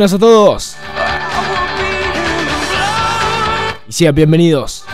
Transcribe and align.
Buenas 0.00 0.14
a 0.14 0.18
todos. 0.18 0.76
Y 3.86 3.92
sean 3.92 4.14
bienvenidos. 4.14 4.86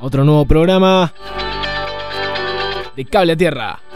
Otro 0.00 0.24
nuevo 0.24 0.44
programa 0.46 1.12
de 2.96 3.04
Cable 3.04 3.32
a 3.32 3.36
Tierra. 3.36 3.91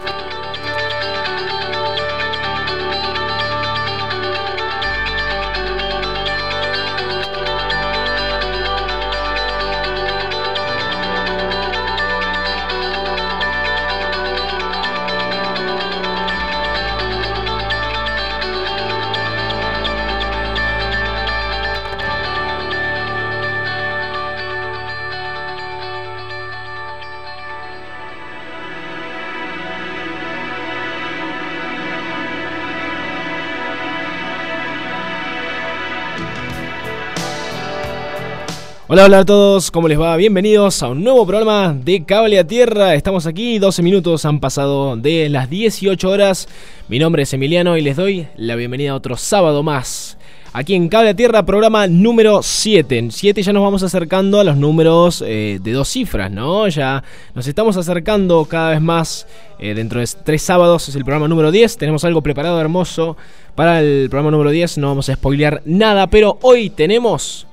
Hola, 38.99 39.19
a 39.19 39.25
todos, 39.25 39.69
¿cómo 39.69 39.87
les 39.87 39.99
va? 39.99 40.17
Bienvenidos 40.17 40.81
a 40.81 40.87
un 40.87 41.03
nuevo 41.03 41.23
programa 41.27 41.71
de 41.71 42.03
Cable 42.03 42.39
a 42.39 42.47
Tierra. 42.47 42.95
Estamos 42.95 43.27
aquí, 43.27 43.59
12 43.59 43.83
minutos 43.83 44.25
han 44.25 44.39
pasado 44.39 44.97
de 44.97 45.29
las 45.29 45.51
18 45.51 46.09
horas. 46.09 46.49
Mi 46.87 46.97
nombre 46.97 47.21
es 47.21 47.31
Emiliano 47.31 47.77
y 47.77 47.81
les 47.81 47.95
doy 47.95 48.27
la 48.37 48.55
bienvenida 48.55 48.91
a 48.91 48.95
otro 48.95 49.15
sábado 49.15 49.61
más. 49.61 50.17
Aquí 50.51 50.73
en 50.73 50.89
Cable 50.89 51.09
a 51.11 51.15
Tierra, 51.15 51.45
programa 51.45 51.85
número 51.85 52.41
7. 52.41 52.97
En 52.97 53.11
7 53.11 53.43
ya 53.43 53.53
nos 53.53 53.61
vamos 53.61 53.83
acercando 53.83 54.39
a 54.39 54.43
los 54.43 54.57
números 54.57 55.23
eh, 55.25 55.59
de 55.61 55.71
dos 55.73 55.89
cifras, 55.89 56.31
¿no? 56.31 56.67
Ya 56.67 57.03
nos 57.35 57.45
estamos 57.45 57.77
acercando 57.77 58.45
cada 58.45 58.71
vez 58.71 58.81
más. 58.81 59.27
Eh, 59.59 59.75
dentro 59.75 59.99
de 59.99 60.07
tres 60.25 60.41
sábados 60.41 60.89
es 60.89 60.95
el 60.95 61.03
programa 61.03 61.27
número 61.27 61.51
10. 61.51 61.77
Tenemos 61.77 62.03
algo 62.03 62.23
preparado 62.23 62.59
hermoso 62.59 63.15
para 63.53 63.79
el 63.79 64.09
programa 64.09 64.31
número 64.31 64.49
10. 64.49 64.79
No 64.79 64.87
vamos 64.87 65.07
a 65.07 65.13
spoilear 65.13 65.61
nada, 65.65 66.07
pero 66.07 66.39
hoy 66.41 66.71
tenemos 66.71 67.45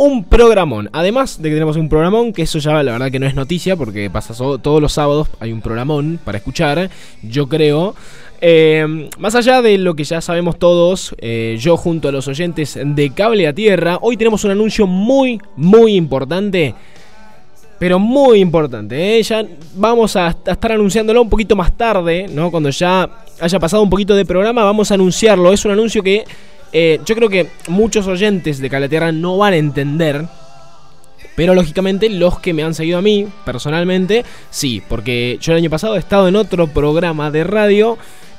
un 0.00 0.24
programón. 0.24 0.88
Además 0.94 1.42
de 1.42 1.50
que 1.50 1.56
tenemos 1.56 1.76
un 1.76 1.90
programón, 1.90 2.32
que 2.32 2.40
eso 2.40 2.58
ya 2.58 2.82
la 2.82 2.92
verdad 2.92 3.10
que 3.10 3.18
no 3.18 3.26
es 3.26 3.34
noticia, 3.34 3.76
porque 3.76 4.08
pasa 4.08 4.32
todos 4.34 4.80
los 4.80 4.94
sábados 4.94 5.28
hay 5.40 5.52
un 5.52 5.60
programón 5.60 6.18
para 6.24 6.38
escuchar, 6.38 6.88
yo 7.22 7.50
creo. 7.50 7.94
Eh, 8.40 9.10
más 9.18 9.34
allá 9.34 9.60
de 9.60 9.76
lo 9.76 9.94
que 9.94 10.04
ya 10.04 10.22
sabemos 10.22 10.58
todos, 10.58 11.14
eh, 11.18 11.58
yo 11.60 11.76
junto 11.76 12.08
a 12.08 12.12
los 12.12 12.26
oyentes 12.28 12.78
de 12.82 13.10
Cable 13.10 13.46
a 13.46 13.52
Tierra, 13.52 13.98
hoy 14.00 14.16
tenemos 14.16 14.42
un 14.44 14.52
anuncio 14.52 14.86
muy, 14.86 15.38
muy 15.54 15.96
importante. 15.96 16.74
Pero 17.78 17.98
muy 17.98 18.40
importante, 18.40 19.18
¿eh? 19.18 19.22
ya 19.22 19.44
vamos 19.74 20.16
a, 20.16 20.28
a 20.28 20.52
estar 20.52 20.72
anunciándolo 20.72 21.20
un 21.20 21.28
poquito 21.28 21.56
más 21.56 21.76
tarde, 21.76 22.26
¿no? 22.30 22.50
Cuando 22.50 22.70
ya 22.70 23.08
haya 23.38 23.58
pasado 23.58 23.82
un 23.82 23.90
poquito 23.90 24.14
de 24.14 24.24
programa, 24.24 24.64
vamos 24.64 24.90
a 24.90 24.94
anunciarlo. 24.94 25.52
Es 25.52 25.64
un 25.66 25.72
anuncio 25.72 26.02
que 26.02 26.24
eh, 26.72 27.00
yo 27.04 27.14
creo 27.14 27.28
que 27.28 27.48
muchos 27.68 28.06
oyentes 28.06 28.58
de 28.58 28.70
Calaterra 28.70 29.12
no 29.12 29.38
van 29.38 29.52
a 29.52 29.56
entender. 29.56 30.26
Pero 31.36 31.54
lógicamente 31.54 32.10
los 32.10 32.38
que 32.38 32.52
me 32.52 32.62
han 32.62 32.74
seguido 32.74 32.98
a 32.98 33.02
mí, 33.02 33.26
personalmente, 33.44 34.24
sí. 34.50 34.82
Porque 34.86 35.38
yo 35.40 35.52
el 35.52 35.58
año 35.58 35.70
pasado 35.70 35.96
he 35.96 35.98
estado 35.98 36.28
en 36.28 36.36
otro 36.36 36.66
programa 36.66 37.30
de 37.30 37.44
radio. 37.44 37.96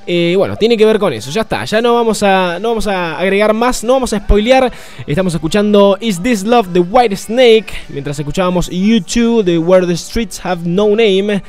Eh, 0.08 0.34
bueno, 0.36 0.56
tiene 0.58 0.78
que 0.78 0.86
ver 0.86 0.98
con 0.98 1.14
eso, 1.14 1.30
ya 1.30 1.42
está, 1.42 1.64
ya 1.64 1.80
no 1.80 1.94
vamos, 1.94 2.24
a, 2.24 2.58
no 2.60 2.70
vamos 2.70 2.88
a 2.88 3.20
agregar 3.20 3.54
más, 3.54 3.84
no 3.84 3.94
vamos 3.94 4.12
a 4.14 4.20
spoilear. 4.20 4.72
Estamos 5.06 5.34
escuchando 5.34 5.98
Is 6.02 6.22
This 6.22 6.44
Love 6.44 6.70
the 6.74 6.80
White 6.80 7.16
Snake, 7.16 7.68
mientras 7.90 8.18
escuchábamos 8.18 8.68
YouTube 8.70 9.44
de 9.44 9.60
Where 9.60 9.86
the 9.86 9.96
Streets 9.96 10.44
Have 10.44 10.62
No 10.66 10.90
Name. 10.90 11.44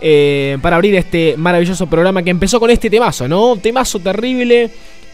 Eh, 0.00 0.56
para 0.62 0.76
abrir 0.76 0.94
este 0.94 1.36
maravilloso 1.36 1.86
programa 1.88 2.22
que 2.22 2.30
empezó 2.30 2.60
con 2.60 2.70
este 2.70 2.88
temazo, 2.88 3.26
¿no? 3.26 3.56
Temazo 3.56 3.98
terrible. 3.98 4.70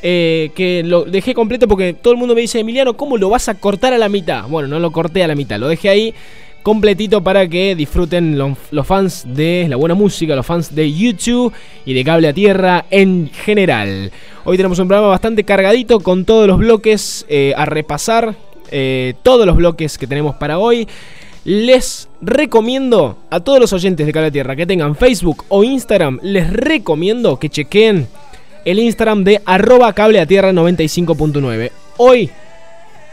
Eh, 0.07 0.51
que 0.55 0.83
lo 0.85 1.05
dejé 1.05 1.33
completo 1.33 1.67
porque 1.67 1.95
todo 1.95 2.13
el 2.13 2.19
mundo 2.19 2.35
me 2.35 2.43
dice, 2.43 2.61
Emiliano, 2.61 2.95
¿cómo 2.95 3.17
lo 3.17 3.31
vas 3.31 3.49
a 3.49 3.55
cortar 3.55 3.95
a 3.95 3.99
la 3.99 4.11
mitad? 4.11 4.47
Bueno, 4.49 4.69
no 4.69 4.79
lo 4.79 4.93
corté 4.93 5.25
a 5.25 5.27
la 5.27 5.35
mitad, 5.35 5.59
lo 5.59 5.67
dejé 5.67 5.89
ahí 5.89 6.15
completito 6.63 7.25
para 7.25 7.49
que 7.49 7.75
disfruten 7.75 8.37
los, 8.37 8.87
fans 8.87 9.25
de 9.27 9.65
la 9.67 9.77
buena 9.77 9.95
música, 9.95 10.37
los 10.37 10.45
fans 10.45 10.75
de 10.75 10.93
YouTube 10.93 11.55
y 11.87 11.95
de 11.95 12.05
Cable 12.05 12.29
a 12.29 12.35
Tierra 12.35 12.85
en 12.91 13.31
general. 13.33 14.13
Hoy 14.45 14.59
tenemos 14.59 14.79
un 14.79 14.89
programa 14.89 15.09
bastante 15.09 15.43
cargadito 15.43 16.01
con 16.01 16.27
todos 16.27 16.49
los 16.49 16.59
bloques 16.59 17.25
eh, 17.31 17.55
a 17.57 17.65
repasar, 17.65 18.35
eh, 18.71 19.15
todos 19.23 19.47
los 19.47 19.57
bloques 19.57 19.97
que 19.97 20.07
tenemos 20.07 20.37
para 20.37 20.59
hoy. 20.59 20.87
Les 21.47 22.11
recomiendo 22.21 23.17
a 23.31 23.41
todos 23.41 23.59
los 23.59 23.73
oyentes 23.73 24.05
de 24.05 24.13
Cable 24.13 24.29
a 24.29 24.33
Tierra 24.33 24.55
que 24.55 24.67
tengan 24.67 24.97
Facebook 24.97 25.47
o 25.49 25.65
Instagram, 25.65 26.21
les 26.23 26.53
recomiendo 26.53 27.39
que 27.39 27.49
chequen 27.49 28.07
el 28.65 28.79
Instagram 28.79 29.25
de 29.25 29.43
arroba 29.45 29.93
cable 29.93 30.21
a 30.21 30.27
tierra 30.27 30.53
95.9. 30.53 31.71
Hoy 31.99 32.31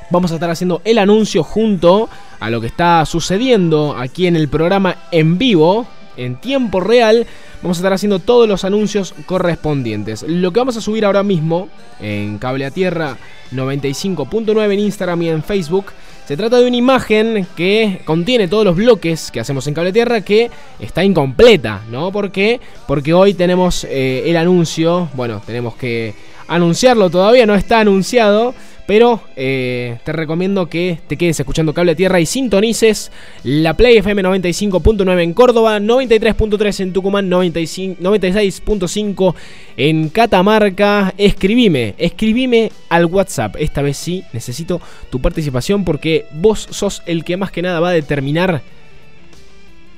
vamos 0.10 0.32
a 0.32 0.36
estar 0.36 0.50
haciendo 0.50 0.82
el 0.86 0.98
anuncio 0.98 1.44
junto 1.44 2.10
a 2.40 2.50
lo 2.50 2.62
que 2.62 2.68
está 2.68 3.06
sucediendo 3.06 3.96
aquí 3.98 4.28
en 4.28 4.36
el 4.36 4.48
programa 4.48 4.96
en 5.12 5.38
vivo, 5.38 5.88
en 6.16 6.38
tiempo 6.38 6.80
real. 6.80 7.28
Vamos 7.62 7.78
a 7.78 7.82
estar 7.82 7.94
haciendo 7.94 8.20
todos 8.20 8.48
los 8.48 8.64
anuncios 8.64 9.14
correspondientes. 9.26 10.24
Lo 10.24 10.52
que 10.52 10.60
vamos 10.60 10.78
a 10.78 10.82
subir 10.82 11.06
ahora 11.06 11.24
mismo 11.24 11.70
en 12.00 12.38
Cable 12.38 12.66
a 12.66 12.72
Tierra 12.72 13.18
95.9 13.54 14.74
en 14.74 14.80
Instagram 14.80 15.22
y 15.22 15.30
en 15.30 15.44
Facebook 15.44 15.88
se 16.28 16.38
trata 16.38 16.60
de 16.60 16.68
una 16.68 16.78
imagen 16.78 17.48
que 17.56 18.02
contiene 18.06 18.48
todos 18.48 18.64
los 18.64 18.76
bloques 18.76 19.32
que 19.32 19.40
hacemos 19.40 19.68
en 19.68 19.74
Cable 19.74 19.92
Tierra 19.92 20.22
que 20.22 20.50
está 20.80 21.04
incompleta, 21.04 21.82
¿no? 21.90 22.12
¿Por 22.12 22.32
qué? 22.32 22.60
Porque 22.88 23.14
hoy 23.14 23.34
tenemos 23.34 23.84
eh, 23.84 24.24
el 24.26 24.38
anuncio, 24.38 25.10
bueno, 25.14 25.42
tenemos 25.46 25.76
que 25.76 26.14
anunciarlo 26.48 27.10
todavía, 27.10 27.46
no 27.46 27.56
está 27.56 27.80
anunciado, 27.80 28.54
pero 28.92 29.22
eh, 29.38 30.00
te 30.04 30.12
recomiendo 30.12 30.68
que 30.68 31.00
te 31.08 31.16
quedes 31.16 31.40
escuchando 31.40 31.74
Cable 31.74 31.96
Tierra 31.96 32.20
y 32.20 32.26
sintonices 32.26 33.10
la 33.46 33.74
Play 33.74 34.00
FM 34.00 34.22
95.9 34.22 35.24
en 35.24 35.34
Córdoba, 35.34 35.80
93.3 35.80 36.82
en 36.82 36.92
Tucumán, 36.92 37.32
96.5 37.32 39.36
en 39.78 40.10
Catamarca. 40.10 41.14
Escribime, 41.18 41.96
escribime 41.98 42.70
al 42.90 43.06
WhatsApp. 43.06 43.56
Esta 43.60 43.82
vez 43.82 43.96
sí 43.96 44.26
necesito 44.34 44.82
tu 45.10 45.22
participación 45.22 45.86
porque 45.86 46.26
vos 46.34 46.68
sos 46.70 47.02
el 47.06 47.24
que 47.24 47.38
más 47.38 47.50
que 47.50 47.62
nada 47.62 47.80
va 47.80 47.92
a 47.92 47.94
determinar 47.94 48.62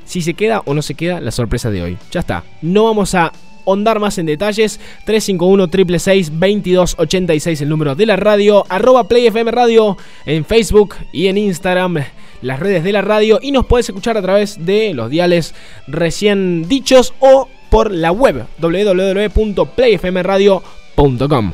si 0.06 0.22
se 0.22 0.36
queda 0.36 0.62
o 0.66 0.76
no 0.76 0.84
se 0.84 0.94
queda 0.94 1.20
la 1.20 1.32
sorpresa 1.32 1.72
de 1.72 1.82
hoy. 1.82 1.98
Ya 2.12 2.20
está. 2.20 2.44
No 2.62 2.84
vamos 2.84 3.16
a 3.16 3.34
ondar 3.66 4.00
más 4.00 4.18
en 4.18 4.26
detalles, 4.26 4.80
351 5.06 5.68
666 5.68 6.32
2286 6.32 7.62
el 7.62 7.70
número 7.70 7.96
de 7.96 8.06
la 8.06 8.16
radio, 8.16 8.64
arroba 8.70 9.08
PlayFM 9.08 9.52
Radio 9.52 9.98
en 10.26 10.46
Facebook 10.46 10.96
y 11.12 11.28
en 11.28 11.38
Instagram, 11.38 11.98
las 12.42 12.60
redes 12.60 12.84
de 12.84 12.92
la 12.92 13.02
radio 13.02 13.40
y 13.42 13.52
nos 13.52 13.66
puedes 13.66 13.90
escuchar 13.90 14.18
a 14.18 14.22
través 14.22 14.64
de 14.66 14.94
los 14.94 15.10
diales 15.10 15.56
recién 15.88 16.68
dichos 16.68 17.14
o 17.20 17.48
por 17.70 17.92
la 17.92 18.12
web 18.12 18.46
www.playfmradio.com. 18.60 21.54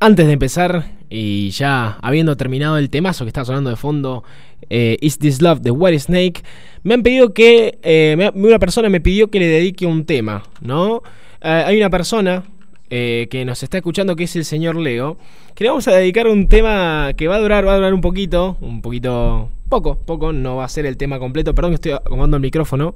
antes 0.00 0.26
de 0.26 0.32
empezar 0.32 0.84
y 1.08 1.50
ya 1.50 1.98
habiendo 2.02 2.36
terminado 2.36 2.78
el 2.78 2.90
temazo 2.90 3.24
que 3.24 3.28
está 3.28 3.44
sonando 3.44 3.70
de 3.70 3.76
fondo, 3.76 4.24
eh, 4.68 4.96
Is 5.00 5.18
This 5.18 5.40
Love 5.40 5.60
de 5.60 5.70
White 5.70 6.00
Snake, 6.00 6.42
me 6.82 6.94
han 6.94 7.02
pedido 7.02 7.32
que, 7.32 7.78
eh, 7.82 8.30
una 8.34 8.58
persona 8.58 8.88
me 8.88 9.00
pidió 9.00 9.30
que 9.30 9.38
le 9.38 9.46
dedique 9.46 9.86
un 9.86 10.04
tema, 10.04 10.42
¿no? 10.60 11.02
Eh, 11.40 11.64
hay 11.66 11.76
una 11.78 11.90
persona 11.90 12.44
que 12.86 13.42
nos 13.44 13.60
está 13.64 13.78
escuchando 13.78 14.14
que 14.14 14.22
es 14.22 14.36
el 14.36 14.44
señor 14.44 14.76
Leo, 14.76 15.16
que 15.56 15.64
le 15.64 15.70
vamos 15.70 15.88
a 15.88 15.96
dedicar 15.96 16.28
un 16.28 16.46
tema 16.46 17.10
que 17.16 17.26
va 17.26 17.36
a 17.36 17.40
durar, 17.40 17.66
va 17.66 17.72
a 17.72 17.76
durar 17.76 17.92
un 17.92 18.00
poquito, 18.00 18.56
un 18.60 18.82
poquito, 18.82 19.50
poco, 19.68 19.98
poco, 19.98 20.32
no 20.32 20.56
va 20.56 20.64
a 20.64 20.68
ser 20.68 20.86
el 20.86 20.96
tema 20.96 21.18
completo, 21.18 21.56
perdón 21.56 21.72
que 21.72 21.74
estoy 21.74 21.92
acomodando 21.92 22.36
el 22.36 22.42
micrófono, 22.42 22.94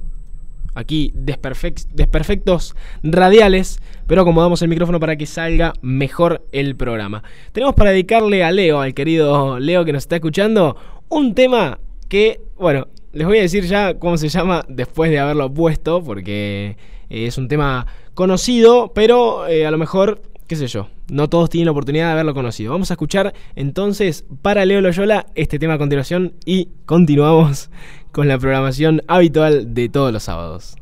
aquí 0.79 1.11
desperfectos 1.15 2.75
radiales, 3.03 3.79
pero 4.07 4.21
acomodamos 4.21 4.61
el 4.61 4.69
micrófono 4.69 4.99
para 4.99 5.15
que 5.15 5.25
salga 5.25 5.73
mejor 5.81 6.45
el 6.51 6.75
programa. 6.75 7.23
Tenemos 7.51 7.75
para 7.75 7.91
dedicarle 7.91 8.43
a 8.43 8.51
Leo, 8.51 8.81
al 8.81 8.93
querido 8.93 9.59
Leo 9.59 9.85
que 9.85 9.93
nos 9.93 10.03
está 10.03 10.15
escuchando, 10.15 10.75
un 11.09 11.35
tema 11.35 11.79
que, 12.07 12.41
bueno, 12.57 12.87
les 13.13 13.27
voy 13.27 13.39
a 13.39 13.41
decir 13.41 13.65
ya 13.65 13.95
cómo 13.95 14.17
se 14.17 14.29
llama 14.29 14.63
después 14.67 15.11
de 15.11 15.19
haberlo 15.19 15.53
puesto, 15.53 16.03
porque 16.03 16.77
es 17.09 17.37
un 17.37 17.47
tema 17.47 17.87
conocido, 18.13 18.91
pero 18.93 19.47
eh, 19.47 19.65
a 19.65 19.71
lo 19.71 19.77
mejor, 19.77 20.21
qué 20.49 20.55
sé 20.55 20.65
yo, 20.65 20.89
no 21.09 21.29
todos 21.29 21.51
tienen 21.51 21.67
la 21.67 21.71
oportunidad 21.73 22.07
de 22.07 22.13
haberlo 22.13 22.33
conocido. 22.33 22.71
Vamos 22.71 22.89
a 22.89 22.95
escuchar 22.95 23.35
entonces 23.55 24.25
para 24.41 24.65
Leo 24.65 24.81
Loyola 24.81 25.27
este 25.35 25.59
tema 25.59 25.75
a 25.75 25.77
continuación 25.77 26.33
y 26.43 26.69
continuamos 26.87 27.69
con 28.11 28.27
la 28.27 28.39
programación 28.39 29.03
habitual 29.07 29.75
de 29.75 29.89
todos 29.89 30.11
los 30.11 30.23
sábados. 30.23 30.78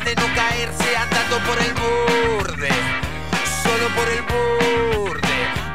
De 0.00 0.14
no 0.14 0.26
caerse 0.34 0.96
andando 0.96 1.38
por 1.40 1.58
el 1.60 1.74
borde, 1.74 2.70
solo 3.62 3.88
por 3.94 4.08
el 4.08 4.22
borde, 4.22 5.28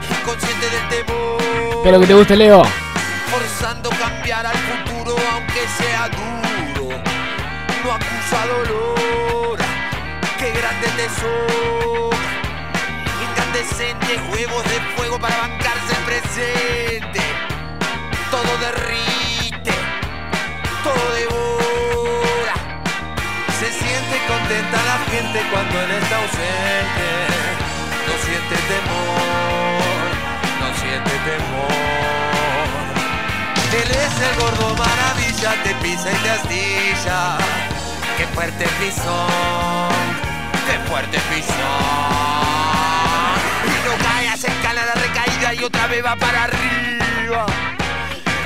inconsciente 0.10 0.70
del 0.72 0.90
temor. 0.90 1.72
Espero 1.78 2.00
que 2.00 2.08
te 2.08 2.14
guste, 2.16 2.36
Leo. 2.36 2.64
Forzando 3.30 3.92
cambiar 3.92 4.48
al 4.48 4.58
futuro, 4.58 5.16
aunque 5.34 5.68
sea 5.78 6.10
duro, 6.10 7.00
no 7.84 7.92
acusa 7.94 8.48
dolor, 8.48 9.60
qué 10.40 10.52
grande 10.52 10.88
tesoro, 10.98 12.10
incandescentes 13.30 14.20
huevos 14.32 14.64
de 14.64 14.80
fuego 14.96 15.20
para 15.20 15.38
bancarse 15.38 15.57
cuando 25.52 25.82
él 25.82 25.92
está 25.92 26.16
ausente. 26.18 27.08
No 28.08 28.14
siente 28.26 28.56
temor, 28.74 30.08
no 30.62 30.68
siente 30.80 31.16
temor. 31.30 32.08
Él 33.74 33.92
es 33.92 34.14
el 34.28 34.34
gordo 34.40 34.76
maravilla, 34.76 35.52
te 35.64 35.76
pisa 35.76 36.12
y 36.12 36.16
te 36.16 36.30
astilla. 36.30 37.38
Qué 38.18 38.26
fuerte 38.28 38.66
pisón, 38.80 40.04
qué 40.66 40.80
fuerte 40.90 41.20
pisón. 41.30 41.58
Y 43.66 43.76
no 43.86 43.94
cae, 44.04 44.38
se 44.38 44.48
escala 44.48 44.86
la 44.86 44.96
recaída 44.96 45.54
y 45.54 45.64
otra 45.64 45.88
vez 45.88 46.04
va 46.04 46.16
para 46.16 46.46
arriba. 46.46 47.46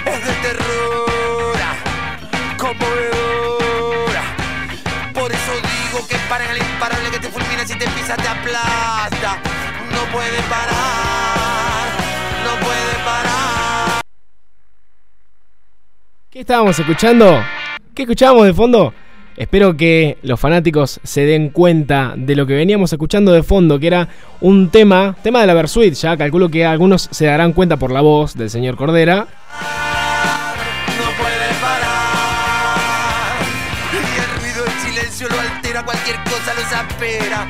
Es 0.05 0.25
de 0.25 0.33
terror, 0.41 1.57
conmovedora. 2.57 4.23
Por 5.13 5.31
eso 5.31 5.70
que 5.99 6.15
paran 6.29 6.49
al 6.49 6.57
imparable 6.57 7.11
que 7.11 7.19
te 7.19 7.27
fulmina 7.27 7.65
si 7.65 7.77
te 7.77 7.85
pisa 7.89 8.15
te 8.15 8.27
aplasta. 8.27 9.39
No 9.91 10.11
puede 10.11 10.41
parar, 10.49 11.89
no 12.45 12.65
puede 12.65 13.05
parar. 13.05 14.01
¿Qué 16.29 16.39
estábamos 16.39 16.79
escuchando? 16.79 17.43
¿Qué 17.93 18.03
escuchábamos 18.03 18.45
de 18.45 18.53
fondo? 18.53 18.93
Espero 19.35 19.75
que 19.75 20.17
los 20.23 20.39
fanáticos 20.39 21.01
se 21.03 21.25
den 21.25 21.49
cuenta 21.49 22.13
de 22.15 22.35
lo 22.35 22.45
que 22.47 22.53
veníamos 22.53 22.93
escuchando 22.93 23.33
de 23.33 23.43
fondo, 23.43 23.77
que 23.77 23.87
era 23.87 24.07
un 24.39 24.69
tema, 24.69 25.17
tema 25.21 25.41
de 25.41 25.47
la 25.47 25.53
Versuit, 25.53 25.93
ya 25.93 26.15
calculo 26.15 26.47
que 26.47 26.65
algunos 26.65 27.09
se 27.11 27.25
darán 27.25 27.51
cuenta 27.51 27.75
por 27.75 27.91
la 27.91 28.01
voz 28.01 28.35
del 28.35 28.49
señor 28.49 28.77
Cordera. 28.77 29.27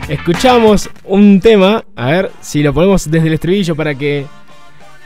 Escuchamos 0.07 0.89
un 1.03 1.39
tema, 1.39 1.83
a 1.95 2.05
ver 2.07 2.31
si 2.41 2.63
lo 2.63 2.73
ponemos 2.73 3.09
desde 3.09 3.27
el 3.27 3.33
estribillo 3.33 3.75
para 3.75 3.95
que 3.95 4.25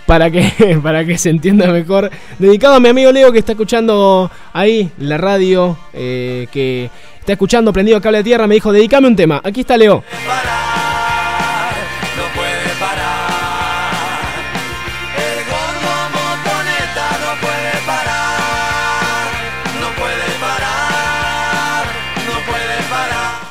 para 0.05 0.29
que 0.29 0.79
para 0.83 1.05
que 1.05 1.17
se 1.17 1.29
entienda 1.29 1.67
mejor. 1.67 2.11
Dedicado 2.37 2.75
a 2.75 2.79
mi 2.79 2.89
amigo 2.89 3.11
Leo 3.11 3.31
que 3.31 3.39
está 3.39 3.53
escuchando 3.53 4.29
ahí 4.53 4.91
la 4.99 5.17
radio, 5.17 5.77
eh, 5.93 6.47
que 6.51 6.89
está 7.19 7.33
escuchando 7.33 7.73
prendido 7.73 7.99
cable 8.01 8.19
de 8.19 8.23
tierra, 8.23 8.47
me 8.47 8.55
dijo, 8.55 8.71
dedícame 8.71 9.07
un 9.07 9.15
tema. 9.15 9.41
Aquí 9.43 9.61
está 9.61 9.77
Leo. 9.77 10.03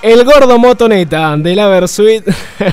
El 0.05 0.23
gordo 0.23 0.59
motoneta 0.59 1.35
de 1.39 1.57
la 1.57 1.67
Versuit. 1.67 2.29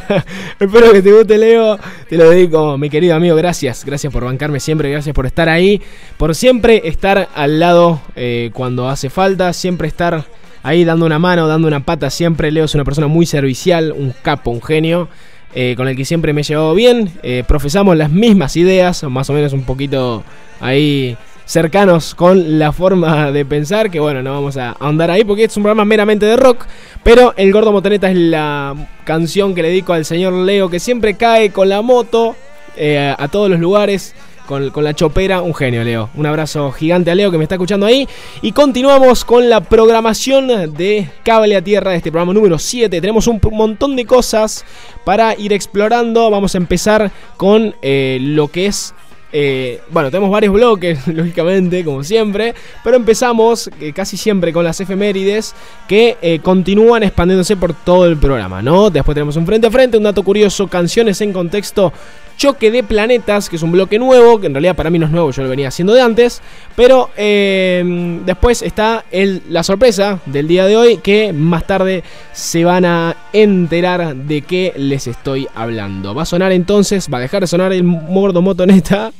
Espero 0.59 0.91
que 0.91 1.01
te 1.01 1.13
guste, 1.13 1.37
Leo. 1.37 1.79
Te 2.09 2.17
lo 2.17 2.29
dedico, 2.29 2.77
mi 2.77 2.89
querido 2.89 3.15
amigo. 3.15 3.37
Gracias. 3.37 3.85
Gracias 3.85 4.11
por 4.11 4.25
bancarme 4.25 4.59
siempre. 4.59 4.91
Gracias 4.91 5.15
por 5.15 5.25
estar 5.25 5.47
ahí. 5.47 5.81
Por 6.17 6.35
siempre 6.35 6.81
estar 6.89 7.29
al 7.33 7.57
lado 7.57 8.01
eh, 8.17 8.49
cuando 8.51 8.89
hace 8.89 9.09
falta. 9.09 9.53
Siempre 9.53 9.87
estar 9.87 10.25
ahí 10.61 10.83
dando 10.83 11.05
una 11.05 11.19
mano, 11.19 11.47
dando 11.47 11.69
una 11.69 11.85
pata. 11.85 12.09
Siempre 12.09 12.51
Leo 12.51 12.65
es 12.65 12.75
una 12.75 12.83
persona 12.83 13.07
muy 13.07 13.25
servicial, 13.25 13.93
un 13.93 14.13
capo, 14.21 14.51
un 14.51 14.61
genio. 14.61 15.07
Eh, 15.55 15.75
con 15.77 15.87
el 15.87 15.95
que 15.95 16.03
siempre 16.03 16.33
me 16.33 16.41
he 16.41 16.43
llevado 16.43 16.75
bien. 16.75 17.13
Eh, 17.23 17.45
profesamos 17.47 17.95
las 17.95 18.11
mismas 18.11 18.57
ideas, 18.57 19.03
más 19.03 19.29
o 19.29 19.33
menos 19.33 19.53
un 19.53 19.63
poquito 19.63 20.25
ahí 20.59 21.15
cercanos 21.51 22.15
con 22.15 22.59
la 22.59 22.71
forma 22.71 23.29
de 23.33 23.43
pensar, 23.43 23.91
que 23.91 23.99
bueno, 23.99 24.23
no 24.23 24.31
vamos 24.31 24.55
a 24.55 24.71
ahondar 24.71 25.11
ahí 25.11 25.25
porque 25.25 25.43
es 25.43 25.57
un 25.57 25.63
programa 25.63 25.83
meramente 25.83 26.25
de 26.25 26.37
rock, 26.37 26.65
pero 27.03 27.33
El 27.35 27.51
Gordo 27.51 27.73
Motoneta 27.73 28.09
es 28.09 28.15
la 28.15 28.73
canción 29.03 29.53
que 29.53 29.61
le 29.61 29.67
dedico 29.67 29.91
al 29.91 30.05
señor 30.05 30.31
Leo, 30.31 30.69
que 30.69 30.79
siempre 30.79 31.15
cae 31.15 31.51
con 31.51 31.67
la 31.67 31.81
moto 31.81 32.37
eh, 32.77 33.13
a 33.17 33.27
todos 33.27 33.49
los 33.49 33.59
lugares. 33.59 34.15
Con, 34.47 34.69
con, 34.71 34.83
la 34.83 34.93
chopera, 34.93 35.41
un 35.41 35.53
genio, 35.53 35.81
Leo. 35.81 36.09
Un 36.15 36.25
abrazo 36.25 36.71
gigante 36.73 37.09
a 37.09 37.15
Leo 37.15 37.31
que 37.31 37.37
me 37.37 37.43
está 37.43 37.55
escuchando 37.55 37.85
ahí. 37.85 38.05
Y 38.41 38.51
continuamos 38.51 39.23
con 39.23 39.49
la 39.49 39.61
programación 39.61 40.73
de 40.75 41.09
Cable 41.23 41.55
a 41.55 41.61
Tierra 41.61 41.95
este 41.95 42.11
programa 42.11 42.33
número 42.33 42.59
7. 42.59 42.99
Tenemos 42.99 43.27
un 43.27 43.39
montón 43.51 43.95
de 43.95 44.03
cosas 44.03 44.65
para 45.05 45.37
ir 45.37 45.53
explorando. 45.53 46.29
Vamos 46.29 46.55
a 46.55 46.57
empezar 46.57 47.11
con 47.37 47.75
eh, 47.81 48.17
lo 48.19 48.49
que 48.49 48.65
es 48.65 48.93
eh, 49.33 49.81
bueno, 49.89 50.11
tenemos 50.11 50.29
varios 50.29 50.53
bloques, 50.53 51.07
lógicamente, 51.07 51.83
como 51.85 52.03
siempre, 52.03 52.53
pero 52.83 52.97
empezamos 52.97 53.69
eh, 53.79 53.93
casi 53.93 54.17
siempre 54.17 54.51
con 54.51 54.63
las 54.63 54.79
efemérides 54.81 55.55
que 55.87 56.17
eh, 56.21 56.39
continúan 56.39 57.03
expandiéndose 57.03 57.55
por 57.55 57.73
todo 57.73 58.05
el 58.05 58.17
programa, 58.17 58.61
¿no? 58.61 58.89
Después 58.89 59.13
tenemos 59.15 59.35
un 59.37 59.45
frente 59.45 59.67
a 59.67 59.71
frente, 59.71 59.97
un 59.97 60.03
dato 60.03 60.23
curioso, 60.23 60.67
canciones 60.67 61.21
en 61.21 61.31
contexto 61.31 61.93
Choque 62.41 62.71
de 62.71 62.81
Planetas, 62.81 63.49
que 63.49 63.55
es 63.55 63.61
un 63.61 63.71
bloque 63.71 63.99
nuevo, 63.99 64.39
que 64.39 64.47
en 64.47 64.55
realidad 64.55 64.75
para 64.75 64.89
mí 64.89 64.97
no 64.97 65.05
es 65.05 65.11
nuevo, 65.11 65.29
yo 65.29 65.43
lo 65.43 65.49
venía 65.49 65.67
haciendo 65.67 65.93
de 65.93 66.01
antes. 66.01 66.41
Pero 66.75 67.11
eh, 67.15 68.19
después 68.25 68.63
está 68.63 69.05
la 69.11 69.61
sorpresa 69.61 70.19
del 70.25 70.47
día 70.47 70.65
de 70.65 70.75
hoy, 70.75 70.97
que 70.97 71.33
más 71.33 71.67
tarde 71.67 72.03
se 72.33 72.65
van 72.65 72.83
a 72.85 73.15
enterar 73.31 74.15
de 74.15 74.41
qué 74.41 74.73
les 74.75 75.05
estoy 75.05 75.47
hablando. 75.53 76.15
Va 76.15 76.23
a 76.23 76.25
sonar 76.25 76.51
entonces, 76.51 77.09
va 77.13 77.19
a 77.19 77.21
dejar 77.21 77.41
de 77.41 77.47
sonar 77.47 77.73
el 77.73 77.83
mordo 77.83 78.41
motoneta. 78.41 79.11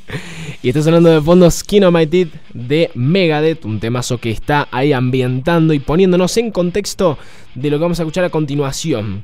Y 0.60 0.70
está 0.70 0.82
sonando 0.82 1.08
de 1.08 1.20
fondo 1.20 1.48
Skin 1.48 1.84
of 1.84 1.94
My 1.94 2.08
Teeth 2.08 2.32
de 2.52 2.90
Megadeth, 2.96 3.64
un 3.64 3.78
temazo 3.78 4.18
que 4.18 4.32
está 4.32 4.66
ahí 4.72 4.92
ambientando 4.92 5.74
y 5.74 5.78
poniéndonos 5.78 6.36
en 6.38 6.50
contexto 6.50 7.18
de 7.54 7.70
lo 7.70 7.78
que 7.78 7.82
vamos 7.82 8.00
a 8.00 8.02
escuchar 8.02 8.24
a 8.24 8.30
continuación. 8.30 9.22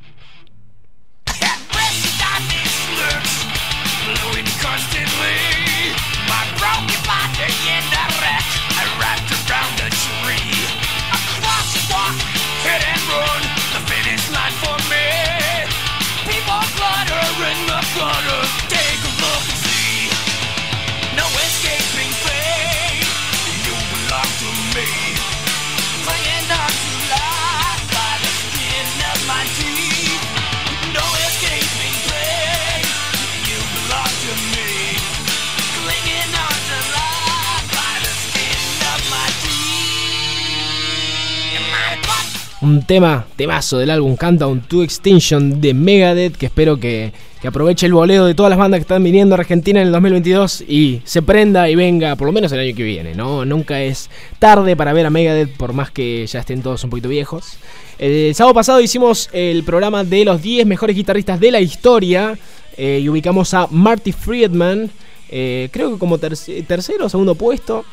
Un 42.69 42.83
tema, 42.83 43.27
temazo 43.37 43.79
del 43.79 43.91
álbum 43.91 44.17
Countdown 44.17 44.61
to 44.61 44.83
Extinction 44.83 45.61
de 45.61 45.73
Megadeth, 45.73 46.37
que 46.37 46.47
espero 46.47 46.79
que, 46.79 47.13
que 47.41 47.49
aproveche 47.49 47.87
el 47.87 47.95
boleo 47.95 48.27
de 48.27 48.35
todas 48.35 48.51
las 48.51 48.59
bandas 48.59 48.79
que 48.79 48.83
están 48.83 49.03
viniendo 49.03 49.35
a 49.35 49.39
Argentina 49.39 49.81
en 49.81 49.87
el 49.87 49.93
2022 49.93 50.65
y 50.69 51.01
se 51.05 51.23
prenda 51.23 51.71
y 51.71 51.75
venga, 51.75 52.15
por 52.17 52.27
lo 52.27 52.33
menos 52.33 52.53
el 52.53 52.61
año 52.61 52.75
que 52.77 52.83
viene, 52.83 53.15
¿no? 53.15 53.45
Nunca 53.45 53.81
es 53.83 54.11
tarde 54.39 54.77
para 54.77 54.93
ver 54.93 55.07
a 55.07 55.11
Megadeth, 55.11 55.57
por 55.57 55.73
más 55.73 55.91
que 55.91 56.27
ya 56.27 56.41
estén 56.41 56.63
todos 56.63 56.85
un 56.85 56.91
poquito 56.91 57.09
viejos. 57.09 57.59
El 57.99 58.35
sábado 58.35 58.55
pasado 58.55 58.81
hicimos 58.81 59.31
el 59.33 59.65
programa 59.65 60.05
de 60.05 60.25
los 60.25 60.43
10 60.43 60.67
mejores 60.67 60.95
guitarristas 60.95 61.41
de 61.41 61.51
la 61.51 61.61
historia 61.61 62.39
eh, 62.77 63.01
y 63.03 63.09
ubicamos 63.09 63.55
a 63.55 63.67
Marty 63.71 64.13
Friedman, 64.13 64.91
eh, 65.31 65.69
creo 65.73 65.93
que 65.93 65.99
como 65.99 66.19
tercero 66.19 67.07
o 67.07 67.09
segundo 67.09 67.35
puesto. 67.35 67.85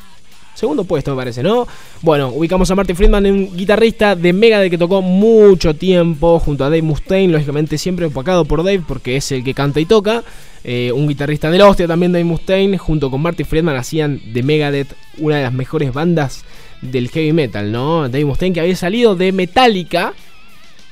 Segundo 0.55 0.85
puesto 0.85 1.11
me 1.11 1.17
parece, 1.17 1.43
¿no? 1.43 1.67
Bueno, 2.01 2.29
ubicamos 2.29 2.71
a 2.71 2.75
Marty 2.75 2.93
Friedman, 2.93 3.25
un 3.25 3.55
guitarrista 3.55 4.15
de 4.15 4.31
Megadeth 4.31 4.71
que 4.71 4.77
tocó 4.77 5.01
mucho 5.01 5.75
tiempo 5.75 6.39
junto 6.39 6.63
a 6.63 6.69
Dave 6.69 6.81
Mustaine, 6.81 7.31
lógicamente 7.31 7.77
siempre 7.77 8.05
opacado 8.05 8.45
por 8.45 8.63
Dave 8.63 8.81
porque 8.87 9.17
es 9.17 9.31
el 9.33 9.43
que 9.43 9.53
canta 9.53 9.81
y 9.81 9.85
toca. 9.85 10.23
Eh, 10.63 10.91
un 10.93 11.07
guitarrista 11.07 11.51
de 11.51 11.59
la 11.59 11.67
hostia 11.67 11.87
también 11.87 12.13
Dave 12.13 12.23
Mustaine, 12.23 12.77
junto 12.77 13.11
con 13.11 13.21
Marty 13.21 13.43
Friedman 13.43 13.75
hacían 13.75 14.21
de 14.33 14.41
Megadeth 14.41 14.95
una 15.17 15.37
de 15.37 15.43
las 15.43 15.53
mejores 15.53 15.93
bandas 15.93 16.45
del 16.81 17.09
heavy 17.09 17.33
metal, 17.33 17.71
¿no? 17.71 18.03
Dave 18.09 18.25
Mustaine 18.25 18.53
que 18.53 18.61
había 18.61 18.75
salido 18.75 19.15
de 19.15 19.31
Metallica 19.31 20.13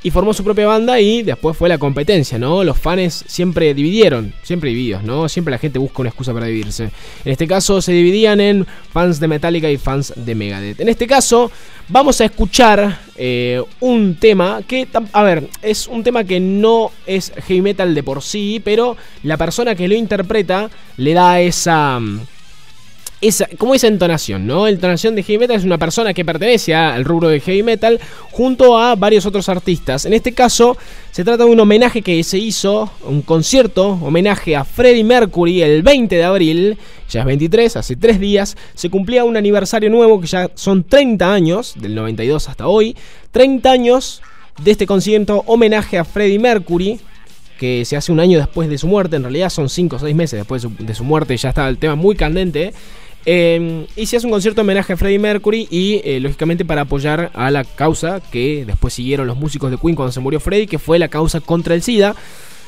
y 0.03 0.11
formó 0.11 0.33
su 0.33 0.43
propia 0.43 0.67
banda 0.67 0.99
y 0.99 1.23
después 1.23 1.55
fue 1.55 1.69
la 1.69 1.77
competencia, 1.77 2.37
¿no? 2.37 2.63
Los 2.63 2.77
fans 2.77 3.23
siempre 3.25 3.73
dividieron, 3.73 4.33
siempre 4.43 4.69
divididos, 4.69 5.03
¿no? 5.03 5.29
Siempre 5.29 5.51
la 5.53 5.57
gente 5.57 5.79
busca 5.79 6.01
una 6.01 6.09
excusa 6.09 6.33
para 6.33 6.47
dividirse. 6.47 6.91
En 7.23 7.31
este 7.31 7.47
caso 7.47 7.81
se 7.81 7.93
dividían 7.93 8.41
en 8.41 8.67
fans 8.91 9.19
de 9.21 9.29
Metallica 9.29 9.69
y 9.71 9.77
fans 9.77 10.13
de 10.15 10.35
Megadeth. 10.35 10.81
En 10.81 10.89
este 10.89 11.07
caso 11.07 11.49
vamos 11.87 12.19
a 12.19 12.25
escuchar 12.25 12.99
eh, 13.15 13.61
un 13.79 14.15
tema 14.15 14.61
que, 14.67 14.87
a 15.13 15.23
ver, 15.23 15.47
es 15.61 15.87
un 15.87 16.03
tema 16.03 16.25
que 16.25 16.39
no 16.39 16.91
es 17.05 17.31
heavy 17.47 17.61
metal 17.61 17.95
de 17.95 18.03
por 18.03 18.21
sí, 18.21 18.61
pero 18.63 18.97
la 19.23 19.37
persona 19.37 19.73
que 19.73 19.87
lo 19.87 19.95
interpreta 19.95 20.69
le 20.97 21.13
da 21.13 21.39
esa 21.39 21.99
esa, 23.27 23.47
como 23.57 23.73
esa 23.73 23.87
entonación, 23.87 24.45
¿no? 24.45 24.67
Entonación 24.67 25.15
de 25.15 25.23
heavy 25.23 25.39
metal 25.39 25.57
es 25.57 25.63
una 25.63 25.77
persona 25.77 26.13
que 26.13 26.25
pertenece 26.25 26.75
al 26.75 27.05
rubro 27.05 27.29
de 27.29 27.39
heavy 27.39 27.63
metal 27.63 27.99
junto 28.31 28.77
a 28.77 28.95
varios 28.95 29.25
otros 29.25 29.47
artistas. 29.49 30.05
En 30.05 30.13
este 30.13 30.33
caso, 30.33 30.77
se 31.11 31.23
trata 31.23 31.45
de 31.45 31.49
un 31.49 31.59
homenaje 31.59 32.01
que 32.01 32.21
se 32.23 32.37
hizo, 32.37 32.91
un 33.05 33.21
concierto, 33.21 33.99
homenaje 34.01 34.55
a 34.55 34.65
Freddie 34.65 35.03
Mercury 35.03 35.61
el 35.61 35.83
20 35.83 36.15
de 36.15 36.23
abril, 36.23 36.77
ya 37.09 37.21
es 37.21 37.25
23, 37.25 37.77
hace 37.77 37.95
tres 37.95 38.19
días, 38.19 38.57
se 38.73 38.89
cumplía 38.89 39.23
un 39.23 39.37
aniversario 39.37 39.89
nuevo 39.89 40.19
que 40.19 40.27
ya 40.27 40.51
son 40.55 40.83
30 40.83 41.33
años, 41.33 41.75
del 41.79 41.95
92 41.95 42.49
hasta 42.49 42.67
hoy, 42.67 42.95
30 43.31 43.71
años 43.71 44.21
de 44.61 44.71
este 44.71 44.85
concierto 44.85 45.43
homenaje 45.47 45.97
a 45.97 46.03
Freddie 46.03 46.39
Mercury, 46.39 46.99
que 47.57 47.85
se 47.85 47.95
hace 47.95 48.11
un 48.11 48.19
año 48.19 48.39
después 48.39 48.69
de 48.69 48.77
su 48.77 48.87
muerte, 48.87 49.15
en 49.15 49.23
realidad 49.23 49.49
son 49.49 49.69
5 49.69 49.95
o 49.95 49.99
6 49.99 50.15
meses 50.15 50.39
después 50.39 50.61
de 50.61 50.69
su, 50.69 50.83
de 50.83 50.93
su 50.93 51.03
muerte, 51.03 51.37
ya 51.37 51.49
está 51.49 51.69
el 51.69 51.77
tema 51.77 51.95
muy 51.95 52.15
candente. 52.15 52.73
Eh, 53.25 53.87
y 53.95 54.05
se 54.05 54.17
hace 54.17 54.25
un 54.25 54.31
concierto 54.31 54.57
de 54.57 54.61
homenaje 54.63 54.93
a 54.93 54.97
Freddie 54.97 55.19
Mercury 55.19 55.67
y 55.71 56.01
eh, 56.03 56.19
lógicamente 56.19 56.65
para 56.65 56.81
apoyar 56.81 57.31
a 57.33 57.51
la 57.51 57.63
causa 57.63 58.21
que 58.31 58.65
después 58.65 58.93
siguieron 58.93 59.27
los 59.27 59.37
músicos 59.37 59.71
de 59.71 59.77
Queen 59.77 59.95
cuando 59.95 60.11
se 60.11 60.19
murió 60.19 60.39
Freddie, 60.39 60.67
que 60.67 60.79
fue 60.79 60.99
la 60.99 61.07
causa 61.07 61.39
contra 61.39 61.73
el 61.73 61.81
SIDA, 61.81 62.15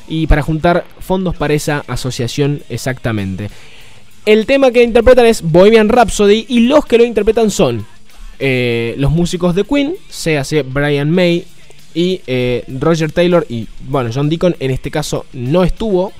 y 0.08 0.26
para 0.26 0.42
juntar 0.42 0.84
fondos 1.00 1.36
para 1.36 1.52
esa 1.52 1.84
asociación 1.88 2.62
exactamente. 2.70 3.50
El 4.24 4.46
tema 4.46 4.70
que 4.70 4.82
interpretan 4.82 5.26
es 5.26 5.42
Bohemian 5.42 5.88
Rhapsody 5.88 6.46
y 6.48 6.60
los 6.60 6.86
que 6.86 6.98
lo 6.98 7.04
interpretan 7.04 7.50
son 7.50 7.86
eh, 8.38 8.94
los 8.98 9.10
músicos 9.10 9.54
de 9.54 9.64
Queen, 9.64 9.94
se 10.08 10.38
hace 10.38 10.62
Brian 10.62 11.10
May 11.10 11.44
y 11.94 12.20
Roger 12.68 13.10
Taylor 13.10 13.46
y 13.48 13.66
bueno, 13.88 14.10
John 14.12 14.28
Deacon 14.28 14.54
en 14.60 14.70
este 14.70 14.90
caso 14.90 15.26
no 15.32 15.64
estuvo. 15.64 16.12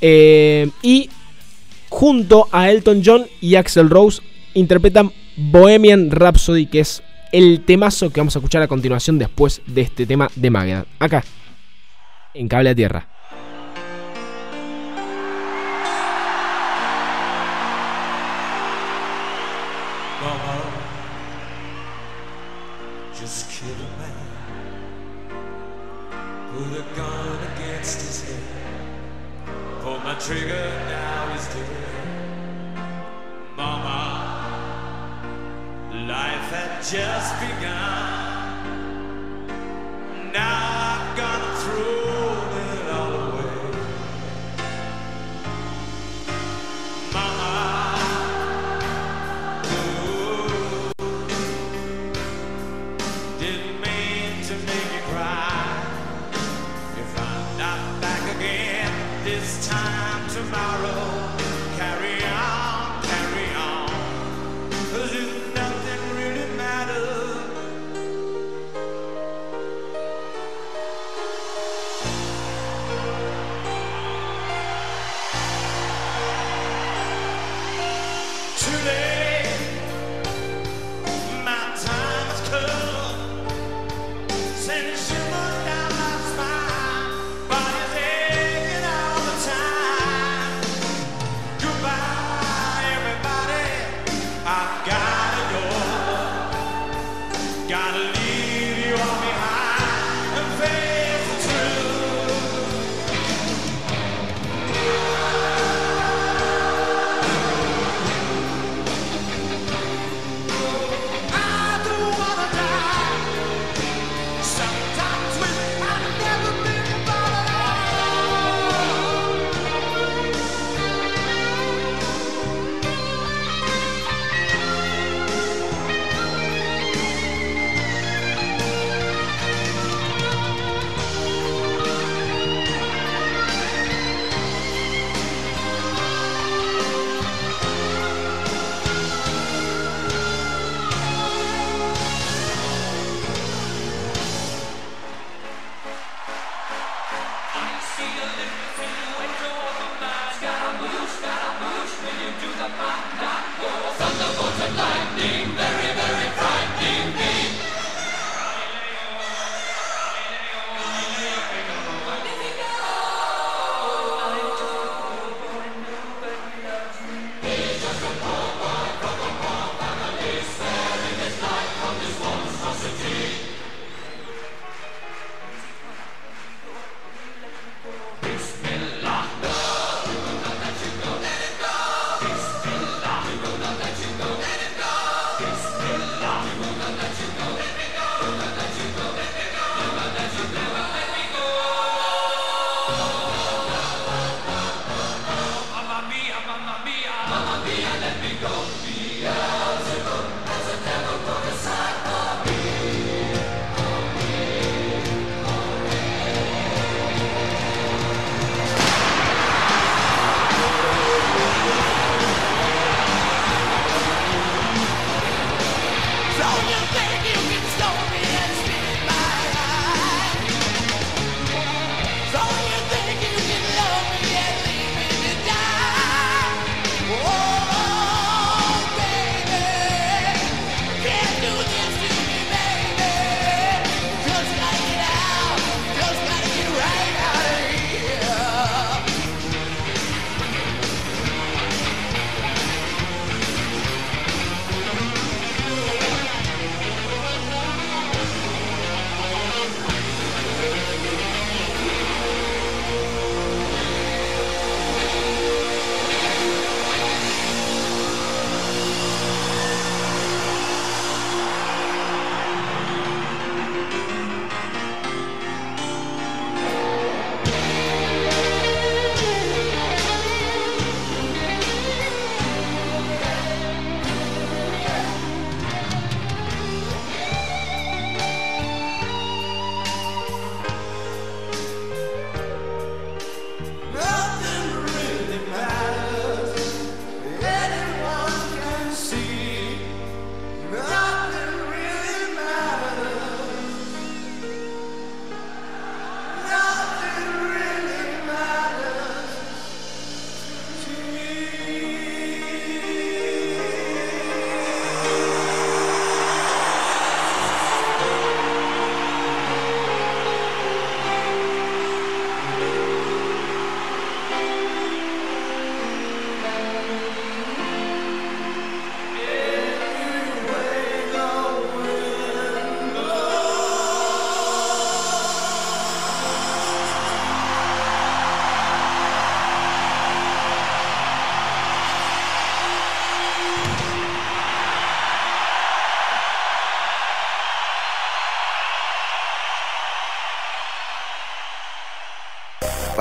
y 0.00 1.10
junto 1.88 2.48
a 2.52 2.70
Elton 2.70 3.02
John 3.04 3.26
y 3.40 3.56
Axel 3.56 3.90
Rose 3.90 4.22
interpretan 4.54 5.12
Bohemian 5.36 6.10
Rhapsody, 6.10 6.66
que 6.66 6.80
es 6.80 7.02
el 7.32 7.60
temazo 7.64 8.10
que 8.10 8.20
vamos 8.20 8.36
a 8.36 8.38
escuchar 8.38 8.62
a 8.62 8.68
continuación 8.68 9.18
después 9.18 9.60
de 9.66 9.82
este 9.82 10.06
tema 10.06 10.30
de 10.34 10.50
Magda. 10.50 10.86
Acá, 10.98 11.24
en 12.34 12.48
Cable 12.48 12.70
a 12.70 12.74
Tierra. 12.74 13.08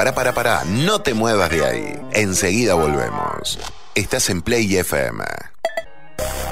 Para, 0.05 0.13
para, 0.13 0.33
para, 0.35 0.65
no 0.65 1.01
te 1.01 1.15
muevas 1.15 1.49
de 1.49 1.65
ahí. 1.65 1.99
Enseguida 2.11 2.75
volvemos. 2.75 3.57
Estás 3.95 4.29
en 4.29 4.43
Play 4.43 4.77
FM. 4.77 5.23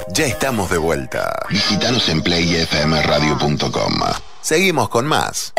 Ya 0.08 0.26
estamos 0.26 0.70
de 0.70 0.78
vuelta. 0.78 1.32
Visítanos 1.48 2.08
en 2.08 2.20
playfmradio.com. 2.20 3.94
Seguimos 4.40 4.88
con 4.88 5.06
más. 5.06 5.54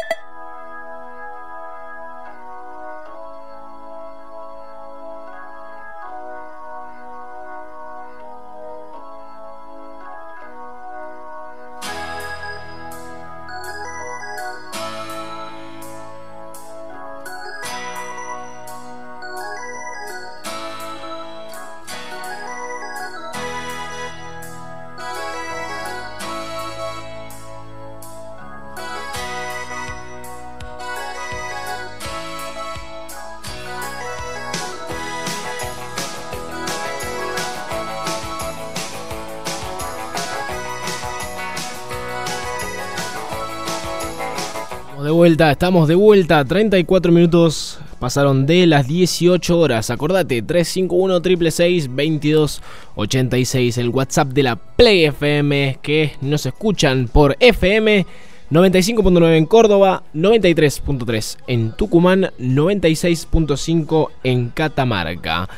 Estamos 45.44 45.90
de 45.90 45.96
vuelta. 45.96 46.46
34 46.46 47.12
minutos 47.12 47.78
pasaron 48.00 48.46
de 48.46 48.66
las 48.66 48.88
18 48.88 49.60
horas. 49.60 49.90
Acordate, 49.90 50.42
351 50.42 51.94
22 51.94 52.62
86 52.96 53.78
el 53.78 53.90
WhatsApp 53.90 54.30
de 54.30 54.44
la 54.44 54.56
Play 54.56 55.06
FM, 55.06 55.80
que 55.82 56.14
nos 56.22 56.46
escuchan 56.46 57.10
por 57.12 57.36
FM 57.40 58.06
95.9 58.50 59.38
en 59.38 59.46
Córdoba, 59.46 60.04
93.3 60.14 61.38
en 61.48 61.72
Tucumán, 61.74 62.32
96.5 62.40 64.10
en 64.24 64.50
Catamarca. 64.50 65.50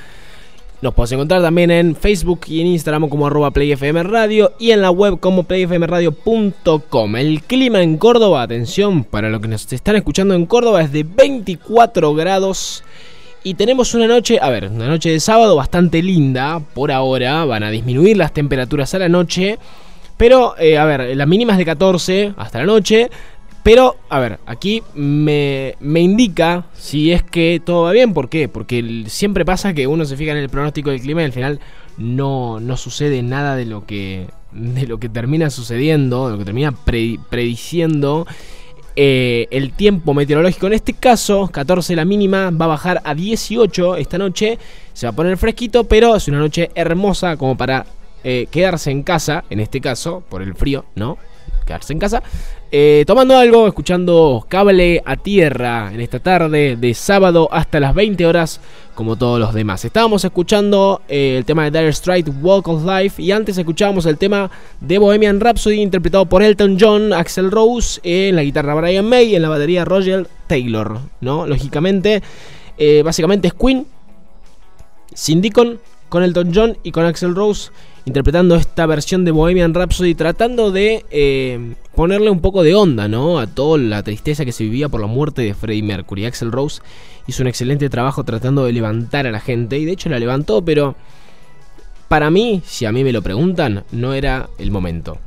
Nos 0.80 0.94
podés 0.94 1.12
encontrar 1.14 1.42
también 1.42 1.72
en 1.72 1.96
Facebook 1.96 2.42
y 2.46 2.62
en 2.62 2.68
Instagram 2.68 3.10
como 3.10 3.26
arroba 3.26 3.50
playfmradio 3.50 4.54
y 4.60 4.70
en 4.72 4.82
la 4.82 4.92
web 4.92 5.20
como 5.20 5.42
playfmradio.com. 5.42 7.16
El 7.16 7.42
clima 7.42 7.82
en 7.82 7.98
Córdoba, 7.98 8.44
atención, 8.44 9.04
para 9.04 9.32
los 9.32 9.42
que 9.42 9.48
nos 9.48 9.74
están 9.74 9.96
escuchando 9.96 10.36
en 10.36 10.46
Córdoba 10.46 10.84
es 10.84 10.92
de 10.92 11.02
24 11.04 12.14
grados. 12.14 12.84
Y 13.44 13.56
tenemos 13.56 13.96
una 13.96 14.06
noche, 14.06 14.38
a 14.40 14.52
ver, 14.52 14.70
una 14.70 14.88
noche 14.88 15.10
de 15.10 15.20
sábado 15.20 15.56
bastante 15.56 16.04
linda 16.04 16.62
por 16.76 16.92
ahora. 16.92 17.44
Van 17.46 17.64
a 17.64 17.72
disminuir 17.72 18.16
las 18.16 18.32
temperaturas 18.32 18.94
a 18.94 19.00
la 19.00 19.10
noche. 19.10 19.58
Pero, 20.16 20.56
eh, 20.60 20.78
a 20.78 20.86
ver, 20.86 21.16
la 21.18 21.26
mínima 21.26 21.54
es 21.54 21.58
de 21.58 21.66
14 21.66 22.34
hasta 22.38 22.60
la 22.60 22.66
noche. 22.66 23.10
Pero, 23.68 23.98
a 24.08 24.20
ver, 24.20 24.40
aquí 24.46 24.82
me, 24.96 25.76
indica 25.82 26.68
si 26.74 27.12
es 27.12 27.22
que 27.22 27.62
todo 27.62 27.84
va 27.84 27.92
bien. 27.92 28.14
¿Por 28.14 28.30
qué? 28.30 28.48
Porque 28.48 29.04
siempre 29.08 29.44
pasa 29.44 29.74
que 29.74 29.88
uno 29.88 30.06
se 30.06 30.16
fija 30.16 30.32
en 30.32 30.38
el 30.38 30.48
pronóstico 30.48 30.90
del 30.90 31.02
clima 31.02 31.22
y 31.22 31.26
al 31.26 31.34
final 31.34 31.60
no, 31.98 32.62
no 32.62 32.78
sucede 32.78 33.22
nada 33.24 33.58
de 33.58 33.66
lo 33.66 33.86
que, 33.86 34.28
de 34.54 34.88
lo 34.88 35.00
que 35.00 35.10
termina 35.10 35.50
sucediendo, 35.50 36.28
de 36.28 36.32
lo 36.32 36.38
que 36.38 36.46
termina 36.46 36.72
prediciendo 37.30 38.26
eh, 38.96 39.48
el 39.52 39.74
tiempo 39.74 40.14
meteorológico. 40.14 40.68
En 40.68 40.74
este 40.74 40.94
caso, 40.94 41.50
14 41.52 41.94
la 41.98 42.06
mínima, 42.06 42.52
va 42.52 42.64
a 42.64 42.70
bajar 42.70 43.02
a 43.04 43.14
18 43.16 43.98
esta 43.98 44.18
noche. 44.18 44.58
Se 44.94 45.08
va 45.08 45.12
a 45.12 45.16
poner 45.16 45.36
fresquito, 45.36 45.84
pero 45.84 46.16
es 46.16 46.30
una 46.30 46.40
noche 46.40 46.72
hermosa 46.74 47.36
como 47.36 47.58
para 47.58 47.86
eh, 48.24 48.48
quedarse 48.50 48.92
en 48.92 49.04
casa, 49.04 49.44
en 49.50 49.60
este 49.60 49.82
caso, 49.82 50.24
por 50.30 50.42
el 50.42 50.56
frío, 50.56 50.86
¿no? 50.96 51.18
Quedarse 51.66 51.92
en 51.92 52.00
casa. 52.00 52.24
Eh, 52.70 53.06
tomando 53.08 53.38
algo, 53.38 53.66
escuchando 53.66 54.46
cable 54.50 55.02
a 55.06 55.16
tierra 55.16 55.90
en 55.94 56.02
esta 56.02 56.20
tarde 56.20 56.76
de 56.76 56.94
sábado 56.94 57.48
hasta 57.50 57.80
las 57.80 57.96
20 57.96 58.26
horas, 58.26 58.60
como 58.94 59.16
todos 59.16 59.40
los 59.40 59.54
demás. 59.54 59.86
Estábamos 59.86 60.26
escuchando 60.26 61.02
eh, 61.08 61.36
el 61.38 61.46
tema 61.46 61.64
de 61.64 61.72
Dire 61.72 61.94
Strike, 61.94 62.30
Walk 62.42 62.68
of 62.68 62.84
Life, 62.84 63.22
y 63.22 63.32
antes 63.32 63.58
escuchábamos 63.58 64.06
el 64.06 64.18
tema 64.18 64.52
de 64.82 64.98
Bohemian 64.98 65.40
Rhapsody, 65.40 65.82
interpretado 65.82 66.26
por 66.26 66.44
Elton 66.44 66.78
John, 66.78 67.14
Axel 67.14 67.52
Rose, 67.52 68.02
en 68.04 68.36
la 68.36 68.44
guitarra 68.44 68.76
Brian 68.76 69.08
May 69.08 69.28
y 69.28 69.36
en 69.38 69.44
la 69.44 69.50
batería 69.50 69.86
Roger 69.86 70.28
Taylor. 70.48 71.00
¿no? 71.22 71.48
Lógicamente, 71.48 72.22
eh, 72.78 73.02
básicamente 73.02 73.48
es 73.48 73.54
Queen, 73.54 73.88
sin 75.14 75.42
con 76.10 76.24
Elton 76.24 76.52
John 76.54 76.78
y 76.84 76.92
con 76.92 77.06
Axel 77.06 77.34
Rose 77.34 77.72
interpretando 78.08 78.56
esta 78.56 78.86
versión 78.86 79.26
de 79.26 79.32
Bohemian 79.32 79.74
Rhapsody, 79.74 80.16
tratando 80.16 80.72
de 80.72 81.06
eh, 81.12 81.74
ponerle 81.94 82.30
un 82.30 82.40
poco 82.40 82.64
de 82.64 82.74
onda, 82.74 83.10
¿no? 83.10 83.38
A 83.38 83.48
toda 83.48 83.78
la 83.78 84.02
tristeza 84.02 84.46
que 84.46 84.54
se 84.54 84.64
vivía 84.64 84.88
por 84.88 85.02
la 85.02 85.08
muerte 85.08 85.42
de 85.42 85.54
Freddie 85.54 85.84
Mercury. 85.84 86.26
Axel 86.26 86.54
Rose 86.54 86.82
hizo 87.28 87.44
un 87.44 87.48
excelente 87.48 87.90
trabajo 87.90 88.24
tratando 88.24 88.64
de 88.64 88.72
levantar 88.72 89.28
a 89.28 89.32
la 89.32 89.42
gente, 89.42 89.78
y 89.78 89.84
de 89.84 89.92
hecho 89.92 90.08
la 90.08 90.20
levantó, 90.20 90.64
pero 90.64 90.96
para 92.08 92.30
mí, 92.30 92.62
si 92.66 92.86
a 92.86 92.94
mí 92.94 93.04
me 93.04 93.12
lo 93.12 93.22
preguntan, 93.22 93.84
no 93.92 94.14
era 94.14 94.48
el 94.58 94.72
momento. 94.72 95.18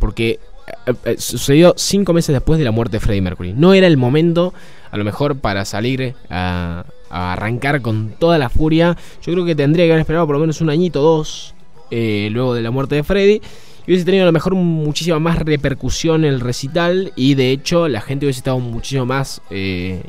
Porque 0.00 0.40
eh, 0.86 0.94
eh, 1.04 1.14
sucedió 1.16 1.74
cinco 1.76 2.12
meses 2.12 2.32
después 2.32 2.58
de 2.58 2.64
la 2.64 2.72
muerte 2.72 2.96
de 2.96 3.00
Freddie 3.00 3.22
Mercury. 3.22 3.52
No 3.52 3.74
era 3.74 3.86
el 3.86 3.96
momento, 3.96 4.52
a 4.90 4.96
lo 4.96 5.04
mejor, 5.04 5.38
para 5.38 5.64
salir 5.64 6.16
a, 6.30 6.84
a 7.10 7.32
arrancar 7.32 7.80
con 7.80 8.12
toda 8.18 8.38
la 8.38 8.48
furia. 8.48 8.96
Yo 9.22 9.32
creo 9.32 9.44
que 9.44 9.54
tendría 9.54 9.84
que 9.84 9.92
haber 9.92 10.00
esperado 10.00 10.26
por 10.26 10.34
lo 10.34 10.40
menos 10.40 10.60
un 10.60 10.70
añito, 10.70 11.00
dos, 11.00 11.54
eh, 11.90 12.28
luego 12.30 12.54
de 12.54 12.62
la 12.62 12.70
muerte 12.70 12.94
de 12.94 13.02
Freddy. 13.02 13.40
Y 13.86 13.90
hubiese 13.90 14.04
tenido 14.04 14.24
a 14.24 14.26
lo 14.26 14.32
mejor 14.32 14.54
muchísima 14.54 15.18
más 15.18 15.38
repercusión 15.38 16.24
el 16.24 16.40
recital. 16.40 17.12
Y 17.16 17.34
de 17.34 17.50
hecho 17.50 17.88
la 17.88 18.00
gente 18.00 18.26
hubiese 18.26 18.38
estado 18.38 18.58
muchísimo 18.60 19.06
más... 19.06 19.40
Eh, 19.50 20.02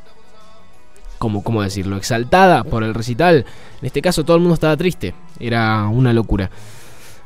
como, 1.18 1.44
¿Cómo 1.44 1.62
decirlo? 1.62 1.96
Exaltada 1.98 2.64
por 2.64 2.84
el 2.84 2.94
recital. 2.94 3.46
En 3.80 3.86
este 3.86 4.02
caso 4.02 4.24
todo 4.24 4.36
el 4.38 4.42
mundo 4.42 4.54
estaba 4.54 4.76
triste. 4.78 5.14
Era 5.40 5.88
una 5.88 6.14
locura. 6.14 6.52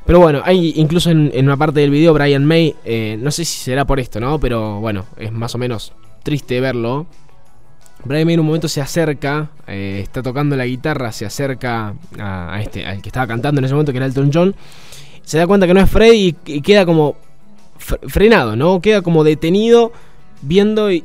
Pero 0.06 0.20
bueno, 0.20 0.42
hay 0.44 0.74
incluso 0.76 1.12
en, 1.12 1.32
una 1.38 1.58
parte 1.58 1.82
del 1.82 1.92
video 1.92 2.14
Brian 2.14 2.46
May, 2.46 2.76
eh, 2.84 3.18
no 3.20 3.30
sé 3.30 3.46
si 3.46 3.60
será 3.60 3.86
por 3.86 4.00
esto, 4.00 4.20
¿no? 4.20 4.40
Pero 4.40 4.80
bueno, 4.80 5.06
es 5.18 5.32
más 5.32 5.54
o 5.54 5.58
menos 5.58 5.94
triste 6.24 6.60
verlo. 6.60 7.06
Brian 8.06 8.30
en 8.30 8.40
un 8.40 8.46
momento 8.46 8.68
se 8.68 8.82
acerca, 8.82 9.50
eh, 9.68 10.00
está 10.02 10.24
tocando 10.24 10.56
la 10.56 10.66
guitarra, 10.66 11.12
se 11.12 11.26
acerca 11.26 11.94
a, 12.18 12.60
este, 12.62 12.86
al 12.86 13.02
que 13.02 13.10
estaba 13.10 13.28
cantando 13.28 13.60
en 13.60 13.66
ese 13.66 13.74
momento, 13.74 13.92
que 13.92 13.98
era 13.98 14.06
Elton 14.06 14.32
John. 14.34 14.56
Se 15.24 15.38
da 15.38 15.48
cuenta 15.48 15.68
que 15.68 15.74
no 15.74 15.82
es 15.82 15.90
Freddy 15.90 16.36
y, 16.46 16.62
queda 16.62 16.86
como 16.86 17.16
frenado, 17.78 18.56
¿no? 18.56 18.82
Queda 18.82 19.02
como 19.02 19.24
detenido 19.24 19.92
viendo 20.42 20.92
y, 20.92 21.04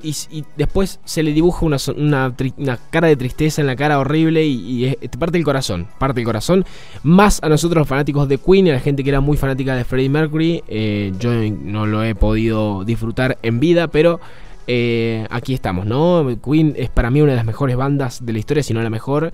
después 0.57 1.01
se 1.05 1.23
le 1.23 1.33
dibuja 1.33 1.67
una, 1.67 1.79
una, 1.97 2.79
cara 2.91 3.09
de 3.09 3.17
tristeza 3.17 3.61
en 3.61 3.67
la 3.67 3.77
cara 3.77 3.99
horrible 3.99 4.45
y, 4.47 4.97
parte 5.19 5.39
del 5.39 5.45
corazón, 5.45 5.89
parte 5.99 6.21
del 6.21 6.25
corazón. 6.25 6.65
Más 7.03 7.41
a 7.43 7.49
nosotros 7.49 7.81
los 7.81 7.89
fanáticos 7.89 8.29
de 8.29 8.39
Queen 8.39 8.69
y 8.69 8.71
a 8.71 8.75
la 8.75 8.81
gente 8.81 9.03
que 9.03 9.11
era 9.11 9.21
muy 9.21 9.37
fanática 9.37 9.75
de 9.75 9.85
Freddie 9.85 10.09
Mercury. 10.09 10.63
Eh, 10.69 11.13
yo 11.19 11.33
no 11.33 11.87
lo 11.87 12.05
he 12.05 12.15
podido 12.15 12.85
disfrutar 12.85 13.39
en 13.43 13.61
vida, 13.61 13.89
pero 13.89 14.21
eh, 14.67 15.27
aquí 15.31 15.55
estamos, 15.55 15.87
¿no? 15.87 16.27
Queen 16.43 16.75
es 16.77 16.89
para 16.89 17.11
mí 17.11 17.21
una 17.21 17.33
de 17.33 17.37
las 17.37 17.47
mejores 17.47 17.77
bandas 17.77 18.25
de 18.25 18.33
la 18.33 18.39
historia, 18.39 18.63
si 18.63 18.75
no 18.75 18.83
la 18.83 18.91
mejor. 18.91 19.33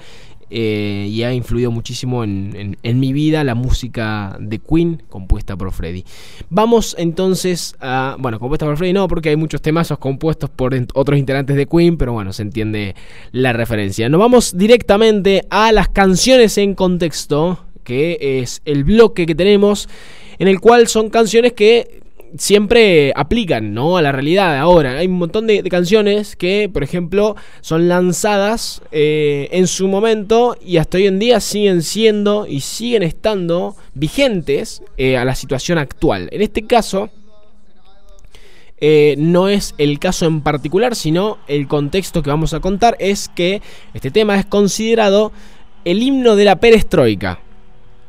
Eh, 0.53 1.07
y 1.09 1.23
ha 1.23 1.33
influido 1.33 1.71
muchísimo 1.71 2.25
en, 2.25 2.77
mi 2.83 3.12
vida 3.12 3.45
la 3.45 3.55
música 3.55 4.37
de 4.40 4.59
Queen 4.59 5.01
compuesta 5.09 5.57
por 5.57 5.71
Freddy. 5.71 6.05
Vamos 6.49 6.97
entonces 6.99 7.77
a. 7.79 8.16
Bueno, 8.19 8.40
compuesta 8.40 8.66
por 8.66 8.77
Freddy 8.77 8.93
no, 8.93 9.07
porque 9.07 9.29
hay 9.29 9.37
muchos 9.37 9.62
temazos 9.62 9.99
compuestos 9.99 10.51
por 10.51 10.75
otros 10.95 11.19
integrantes 11.19 11.55
de 11.55 11.66
Queen, 11.66 11.97
pero 11.97 12.14
bueno, 12.14 12.33
se 12.33 12.43
entiende 12.43 12.97
la 13.31 13.53
referencia. 13.53 14.09
Nos 14.09 14.19
vamos 14.19 14.59
directamente 14.59 15.47
a 15.51 15.71
las 15.71 15.88
canciones 15.88 16.59
en 16.59 16.75
contexto, 16.75 17.64
que 17.85 18.40
es 18.40 18.61
el 18.64 18.83
bloque 18.83 19.27
que 19.27 19.37
tenemos, 19.37 19.88
en 20.40 20.49
el 20.49 20.59
cual 20.59 20.88
son 20.88 21.11
canciones 21.11 21.53
que 21.53 22.01
siempre 22.37 23.12
aplican, 23.16 23.75
¿no? 23.75 23.97
A 23.97 24.03
la 24.03 24.12
realidad 24.12 24.59
ahora. 24.59 24.99
Hay 24.99 25.07
un 25.07 25.19
montón 25.19 25.47
de, 25.47 25.62
canciones 25.64 26.37
que, 26.37 26.69
por 26.73 26.83
ejemplo, 26.83 27.37
son 27.61 27.88
lanzadas 27.88 28.83
eh, 28.93 29.49
en 29.53 29.66
su 29.66 29.88
momento 29.88 30.57
y 30.64 30.79
hasta 30.79 30.99
hoy 30.99 31.07
en 31.07 31.19
día 31.19 31.40
siguen 31.40 31.83
siendo 31.83 32.47
y 32.47 32.61
siguen 32.61 33.03
estando 33.03 33.77
vigentes 33.95 34.83
eh, 34.97 35.16
a 35.16 35.25
la 35.25 35.35
situación 35.35 35.79
actual. 35.79 36.29
En 36.33 36.43
este 36.43 36.66
caso, 36.66 37.11
eh, 38.79 39.14
no 39.19 39.49
es 39.49 39.75
el 39.79 39.99
caso 39.99 40.27
en 40.27 40.40
particular, 40.40 40.97
sino 40.97 41.38
el 41.49 41.69
contexto 41.69 42.23
que 42.23 42.31
vamos 42.31 42.55
a 42.55 42.61
contar 42.61 42.97
es 42.99 43.29
que 43.29 43.61
este 43.95 44.11
tema 44.11 44.38
es 44.38 44.47
considerado 44.47 45.33
el 45.85 46.03
himno 46.03 46.37
de 46.37 46.45
la 46.45 46.57
perestroika 46.57 47.40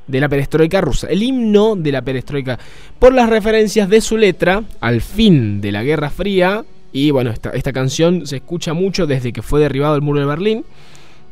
de 0.08 0.20
la 0.20 0.30
perestroika 0.30 0.82
rusa, 0.82 1.08
el 1.08 1.24
himno 1.24 1.76
de 1.76 1.92
la 1.92 2.02
perestroika, 2.02 2.60
por 3.00 3.14
las 3.14 3.30
referencias 3.30 3.90
de 3.90 4.02
su 4.02 4.18
letra 4.18 4.64
al 4.80 5.02
fin 5.02 5.62
de 5.62 5.72
la 5.72 5.84
Guerra 5.84 6.10
Fría, 6.10 6.64
Y 6.94 7.12
bueno, 7.12 7.30
esta, 7.30 7.52
esta 7.52 7.72
canción 7.72 8.28
se 8.28 8.38
escucha 8.38 8.74
mucho 8.74 9.08
desde 9.08 9.32
que 9.32 9.42
fue 9.42 9.62
derribado 9.62 9.96
el 9.96 10.02
muro 10.02 10.20
de 10.20 10.26
Berlín. 10.26 10.66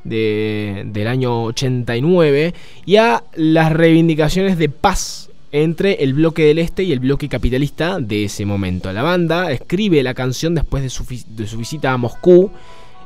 del 0.03 1.07
año 1.07 1.43
89 1.43 2.53
y 2.85 2.95
a 2.95 3.21
las 3.35 3.73
reivindicaciones 3.73 4.57
de 4.57 4.69
paz 4.69 5.29
entre 5.51 6.03
el 6.03 6.13
bloque 6.13 6.43
del 6.45 6.59
este 6.59 6.83
y 6.83 6.91
el 6.91 6.99
bloque 6.99 7.27
capitalista 7.27 7.99
de 7.99 8.25
ese 8.25 8.45
momento. 8.45 8.91
La 8.93 9.03
banda 9.03 9.51
escribe 9.51 10.03
la 10.03 10.13
canción 10.13 10.55
después 10.55 10.83
de 10.83 10.89
su, 10.89 11.05
de 11.27 11.47
su 11.47 11.57
visita 11.57 11.91
a 11.91 11.97
Moscú 11.97 12.51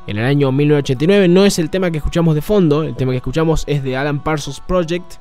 en 0.07 0.17
el 0.17 0.25
año 0.25 0.51
1989. 0.51 1.27
No 1.27 1.45
es 1.45 1.59
el 1.59 1.69
tema 1.69 1.91
que 1.91 1.97
escuchamos 1.97 2.35
de 2.35 2.41
fondo, 2.41 2.83
el 2.83 2.95
tema 2.95 3.11
que 3.11 3.17
escuchamos 3.17 3.63
es 3.67 3.83
de 3.83 3.95
Alan 3.95 4.23
Parsons 4.23 4.59
Project. 4.59 5.13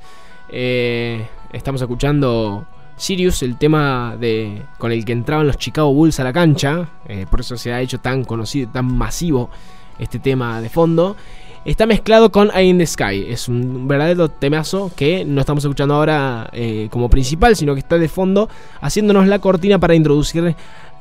Eh, 0.52 1.26
estamos 1.50 1.80
escuchando 1.80 2.66
Sirius, 2.96 3.42
el 3.42 3.56
tema 3.56 4.16
de, 4.20 4.62
con 4.78 4.92
el 4.92 5.04
que 5.04 5.12
entraban 5.12 5.46
los 5.46 5.56
Chicago 5.56 5.92
Bulls 5.92 6.20
a 6.20 6.24
la 6.24 6.32
cancha. 6.32 6.88
Eh, 7.08 7.26
por 7.28 7.40
eso 7.40 7.56
se 7.56 7.72
ha 7.72 7.80
hecho 7.80 7.98
tan 7.98 8.24
conocido, 8.24 8.70
tan 8.70 8.84
masivo 8.96 9.50
este 9.98 10.18
tema 10.18 10.60
de 10.60 10.68
fondo. 10.68 11.16
Está 11.64 11.86
mezclado 11.86 12.30
con 12.30 12.50
Eye 12.54 12.68
in 12.68 12.78
the 12.78 12.86
Sky. 12.86 13.26
Es 13.28 13.48
un 13.48 13.88
verdadero 13.88 14.28
temazo 14.28 14.90
que 14.94 15.24
no 15.24 15.40
estamos 15.40 15.64
escuchando 15.64 15.94
ahora 15.94 16.50
eh, 16.52 16.88
como 16.90 17.08
principal, 17.08 17.56
sino 17.56 17.72
que 17.74 17.80
está 17.80 17.98
de 17.98 18.08
fondo 18.08 18.48
haciéndonos 18.80 19.26
la 19.28 19.38
cortina 19.38 19.78
para 19.78 19.94
introducir 19.94 20.54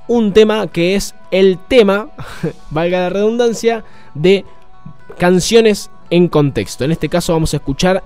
un 0.08 0.34
tema 0.34 0.68
que 0.68 0.96
es 0.96 1.16
el 1.32 1.58
tema, 1.58 2.10
valga 2.70 3.00
la 3.00 3.10
redundancia, 3.10 3.84
de 4.14 4.46
canciones 5.18 5.90
en 6.10 6.28
contexto. 6.28 6.86
En 6.86 6.92
este 6.92 7.10
caso 7.10 7.34
vamos 7.34 7.54
a 7.54 7.58
escuchar 7.58 8.04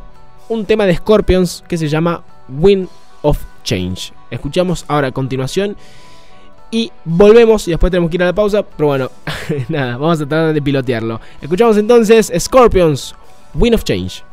un 0.49 0.65
tema 0.65 0.85
de 0.85 0.95
Scorpions 0.95 1.63
que 1.67 1.77
se 1.77 1.87
llama 1.87 2.23
Wind 2.49 2.87
of 3.21 3.39
Change. 3.63 4.13
Escuchamos 4.29 4.85
ahora 4.87 5.07
a 5.07 5.11
continuación 5.11 5.75
y 6.71 6.91
volvemos 7.03 7.67
y 7.67 7.71
después 7.71 7.91
tenemos 7.91 8.09
que 8.09 8.17
ir 8.17 8.23
a 8.23 8.27
la 8.27 8.33
pausa, 8.33 8.63
pero 8.63 8.87
bueno, 8.87 9.11
nada, 9.69 9.97
vamos 9.97 10.21
a 10.21 10.27
tratar 10.27 10.53
de 10.53 10.61
pilotearlo. 10.61 11.19
Escuchamos 11.41 11.77
entonces 11.77 12.31
Scorpions, 12.37 13.15
Wind 13.53 13.75
of 13.75 13.83
Change. 13.83 14.23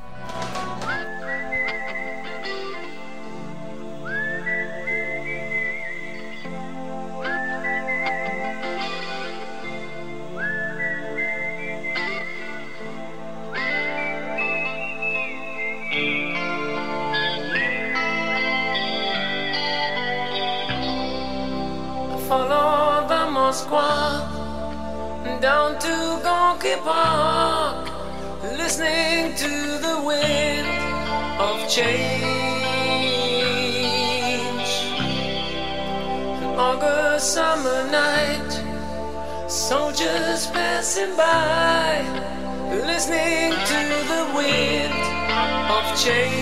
change. 46.03 46.42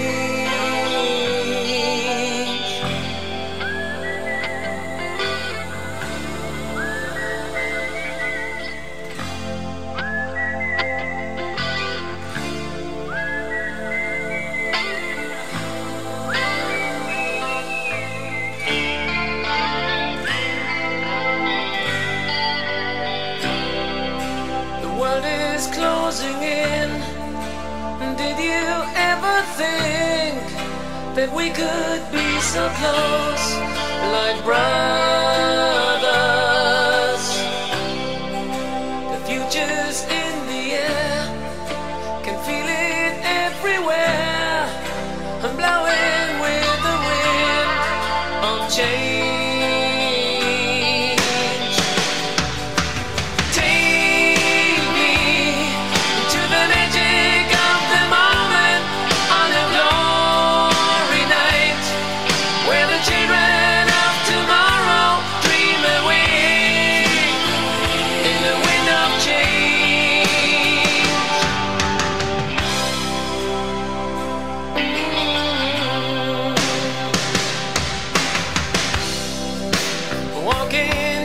looking 80.73 81.20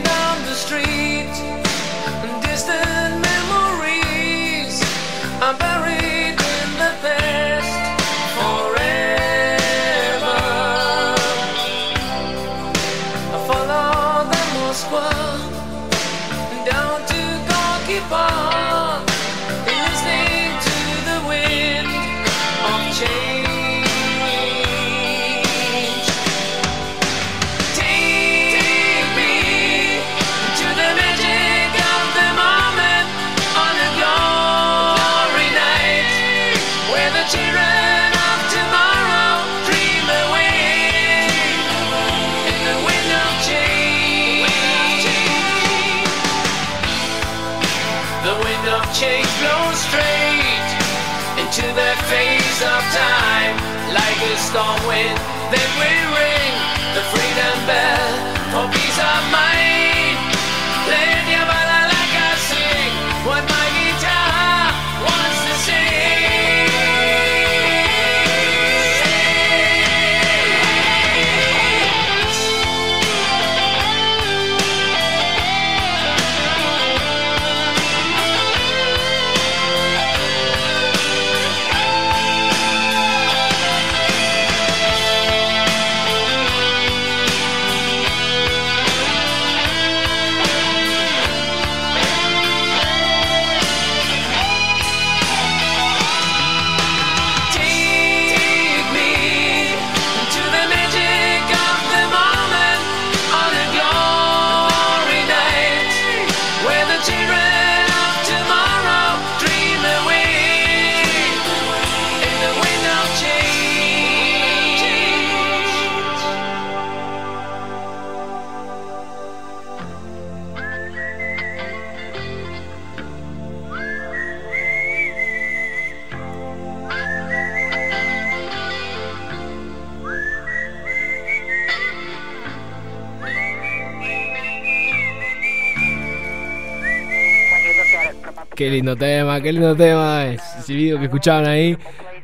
lindo 138.75 138.97
tema, 138.97 139.39
qué 139.39 139.53
lindo 139.53 139.73
tema. 139.73 140.25
Ese 140.27 140.73
video 140.73 140.99
que 140.99 141.05
escuchaban 141.05 141.45
ahí. 141.45 141.77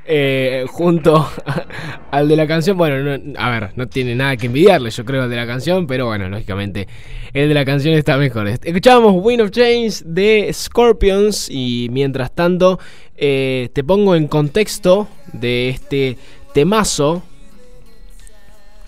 Eh, 0.03 0.65
junto 0.67 1.29
al 2.11 2.27
de 2.27 2.35
la 2.35 2.45
canción. 2.45 2.77
Bueno, 2.77 3.17
a 3.37 3.49
ver, 3.49 3.71
no 3.77 3.87
tiene 3.87 4.15
nada 4.15 4.35
que 4.35 4.47
envidiarle, 4.47 4.89
yo 4.89 5.05
creo, 5.05 5.23
al 5.23 5.29
de 5.29 5.35
la 5.37 5.47
canción, 5.47 5.87
pero 5.87 6.07
bueno, 6.07 6.27
lógicamente, 6.27 6.89
el 7.31 7.47
de 7.47 7.53
la 7.53 7.63
canción 7.63 7.93
está 7.93 8.17
mejor. 8.17 8.49
Escuchábamos 8.49 9.23
Wind 9.23 9.41
of 9.41 9.51
Change 9.51 10.03
de 10.03 10.49
Scorpions 10.51 11.49
y 11.49 11.87
mientras 11.91 12.35
tanto, 12.35 12.79
eh, 13.15 13.69
te 13.71 13.83
pongo 13.85 14.15
en 14.15 14.27
contexto 14.27 15.07
de 15.31 15.69
este 15.69 16.17
temazo 16.53 17.23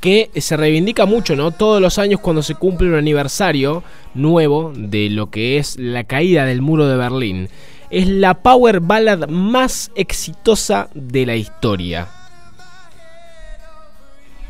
que 0.04 0.30
se 0.36 0.58
reivindica 0.58 1.06
mucho, 1.06 1.34
¿no? 1.38 1.52
Todos 1.52 1.82
los 1.82 1.98
años 1.98 2.20
cuando 2.20 2.44
se 2.44 2.56
cumple 2.56 2.90
un 2.90 2.96
aniversario 2.96 3.84
nuevo 4.14 4.74
de 4.76 5.10
lo 5.10 5.30
que 5.30 5.58
es 5.58 5.78
la 5.80 6.04
caída 6.04 6.44
del 6.44 6.62
muro 6.62 6.90
de 6.90 6.98
Berlín. 6.98 7.48
Es 7.90 8.10
la 8.10 8.34
power 8.34 8.82
ballad 8.82 9.30
más 9.30 9.92
exitosa 9.96 10.90
de 10.94 11.26
la 11.26 11.38
historia. 11.38 12.10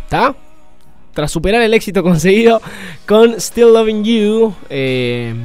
¿Está? 0.06 0.36
Tras 1.14 1.30
superar 1.30 1.62
el 1.62 1.76
éxito 1.76 2.02
conseguido 2.02 2.60
con 3.06 3.40
Still 3.40 3.74
Loving 3.74 4.04
You, 4.04 4.56
eh, 4.72 5.36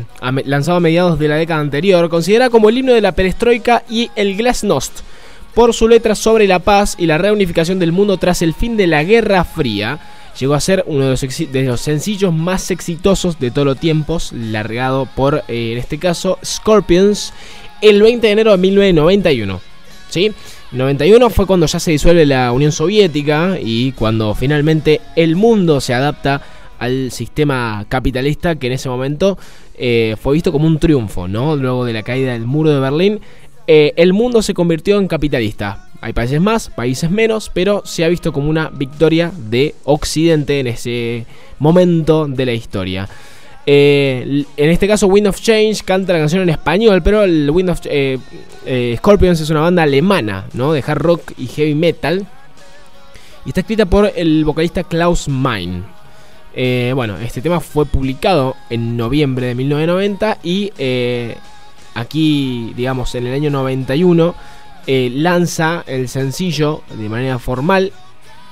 lanzado 0.46 0.78
a 0.78 0.80
mediados 0.80 1.18
de 1.18 1.28
la 1.28 1.36
década 1.36 1.60
anterior, 1.60 2.08
considera 2.08 2.48
como 2.48 2.70
el 2.70 2.78
himno 2.78 2.94
de 2.94 3.02
la 3.02 3.12
perestroika 3.12 3.82
y 3.90 4.10
el 4.16 4.38
glasnost 4.38 5.00
por 5.54 5.74
su 5.74 5.88
letra 5.88 6.14
sobre 6.14 6.46
la 6.46 6.58
paz 6.58 6.94
y 6.98 7.06
la 7.06 7.18
reunificación 7.18 7.78
del 7.78 7.92
mundo 7.92 8.16
tras 8.16 8.42
el 8.42 8.54
fin 8.54 8.76
de 8.76 8.86
la 8.86 9.04
Guerra 9.04 9.44
Fría. 9.44 9.98
Llegó 10.38 10.54
a 10.54 10.60
ser 10.60 10.84
uno 10.86 11.04
de 11.04 11.64
los, 11.64 11.80
sencillos 11.80 12.32
más 12.32 12.70
exitosos 12.70 13.40
de 13.40 13.50
todos 13.50 13.66
los 13.66 13.80
tiempos, 13.80 14.32
largado 14.32 15.06
por, 15.06 15.42
eh, 15.48 15.72
en 15.72 15.78
este 15.78 15.98
caso, 15.98 16.38
Scorpions, 16.44 17.32
el 17.82 18.00
20 18.02 18.26
de 18.26 18.32
enero 18.32 18.52
de 18.52 18.58
1991. 18.58 19.60
¿Sí? 20.10 20.32
91 20.70 21.30
fue 21.30 21.46
cuando 21.46 21.66
ya 21.66 21.80
se 21.80 21.90
disuelve 21.90 22.24
la 22.24 22.52
Unión 22.52 22.72
Soviética 22.72 23.58
y 23.60 23.92
cuando 23.92 24.34
finalmente 24.34 25.00
el 25.16 25.34
mundo 25.34 25.80
se 25.80 25.94
adapta 25.94 26.42
al 26.78 27.10
sistema 27.10 27.84
capitalista 27.88 28.56
que 28.56 28.68
en 28.68 28.74
ese 28.74 28.88
momento 28.88 29.38
eh, 29.74 30.16
fue 30.20 30.34
visto 30.34 30.52
como 30.52 30.66
un 30.66 30.78
triunfo, 30.78 31.26
¿no? 31.26 31.56
Luego 31.56 31.84
de 31.84 31.92
la 31.92 32.02
caída 32.02 32.32
del 32.32 32.46
muro 32.46 32.70
de 32.70 32.80
Berlín, 32.80 33.20
eh, 33.70 33.92
el 33.96 34.14
mundo 34.14 34.40
se 34.40 34.54
convirtió 34.54 34.98
en 34.98 35.06
capitalista. 35.06 35.90
Hay 36.00 36.14
países 36.14 36.40
más, 36.40 36.70
países 36.70 37.10
menos, 37.10 37.50
pero 37.52 37.82
se 37.84 38.02
ha 38.02 38.08
visto 38.08 38.32
como 38.32 38.48
una 38.48 38.70
victoria 38.70 39.30
de 39.36 39.74
Occidente 39.84 40.60
en 40.60 40.68
ese 40.68 41.26
momento 41.58 42.26
de 42.26 42.46
la 42.46 42.54
historia. 42.54 43.06
Eh, 43.66 44.46
en 44.56 44.70
este 44.70 44.88
caso, 44.88 45.06
Wind 45.08 45.26
of 45.26 45.38
Change 45.38 45.82
canta 45.84 46.14
la 46.14 46.20
canción 46.20 46.40
en 46.44 46.48
español, 46.48 47.02
pero 47.02 47.24
el 47.24 47.50
Wind 47.50 47.68
of 47.68 47.80
eh, 47.84 48.18
Scorpions 48.96 49.38
es 49.38 49.50
una 49.50 49.60
banda 49.60 49.82
alemana, 49.82 50.46
¿no? 50.54 50.72
De 50.72 50.82
hard 50.86 51.02
rock 51.02 51.32
y 51.36 51.46
heavy 51.46 51.74
metal. 51.74 52.26
Y 53.44 53.50
está 53.50 53.60
escrita 53.60 53.84
por 53.84 54.10
el 54.16 54.46
vocalista 54.46 54.82
Klaus 54.82 55.28
Mein. 55.28 55.84
bueno, 56.94 57.18
este 57.18 57.42
tema 57.42 57.60
fue 57.60 57.84
publicado 57.84 58.56
en 58.70 58.96
noviembre 58.96 59.48
de 59.48 59.54
1990 59.54 60.38
y 60.42 60.72
aquí, 61.98 62.72
digamos, 62.76 63.14
en 63.14 63.26
el 63.26 63.34
año 63.34 63.50
91, 63.50 64.34
eh, 64.86 65.10
lanza 65.14 65.84
el 65.86 66.08
sencillo 66.08 66.82
de 66.96 67.08
manera 67.08 67.38
formal 67.38 67.92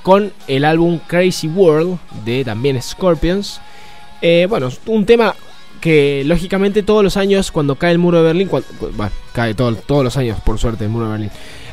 con 0.03 0.33
el 0.49 0.65
álbum 0.65 0.99
Crazy 1.07 1.49
World 1.49 1.99
de 2.25 2.45
también 2.45 2.81
Scorpions. 2.83 3.61
Eh, 4.21 4.47
bueno, 4.49 4.69
un 4.87 5.07
tema 5.07 5.35
que 5.81 6.23
lógicamente 6.27 6.83
todos 6.83 7.05
los 7.05 7.17
años 7.17 7.51
cuando 7.51 7.77
cae 7.77 7.93
el 7.93 7.99
muro 7.99 8.19
de 8.19 8.25
Berlín, 8.25 8.49
bueno, 8.49 9.13
cae 9.33 9.55
todos 9.55 10.05
los 10.05 10.17
años 10.17 10.39
por 10.41 10.59
suerte 10.59 10.85
el 10.85 10.91
muro 10.91 11.07
de 11.07 11.13
Berlín, 11.13 11.31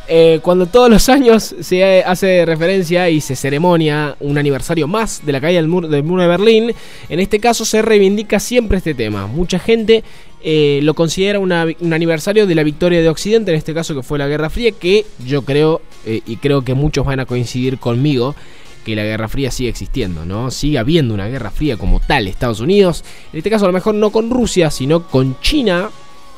eh, 0.08 0.40
cuando 0.42 0.66
todos 0.66 0.90
los 0.90 1.08
años 1.08 1.56
se 1.62 2.04
hace 2.04 2.46
referencia 2.46 3.10
y 3.10 3.22
se 3.22 3.38
ceremonia 3.38 4.18
un 4.20 4.38
aniversario 4.38 4.86
más 4.86 5.26
de 5.26 5.32
la 5.32 5.40
caída 5.40 5.60
del 5.60 5.70
muro, 5.70 5.88
del 5.88 6.04
muro 6.04 6.22
de 6.24 6.28
Berlín, 6.28 6.74
en 7.08 7.20
este 7.20 7.40
caso 7.40 7.64
se 7.64 7.82
reivindica 7.82 8.40
siempre 8.40 8.80
este 8.80 8.94
tema. 8.94 9.28
Mucha 9.28 9.60
gente 9.60 10.04
eh, 10.44 10.82
lo 10.84 10.94
considera 10.94 11.40
un 11.40 11.54
aniversario 11.54 12.46
de 12.46 12.54
la 12.54 12.64
victoria 12.64 13.02
de 13.02 13.08
Occidente, 13.08 13.52
en 13.52 13.58
este 13.58 13.74
caso 13.74 13.96
que 13.96 14.04
fue 14.04 14.20
la 14.20 14.28
Guerra 14.28 14.50
Fría, 14.50 14.72
que 14.72 15.06
yo 15.26 15.44
creo, 15.44 15.82
eh, 16.06 16.22
y 16.26 16.36
creo 16.36 16.64
que 16.64 16.74
muchos 16.74 17.06
van 17.06 17.22
a 17.22 17.26
coincidir 17.26 17.78
conmigo, 17.78 18.36
que 18.84 18.96
la 18.96 19.04
Guerra 19.04 19.30
Fría 19.30 19.52
sigue 19.52 19.70
existiendo, 19.70 20.26
¿no? 20.26 20.52
Sigue 20.52 20.78
habiendo 20.78 21.14
una 21.14 21.28
Guerra 21.28 21.50
Fría 21.50 21.78
como 21.78 22.02
tal, 22.02 22.28
Estados 22.28 22.60
Unidos, 22.60 23.06
en 23.32 23.38
este 23.38 23.50
caso 23.50 23.64
a 23.64 23.70
lo 23.70 23.74
mejor 23.74 23.96
no 23.96 24.12
con 24.12 24.30
Rusia, 24.30 24.70
sino 24.70 25.08
con 25.08 25.40
China, 25.40 25.90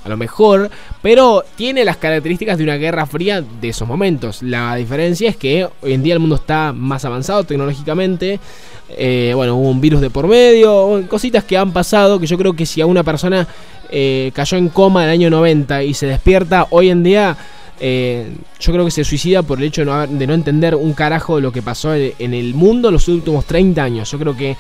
a 0.05 0.09
lo 0.09 0.17
mejor, 0.17 0.69
pero 1.01 1.43
tiene 1.55 1.83
las 1.83 1.97
características 1.97 2.59
de 2.59 2.63
una 2.63 2.75
guerra 2.75 3.07
fría 3.07 3.41
de 3.41 3.69
esos 3.69 3.87
momentos. 3.87 4.43
La 4.43 4.75
diferencia 4.75 5.27
es 5.27 5.35
que 5.35 5.67
hoy 5.81 5.93
en 5.93 6.03
día 6.03 6.13
el 6.13 6.19
mundo 6.19 6.35
está 6.35 6.71
más 6.73 7.03
avanzado 7.05 7.43
tecnológicamente. 7.43 8.39
Eh, 8.89 9.31
bueno, 9.35 9.55
hubo 9.55 9.67
un 9.67 9.81
virus 9.81 10.01
de 10.01 10.11
por 10.11 10.27
medio, 10.27 11.03
cositas 11.09 11.43
que 11.43 11.57
han 11.57 11.73
pasado 11.73 12.19
que 12.19 12.27
yo 12.27 12.37
creo 12.37 12.55
que 12.55 12.67
si 12.67 12.81
a 12.81 12.85
una 12.85 13.03
persona 13.03 13.47
eh, 13.89 14.31
cayó 14.35 14.57
en 14.57 14.69
coma 14.69 15.01
en 15.03 15.09
el 15.09 15.13
año 15.13 15.29
90 15.31 15.83
y 15.83 15.95
se 15.95 16.05
despierta 16.05 16.67
hoy 16.69 16.91
en 16.91 17.01
día, 17.01 17.35
eh, 17.79 18.31
yo 18.59 18.71
creo 18.71 18.85
que 18.85 18.91
se 18.91 19.03
suicida 19.03 19.41
por 19.41 19.57
el 19.57 19.65
hecho 19.65 19.81
de 19.81 19.85
no, 19.85 20.05
de 20.05 20.27
no, 20.27 20.35
entender 20.35 20.75
un 20.75 20.93
carajo 20.93 21.37
de 21.37 21.41
lo 21.41 21.51
que 21.51 21.63
pasó 21.63 21.95
en 21.95 22.33
el 22.35 22.53
mundo 22.53 22.91
los 22.91 23.07
últimos 23.07 23.45
30 23.45 23.83
años. 23.83 24.11
Yo 24.11 24.19
creo 24.19 24.37
que 24.37 24.55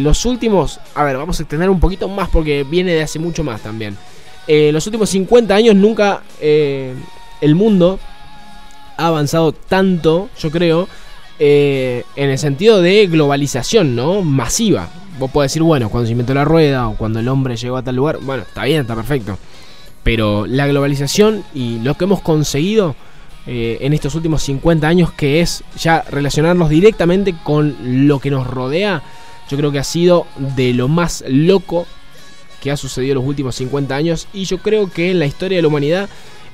los 0.00 0.24
últimos, 0.24 0.80
a 0.94 1.04
ver, 1.04 1.18
vamos 1.18 1.38
a 1.38 1.42
extender 1.42 1.68
un 1.68 1.78
poquito 1.78 2.08
más 2.08 2.30
porque 2.30 2.64
viene 2.64 2.92
de 2.94 3.02
hace 3.02 3.18
mucho 3.18 3.44
más 3.44 3.60
también. 3.60 3.98
En 4.46 4.72
los 4.72 4.86
últimos 4.86 5.10
50 5.10 5.54
años 5.54 5.74
nunca 5.74 6.22
el 6.40 7.54
mundo 7.54 7.98
ha 8.96 9.06
avanzado 9.08 9.52
tanto, 9.52 10.30
yo 10.38 10.50
creo, 10.50 10.88
eh, 11.38 12.04
en 12.16 12.30
el 12.30 12.38
sentido 12.38 12.80
de 12.80 13.06
globalización, 13.06 13.94
¿no? 13.94 14.22
Masiva. 14.22 14.88
Vos 15.18 15.30
podés 15.30 15.52
decir, 15.52 15.62
bueno, 15.62 15.88
cuando 15.88 16.06
se 16.06 16.12
inventó 16.12 16.34
la 16.34 16.44
rueda 16.44 16.88
o 16.88 16.96
cuando 16.96 17.20
el 17.20 17.28
hombre 17.28 17.56
llegó 17.56 17.76
a 17.76 17.82
tal 17.82 17.96
lugar, 17.96 18.18
bueno, 18.22 18.42
está 18.42 18.64
bien, 18.64 18.82
está 18.82 18.94
perfecto. 18.94 19.38
Pero 20.02 20.46
la 20.46 20.66
globalización 20.66 21.44
y 21.54 21.78
lo 21.80 21.94
que 21.94 22.04
hemos 22.04 22.20
conseguido 22.20 22.94
eh, 23.46 23.78
en 23.80 23.92
estos 23.92 24.14
últimos 24.14 24.42
50 24.42 24.86
años, 24.86 25.12
que 25.12 25.40
es 25.40 25.62
ya 25.78 26.02
relacionarnos 26.10 26.70
directamente 26.70 27.34
con 27.42 27.76
lo 28.06 28.18
que 28.18 28.30
nos 28.30 28.46
rodea, 28.46 29.02
yo 29.50 29.56
creo 29.56 29.72
que 29.72 29.78
ha 29.78 29.84
sido 29.84 30.26
de 30.56 30.72
lo 30.72 30.88
más 30.88 31.24
loco 31.28 31.86
que 32.60 32.70
ha 32.70 32.76
sucedido 32.76 33.12
en 33.12 33.18
los 33.18 33.26
últimos 33.26 33.54
50 33.56 33.94
años. 33.94 34.28
Y 34.32 34.44
yo 34.44 34.58
creo 34.58 34.90
que 34.90 35.10
en 35.10 35.18
la 35.18 35.26
historia 35.26 35.58
de 35.58 35.62
la 35.62 35.68
humanidad 35.68 36.08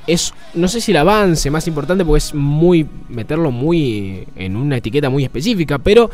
es, 0.07 0.34
no 0.55 0.68
sé 0.68 0.80
si 0.80 0.90
el 0.90 0.96
avance 0.96 1.50
más 1.50 1.66
importante, 1.68 2.05
porque 2.05 2.18
es 2.18 2.34
muy, 2.34 2.86
meterlo 3.09 3.50
muy 3.50 4.26
en 4.36 4.57
una 4.57 4.76
etiqueta 4.76 5.11
muy 5.11 5.24
específica, 5.24 5.78
pero 5.78 6.11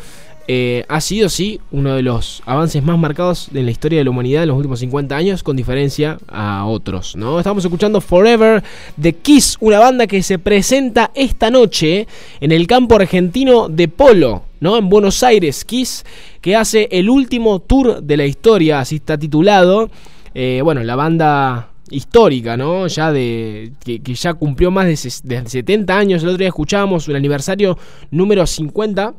eh, 0.51 0.83
ha 0.87 0.99
sido 0.99 1.29
sí 1.29 1.61
uno 1.69 1.93
de 1.93 2.01
los 2.01 2.41
avances 2.47 2.81
más 2.81 2.97
marcados 2.97 3.49
en 3.53 3.65
la 3.65 3.71
historia 3.71 3.99
de 3.99 4.03
la 4.03 4.09
humanidad 4.09 4.41
en 4.41 4.49
los 4.49 4.57
últimos 4.57 4.79
50 4.79 5.15
años, 5.15 5.43
con 5.43 5.55
diferencia 5.55 6.17
a 6.27 6.65
otros, 6.65 7.15
¿no? 7.15 7.37
Estamos 7.37 7.63
escuchando 7.63 8.01
Forever 8.01 8.63
de 8.97 9.13
Kiss, 9.13 9.57
una 9.59 9.77
banda 9.77 10.07
que 10.07 10.23
se 10.23 10.39
presenta 10.39 11.11
esta 11.13 11.51
noche 11.51 12.07
en 12.41 12.51
el 12.51 12.65
campo 12.65 12.95
argentino 12.95 13.69
de 13.69 13.89
polo, 13.89 14.41
¿no? 14.59 14.77
En 14.77 14.89
Buenos 14.89 15.21
Aires, 15.21 15.63
Kiss, 15.63 16.03
que 16.41 16.55
hace 16.55 16.87
el 16.91 17.09
último 17.09 17.59
tour 17.59 18.01
de 18.01 18.17
la 18.17 18.25
historia, 18.25 18.79
así 18.79 18.97
está 18.97 19.17
titulado. 19.17 19.89
Eh, 20.33 20.61
bueno, 20.63 20.83
la 20.83 20.95
banda 20.95 21.71
histórica, 21.89 22.57
¿no? 22.57 22.87
Ya 22.87 23.11
de. 23.11 23.73
Que, 23.83 23.99
ya 23.99 24.33
cumplió 24.33 24.71
más 24.71 24.87
de, 24.87 24.95
70 24.95 25.97
años. 25.97 26.23
El 26.23 26.29
otro 26.29 26.37
día 26.37 26.47
escuchábamos 26.47 27.07
el 27.07 27.15
aniversario 27.15 27.77
número 28.11 28.45
50 28.45 29.13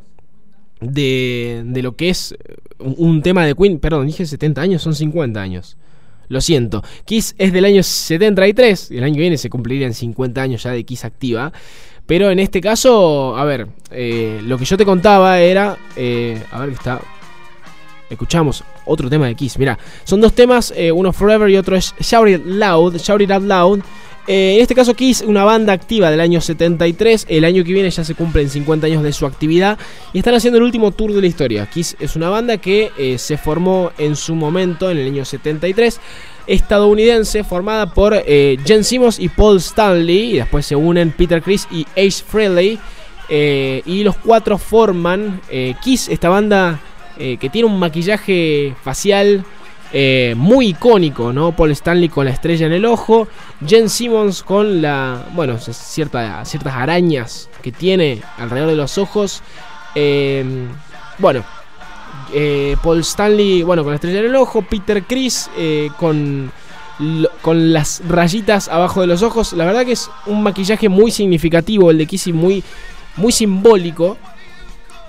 de, 0.80 1.62
de 1.66 1.82
lo 1.82 1.96
que 1.96 2.10
es 2.10 2.34
un, 2.78 3.22
tema 3.22 3.44
de 3.44 3.54
Queen. 3.54 3.78
Perdón, 3.78 4.06
dije 4.06 4.24
70 4.24 4.60
años, 4.60 4.82
son 4.82 4.94
50 4.94 5.40
años. 5.40 5.76
Lo 6.28 6.40
siento. 6.40 6.82
Kiss 7.04 7.34
es 7.38 7.52
del 7.52 7.64
año 7.64 7.82
73. 7.82 8.92
El 8.92 9.02
año 9.02 9.16
viene 9.16 9.36
se 9.36 9.50
cumplirían 9.50 9.92
50 9.92 10.40
años 10.40 10.62
ya 10.62 10.70
de 10.70 10.84
Kiss 10.84 11.04
activa. 11.04 11.52
Pero 12.10 12.28
en 12.32 12.40
este 12.40 12.60
caso, 12.60 13.36
a 13.36 13.44
ver, 13.44 13.68
eh, 13.92 14.40
lo 14.42 14.58
que 14.58 14.64
yo 14.64 14.76
te 14.76 14.84
contaba 14.84 15.38
era. 15.38 15.76
Eh, 15.94 16.42
a 16.50 16.58
ver 16.58 16.70
que 16.70 16.74
está 16.74 17.00
escuchamos 18.10 18.64
otro 18.84 19.08
tema 19.08 19.28
de 19.28 19.36
Kiss. 19.36 19.56
Mira, 19.60 19.78
son 20.02 20.20
dos 20.20 20.32
temas, 20.32 20.74
eh, 20.76 20.90
uno 20.90 21.12
Forever 21.12 21.48
y 21.48 21.56
otro 21.56 21.76
es 21.76 21.94
Shout 22.00 22.28
It 22.28 22.42
Loud. 22.46 22.96
Shout 22.96 23.20
It 23.20 23.30
Out 23.30 23.44
Loud. 23.44 23.80
Eh, 24.26 24.56
en 24.56 24.60
este 24.60 24.74
caso 24.74 24.94
Kiss, 24.94 25.22
una 25.24 25.44
banda 25.44 25.72
activa 25.72 26.10
del 26.10 26.20
año 26.20 26.40
73. 26.40 27.26
El 27.28 27.44
año 27.44 27.62
que 27.62 27.72
viene 27.72 27.88
ya 27.88 28.02
se 28.02 28.16
cumplen 28.16 28.50
50 28.50 28.88
años 28.88 29.04
de 29.04 29.12
su 29.12 29.24
actividad 29.24 29.78
y 30.12 30.18
están 30.18 30.34
haciendo 30.34 30.58
el 30.58 30.64
último 30.64 30.90
tour 30.90 31.12
de 31.12 31.20
la 31.20 31.28
historia. 31.28 31.66
Kiss 31.66 31.96
es 32.00 32.16
una 32.16 32.28
banda 32.28 32.56
que 32.56 32.90
se 33.18 33.38
formó 33.38 33.92
en 33.98 34.16
su 34.16 34.34
momento, 34.34 34.90
en 34.90 34.98
el 34.98 35.06
año 35.06 35.24
73 35.24 36.00
estadounidense 36.52 37.44
formada 37.44 37.86
por 37.92 38.14
Jen 38.24 38.84
Simmons 38.84 39.18
y 39.18 39.28
Paul 39.28 39.58
Stanley 39.58 40.32
y 40.32 40.36
después 40.38 40.66
se 40.66 40.76
unen 40.76 41.12
Peter 41.12 41.42
Chris 41.42 41.66
y 41.70 41.86
Ace 41.92 42.24
Frehley 42.26 42.78
y 43.30 44.02
los 44.02 44.16
cuatro 44.16 44.58
forman 44.58 45.40
Kiss, 45.82 46.08
esta 46.08 46.28
banda 46.28 46.80
eh, 47.22 47.36
que 47.36 47.50
tiene 47.50 47.68
un 47.68 47.78
maquillaje 47.78 48.74
facial 48.82 49.44
eh, 49.92 50.32
muy 50.38 50.68
icónico, 50.68 51.34
¿no? 51.34 51.54
Paul 51.54 51.70
Stanley 51.72 52.08
con 52.08 52.24
la 52.24 52.30
estrella 52.30 52.64
en 52.64 52.72
el 52.72 52.86
ojo, 52.86 53.28
Jen 53.66 53.90
Simmons 53.90 54.42
con 54.42 54.80
la, 54.80 55.26
bueno, 55.34 55.58
cierta, 55.58 56.42
ciertas 56.46 56.72
arañas 56.74 57.50
que 57.60 57.72
tiene 57.72 58.22
alrededor 58.38 58.70
de 58.70 58.76
los 58.76 58.96
ojos. 58.96 59.42
Eh, 59.94 60.42
bueno, 61.18 61.44
eh, 62.34 62.76
Paul 62.82 63.00
Stanley, 63.00 63.62
bueno, 63.62 63.82
con 63.82 63.92
la 63.92 63.96
estrella 63.96 64.20
en 64.20 64.26
el 64.26 64.36
ojo, 64.36 64.62
Peter 64.62 65.02
Chris 65.04 65.50
con, 65.96 66.50
con 67.42 67.72
las 67.72 68.02
rayitas 68.08 68.68
abajo 68.68 69.00
de 69.00 69.06
los 69.06 69.22
ojos. 69.22 69.52
La 69.52 69.64
verdad 69.64 69.84
que 69.84 69.92
es 69.92 70.10
un 70.26 70.42
maquillaje 70.42 70.88
muy 70.88 71.10
significativo, 71.10 71.90
el 71.90 71.98
de 71.98 72.06
Kissy 72.06 72.32
muy, 72.32 72.62
muy 73.16 73.32
simbólico. 73.32 74.16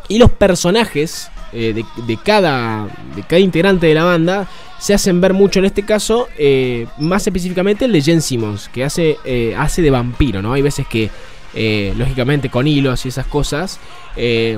Y 0.08 0.18
los 0.18 0.32
personajes 0.32 1.32
de, 1.54 1.86
cada, 2.24 2.88
de 3.16 3.24
cada 3.24 3.40
integrante 3.40 3.88
de 3.88 3.94
la 3.94 4.04
banda 4.04 4.48
se 4.82 4.96
hacen 4.96 5.22
ver 5.22 5.34
mucho 5.34 5.60
en 5.60 5.66
este 5.66 5.84
caso, 5.84 6.28
eh, 6.40 6.88
más 6.98 7.26
específicamente 7.28 7.86
el 7.86 7.92
de 7.92 8.02
Jen 8.02 8.20
Simmons, 8.20 8.68
que 8.68 8.84
hace, 8.84 9.20
eh, 9.24 9.54
hace 9.56 9.84
de 9.84 9.92
vampiro, 9.92 10.42
¿no? 10.42 10.54
Hay 10.54 10.64
veces 10.64 10.88
que, 10.88 11.12
eh, 11.54 11.94
lógicamente, 11.98 12.50
con 12.50 12.68
hilos 12.68 13.06
y 13.06 13.10
esas 13.10 13.26
cosas, 13.28 13.80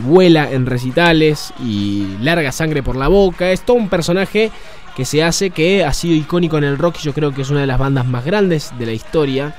vuela 0.01 0.51
en 0.51 0.65
recitales 0.65 1.53
y 1.63 2.17
larga 2.21 2.51
sangre 2.51 2.83
por 2.83 2.95
la 2.95 3.07
boca. 3.07 3.51
Es 3.51 3.61
todo 3.61 3.77
un 3.77 3.89
personaje 3.89 4.51
que 4.95 5.05
se 5.05 5.23
hace 5.23 5.49
que 5.49 5.83
ha 5.83 5.93
sido 5.93 6.15
icónico 6.15 6.57
en 6.57 6.65
el 6.65 6.77
rock 6.77 6.99
yo 6.99 7.13
creo 7.13 7.33
que 7.33 7.41
es 7.41 7.49
una 7.49 7.61
de 7.61 7.67
las 7.67 7.79
bandas 7.79 8.05
más 8.05 8.23
grandes 8.25 8.71
de 8.77 8.85
la 8.85 8.93
historia. 8.93 9.55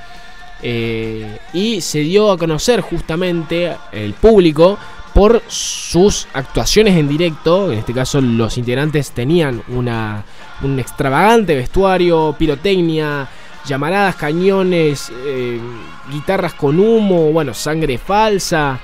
y 0.62 1.80
se 1.80 1.98
dio 2.00 2.30
a 2.30 2.38
conocer 2.38 2.80
justamente 2.80 3.76
el 3.92 4.14
público 4.14 4.78
por 5.14 5.42
sus 5.46 6.26
actuaciones 6.34 6.96
en 6.96 7.08
directo. 7.08 7.72
En 7.72 7.78
este 7.78 7.94
caso, 7.94 8.20
los 8.20 8.58
integrantes 8.58 9.12
tenían 9.12 9.62
una, 9.68 10.24
un 10.62 10.78
extravagante 10.78 11.54
vestuario, 11.54 12.34
pirotecnia, 12.36 13.28
llamaradas, 13.66 14.16
cañones, 14.16 15.10
eh, 15.26 15.60
guitarras 16.10 16.54
con 16.54 16.78
humo, 16.78 17.32
bueno, 17.32 17.54
sangre 17.54 17.98
falsa. 17.98 18.78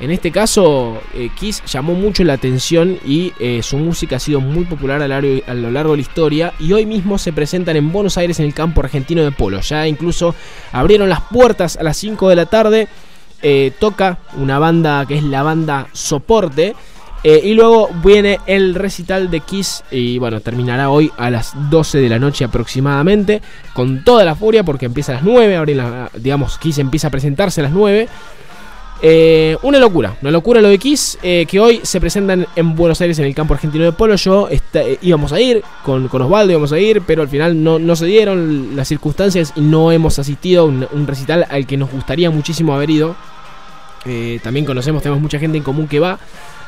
En 0.00 0.10
este 0.10 0.32
caso, 0.32 1.00
eh, 1.14 1.30
Kiss 1.38 1.62
llamó 1.64 1.94
mucho 1.94 2.24
la 2.24 2.32
atención 2.32 2.98
y 3.04 3.32
eh, 3.38 3.62
su 3.62 3.76
música 3.76 4.16
ha 4.16 4.18
sido 4.18 4.40
muy 4.40 4.64
popular 4.64 5.00
a, 5.00 5.04
a, 5.04 5.54
lo 5.54 5.70
largo 5.70 5.92
de 5.92 5.98
la 5.98 6.02
historia. 6.02 6.52
Y 6.58 6.72
hoy 6.72 6.86
mismo 6.86 7.18
se 7.18 7.32
presentan 7.32 7.76
en 7.76 7.92
Buenos 7.92 8.18
Aires 8.18 8.40
en 8.40 8.46
el 8.46 8.54
campo 8.54 8.80
argentino 8.80 9.22
de 9.22 9.30
polo. 9.30 9.60
Ya 9.60 9.86
incluso 9.86 10.34
abrieron 10.72 11.08
las 11.08 11.20
puertas 11.20 11.76
a 11.76 11.84
las 11.84 11.96
5 11.98 12.28
de 12.28 12.36
la 12.36 12.46
tarde 12.46 12.88
eh, 13.44 13.72
toca 13.80 14.18
una 14.36 14.60
banda 14.60 15.04
que 15.04 15.16
es 15.16 15.24
la 15.24 15.42
banda 15.42 15.88
Soporte. 15.92 16.76
Eh, 17.24 17.40
y 17.44 17.54
luego 17.54 17.88
viene 18.02 18.40
el 18.46 18.74
recital 18.74 19.30
de 19.30 19.40
Kiss 19.40 19.84
y 19.92 20.18
bueno, 20.18 20.40
terminará 20.40 20.90
hoy 20.90 21.12
a 21.16 21.30
las 21.30 21.52
12 21.70 21.98
de 21.98 22.08
la 22.08 22.18
noche 22.18 22.44
aproximadamente, 22.44 23.40
con 23.74 24.02
toda 24.02 24.24
la 24.24 24.34
furia 24.34 24.64
porque 24.64 24.86
empieza 24.86 25.12
a 25.12 25.14
las 25.16 25.24
9, 25.24 26.10
digamos, 26.14 26.58
Kiss 26.58 26.78
empieza 26.78 27.08
a 27.08 27.10
presentarse 27.10 27.60
a 27.60 27.64
las 27.64 27.72
9. 27.72 28.08
Eh, 29.04 29.56
una 29.62 29.80
locura, 29.80 30.16
una 30.22 30.30
locura 30.30 30.60
lo 30.60 30.68
de 30.68 30.78
Kiss, 30.78 31.18
que 31.22 31.60
hoy 31.60 31.80
se 31.82 32.00
presentan 32.00 32.46
en 32.56 32.74
Buenos 32.74 33.00
Aires 33.00 33.18
en 33.20 33.26
el 33.26 33.34
campo 33.34 33.54
argentino 33.54 33.84
de 33.84 33.92
polo. 33.92 34.16
Yo 34.16 34.48
íbamos 35.00 35.32
a 35.32 35.40
ir, 35.40 35.62
con, 35.84 36.08
con, 36.08 36.22
Osvaldo 36.22 36.52
íbamos 36.52 36.72
a 36.72 36.78
ir, 36.78 37.02
pero 37.06 37.22
al 37.22 37.28
final 37.28 37.62
no, 37.62 37.78
no 37.78 37.94
se 37.94 38.06
dieron 38.06 38.74
las 38.74 38.88
circunstancias 38.88 39.52
y 39.54 39.60
no 39.60 39.92
hemos 39.92 40.18
asistido 40.18 40.62
a 40.62 40.66
un 40.66 41.06
recital 41.06 41.46
al 41.48 41.66
que 41.66 41.76
nos 41.76 41.90
gustaría 41.90 42.30
muchísimo 42.30 42.74
haber 42.74 42.90
ido. 42.90 43.16
Eh, 44.04 44.40
también 44.42 44.66
conocemos, 44.66 45.02
tenemos 45.02 45.22
mucha 45.22 45.38
gente 45.38 45.58
en 45.58 45.64
común 45.64 45.86
que 45.86 46.00
va. 46.00 46.18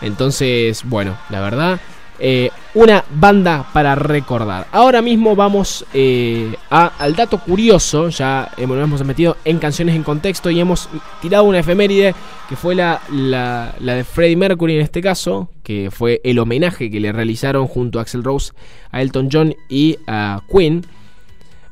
Entonces, 0.05 0.83
bueno, 0.85 1.17
la 1.31 1.41
verdad, 1.41 1.81
eh, 2.19 2.51
una 2.75 3.05
banda 3.11 3.67
para 3.73 3.95
recordar. 3.95 4.67
Ahora 4.71 5.03
mismo 5.03 5.35
vamos 5.35 5.85
eh, 5.95 6.55
al 6.71 7.17
dato 7.17 7.39
curioso. 7.39 8.09
Ya 8.11 8.53
nos 8.59 8.79
hemos 8.79 9.05
metido 9.05 9.37
en 9.45 9.59
canciones 9.59 9.97
en 9.97 10.03
contexto 10.03 10.51
y 10.51 10.61
hemos 10.61 10.89
tirado 11.23 11.45
una 11.45 11.61
efeméride 11.61 12.15
que 12.49 12.57
fue 12.57 12.75
la, 12.75 13.01
la, 13.11 13.75
de 13.81 14.05
Freddie 14.05 14.37
Mercury 14.37 14.75
en 14.77 14.83
este 14.83 15.01
caso, 15.01 15.49
que 15.63 15.91
fue 15.91 16.21
el 16.23 16.39
homenaje 16.39 16.91
que 16.91 17.01
le 17.01 17.11
realizaron 17.11 17.67
junto 17.67 17.99
a 17.99 18.03
Axel 18.03 18.23
Rose, 18.23 18.53
a 18.93 19.03
Elton 19.03 19.29
John 19.33 19.55
y 19.69 19.99
a 20.07 20.43
Queen. 20.53 20.87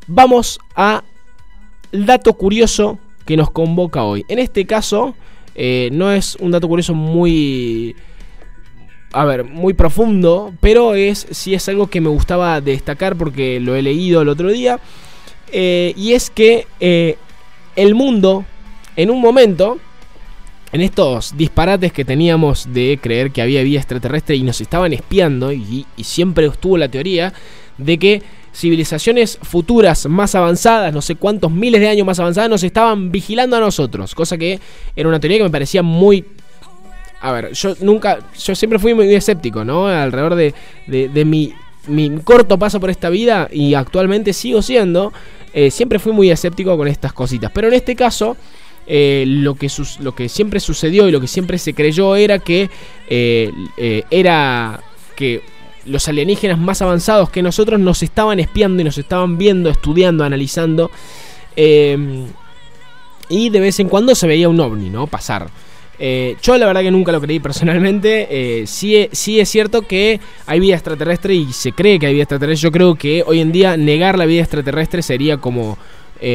Vamos 0.07 0.59
a 0.75 1.05
dato 1.93 2.33
curioso 2.33 2.99
que 3.27 3.37
nos 3.37 3.51
convoca 3.51 4.03
hoy. 4.03 4.25
En 4.29 4.39
este 4.39 4.67
caso, 4.67 5.15
eh, 5.55 5.91
no 5.93 6.11
es 6.11 6.37
un 6.37 6.51
dato 6.51 6.67
curioso 6.67 6.95
muy... 6.95 7.95
A 9.13 9.25
ver, 9.27 9.45
muy 9.45 9.75
profundo, 9.75 10.55
pero 10.61 10.95
es 10.95 11.27
sí 11.31 11.55
es 11.55 11.69
algo 11.69 11.89
que 11.89 12.01
me 12.01 12.09
gustaba 12.09 12.61
destacar 12.61 13.17
porque 13.17 13.61
lo 13.61 13.77
he 13.77 13.83
leído 13.83 14.23
el 14.23 14.29
otro 14.29 14.51
día. 14.51 14.81
Eh, 15.53 15.93
y 15.97 16.15
es 16.15 16.31
que 16.31 16.67
eh, 16.81 17.19
el 17.77 17.95
mundo, 17.95 18.47
en 18.97 19.11
un 19.11 19.21
momento, 19.21 19.79
en 20.73 20.81
estos 20.81 21.37
disparates 21.37 21.93
que 21.93 22.07
teníamos 22.07 22.73
de 22.73 22.99
creer 23.03 23.33
que 23.33 23.43
había 23.43 23.63
vida 23.63 23.79
extraterrestre 23.79 24.37
y 24.37 24.43
nos 24.43 24.63
estaban 24.63 24.95
espiando, 24.95 25.53
y 25.53 25.85
siempre 26.03 26.47
estuvo 26.47 26.79
la 26.79 26.89
teoría 26.89 27.35
de 27.77 27.99
que 27.99 28.23
civilizaciones 28.55 29.39
futuras 29.43 30.07
más 30.07 30.35
avanzadas, 30.35 30.93
no 30.93 31.03
sé 31.03 31.17
cuántos 31.17 31.51
miles 31.51 31.81
de 31.81 31.89
años 31.89 32.07
más 32.07 32.19
avanzadas, 32.19 32.51
nos 32.51 32.63
estaban 32.63 33.11
vigilando 33.11 33.57
a 33.57 33.61
nosotros. 33.61 34.15
Cosa 34.15 34.37
que 34.39 34.61
era 34.95 35.09
una 35.09 35.21
teoría 35.21 35.39
que 35.39 35.45
me 35.45 35.51
parecía 35.51 35.83
muy... 35.83 36.25
A 37.23 37.31
ver, 37.31 37.53
yo 37.53 37.75
nunca, 37.81 38.19
yo 38.37 38.57
siempre 38.57 38.81
fui 38.81 38.95
muy 38.95 39.15
escéptico, 39.15 39.65
¿no? 39.65 39.87
Alrededor 39.87 40.35
de, 40.35 40.53
de, 40.89 41.25
mi, 41.25 41.55
mi, 41.87 42.11
corto 42.19 42.59
paso 42.59 42.81
por 42.81 42.91
esta 42.91 43.11
vida 43.11 43.49
y 43.53 43.75
actualmente 43.75 44.33
sigo 44.33 44.61
siendo, 44.61 45.13
eh, 45.55 45.71
siempre 45.71 46.01
fui 46.01 46.11
muy 46.11 46.33
escéptico 46.33 46.77
con 46.77 46.89
estas 46.89 47.13
cositas. 47.13 47.51
Pero 47.55 47.69
en 47.69 47.75
este 47.75 47.97
caso... 47.97 48.37
Eh, 48.85 49.23
lo, 49.29 49.55
que 49.55 49.71
lo 50.01 50.13
que 50.13 50.29
siempre 50.29 50.59
sucedió 50.59 51.09
y 51.09 51.13
lo 51.13 51.21
que 51.21 51.29
siempre 51.29 51.57
se 51.57 51.73
creyó 51.73 52.17
era 52.17 52.41
que 52.41 52.69
eh, 53.09 54.03
era 54.11 54.83
que 55.15 55.41
los 55.87 56.09
alienígenas 56.09 56.59
más 56.59 56.83
avanzados 56.83 57.31
que 57.31 57.45
nosotros 57.45 57.79
nos 57.79 58.03
estaban 58.03 58.41
espiando 58.41 58.83
y 58.83 58.85
nos 58.85 58.99
estaban 58.99 59.39
viendo, 59.39 59.71
estudiando, 59.71 60.25
analizando. 60.25 60.91
Y 61.55 63.51
de 63.51 63.61
vez 63.61 63.79
en 63.79 63.89
cuando 63.89 64.17
se 64.17 64.27
veía 64.27 64.49
un 64.49 64.59
ovni, 64.59 64.91
¿no? 64.91 65.07
Pasar. 65.07 65.49
Eh, 66.05 66.37
yo 66.43 66.59
la 66.59 66.67
verdad 66.67 66.81
que 66.81 66.91
nunca 66.91 67.13
lo 67.13 67.21
creí 67.21 67.39
personalmente. 67.39 68.27
Eh, 68.29 68.67
sí, 68.67 69.09
sí, 69.13 69.39
es 69.39 69.49
cierto 69.49 69.83
que 69.83 70.19
hay 70.47 70.59
vida 70.59 70.75
extraterrestre 70.75 71.35
y 71.35 71.53
se 71.53 71.71
cree 71.71 72.01
que 72.01 72.07
hay 72.07 72.15
vida 72.15 72.25
extraterrestre. 72.25 72.63
Yo 72.63 72.73
creo 72.73 72.97
que 72.97 73.23
hoy 73.25 73.41
en 73.41 73.53
día 73.53 73.77
negar 73.77 74.19
la 74.19 74.27
vida 74.27 74.43
extraterrestre 74.43 75.03
sería 75.03 75.37
como 75.37 75.79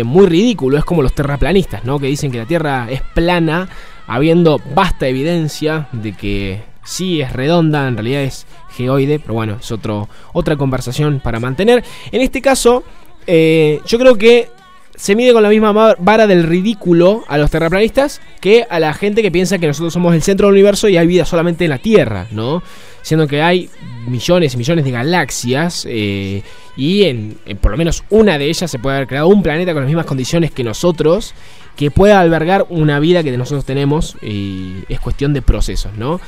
muy 0.04 0.26
ridículo. 0.26 0.78
Es 0.78 0.84
como 0.84 1.02
los 1.02 1.14
terraplanistas, 1.14 1.86
¿no? 1.86 1.98
Que 1.98 2.08
dicen 2.08 2.30
que 2.30 2.40
la 2.40 2.46
Tierra 2.46 2.88
es 2.90 3.02
plana, 3.14 3.70
habiendo 4.06 4.60
vasta 4.74 5.08
evidencia 5.08 5.88
de 5.94 6.12
que 6.14 6.62
sí 6.88 7.22
es 7.22 7.34
redonda, 7.34 7.88
en 7.88 7.96
realidad 7.96 8.24
es 8.24 8.48
geoide, 8.72 9.20
pero 9.20 9.34
bueno, 9.34 9.58
es 9.60 9.72
otro, 9.72 10.08
otra 10.34 10.56
conversación 10.56 11.20
para 11.20 11.40
mantener. 11.40 11.84
En 12.12 12.22
este 12.22 12.42
caso, 12.42 12.84
eh, 13.28 13.82
yo 13.86 14.00
creo 14.00 14.18
que 14.18 14.50
se 14.98 15.16
mide 15.16 15.32
con 15.32 15.44
la 15.44 15.50
misma 15.50 15.96
vara 16.00 16.26
del 16.26 16.44
ridículo 16.44 17.24
a 17.28 17.38
los 17.38 17.52
terraplanistas 17.52 18.20
que 18.42 18.66
a 18.68 18.80
la 18.80 18.94
gente 18.94 19.22
que 19.22 19.32
piensa 19.32 19.60
que 19.60 19.68
nosotros 19.68 19.94
somos 19.94 20.14
el 20.16 20.24
centro 20.24 20.48
del 20.48 20.56
universo 20.56 20.90
y 20.90 20.98
hay 20.98 21.06
vida 21.06 21.24
solamente 21.24 21.66
en 21.66 21.70
la 21.70 21.78
Tierra, 21.78 22.28
¿no? 22.32 22.64
Siendo 23.04 23.28
que 23.28 23.42
hay 23.44 23.70
millones 24.08 24.56
y 24.56 24.58
millones 24.58 24.84
de 24.84 24.92
galaxias 24.92 25.86
eh, 25.88 26.42
y 26.76 27.04
en, 27.04 27.38
por 27.62 27.72
lo 27.72 27.78
menos 27.78 28.04
una 28.10 28.40
de 28.40 28.46
ellas 28.46 28.70
se 28.70 28.80
puede 28.80 28.96
haber 28.96 29.08
creado 29.08 29.28
un 29.28 29.44
planeta 29.44 29.72
con 29.74 29.84
las 29.84 29.88
mismas 29.88 30.08
condiciones 30.08 30.52
que 30.52 30.64
nosotros 30.64 31.36
que 31.76 31.92
pueda 31.92 32.20
albergar 32.20 32.66
una 32.70 33.00
vida 33.00 33.22
que 33.22 33.38
nosotros 33.38 33.66
tenemos 33.66 34.18
y 34.24 34.78
es 34.90 35.00
cuestión 35.00 35.32
de 35.34 35.44
procesos, 35.44 35.94
¿no? 35.96 36.20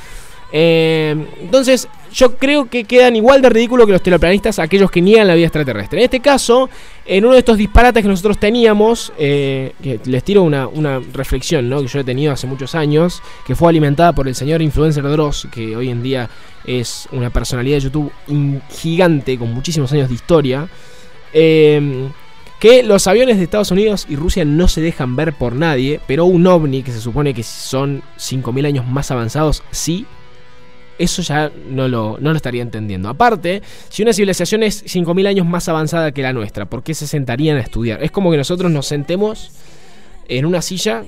Eh, 0.52 1.16
entonces, 1.42 1.88
yo 2.14 2.36
creo 2.38 2.70
que 2.70 2.84
quedan 2.84 3.16
igual 3.16 3.42
de 3.42 3.50
ridículo 3.50 3.86
que 3.86 3.92
los 3.92 4.02
terraplanistas 4.02 4.58
aquellos 4.60 4.90
que 4.90 5.02
niegan 5.02 5.28
la 5.28 5.36
vida 5.36 5.46
extraterrestre. 5.46 6.00
En 6.00 6.06
este 6.06 6.20
caso, 6.20 6.70
en 7.10 7.26
uno 7.26 7.34
de 7.34 7.40
estos 7.40 7.58
disparates 7.58 8.04
que 8.04 8.08
nosotros 8.08 8.38
teníamos, 8.38 9.12
eh, 9.18 9.74
que 9.82 10.00
les 10.06 10.24
tiro 10.24 10.44
una, 10.44 11.02
reflexión 11.12 11.68
¿no? 11.68 11.82
que 11.82 11.88
yo 11.88 12.00
he 12.00 12.04
tenido 12.04 12.32
hace 12.32 12.46
muchos 12.46 12.76
años, 12.76 13.24
que 13.48 13.56
fue 13.56 13.68
alimentada 13.68 14.14
por 14.14 14.28
el 14.28 14.36
señor 14.36 14.62
influencer 14.62 15.04
Dross, 15.04 15.48
que 15.52 15.76
hoy 15.76 15.90
en 15.90 16.04
día 16.04 16.30
es 16.66 17.10
una 17.12 17.32
personalidad 17.32 17.78
de 17.78 17.82
YouTube 17.82 18.12
gigante 18.70 19.40
con 19.40 19.52
muchísimos 19.52 19.92
años 19.92 20.08
de 20.08 20.14
historia. 20.14 20.70
Eh, 21.34 22.10
que 22.60 22.84
los 22.84 23.08
aviones 23.08 23.38
de 23.38 23.44
Estados 23.44 23.72
Unidos 23.72 24.06
y 24.08 24.16
Rusia 24.16 24.46
no 24.46 24.68
se 24.68 24.82
dejan 24.82 25.16
ver 25.16 25.34
por 25.34 25.54
nadie, 25.54 26.00
pero 26.06 26.26
un 26.26 26.46
ovni 26.46 26.84
que 26.84 26.92
se 26.92 27.02
supone 27.02 27.34
que 27.34 27.42
son 27.42 28.04
5.000 28.20 28.68
años 28.68 28.86
más 28.86 29.10
avanzados, 29.10 29.64
sí, 29.72 30.06
eso 31.00 31.22
ya 31.22 31.52
no 31.70 31.88
lo, 31.88 32.18
no 32.20 32.30
lo 32.30 32.36
estaría 32.36 32.62
entendiendo. 32.62 33.10
Aparte, 33.10 33.64
si 33.90 34.04
una 34.04 34.14
civilización 34.14 34.64
es 34.64 34.86
5.000 34.86 35.28
años 35.28 35.48
más 35.48 35.68
avanzada 35.70 36.12
que 36.12 36.22
la 36.22 36.34
nuestra, 36.34 36.66
¿por 36.66 36.84
qué 36.84 36.94
se 36.94 37.08
sentarían 37.08 37.58
a 37.58 37.62
estudiar? 37.62 38.04
Es 38.04 38.12
como 38.12 38.30
que 38.30 38.38
nosotros 38.38 38.70
nos 38.70 38.86
sentemos 38.86 39.52
en 40.28 40.46
una 40.46 40.62
silla 40.62 41.06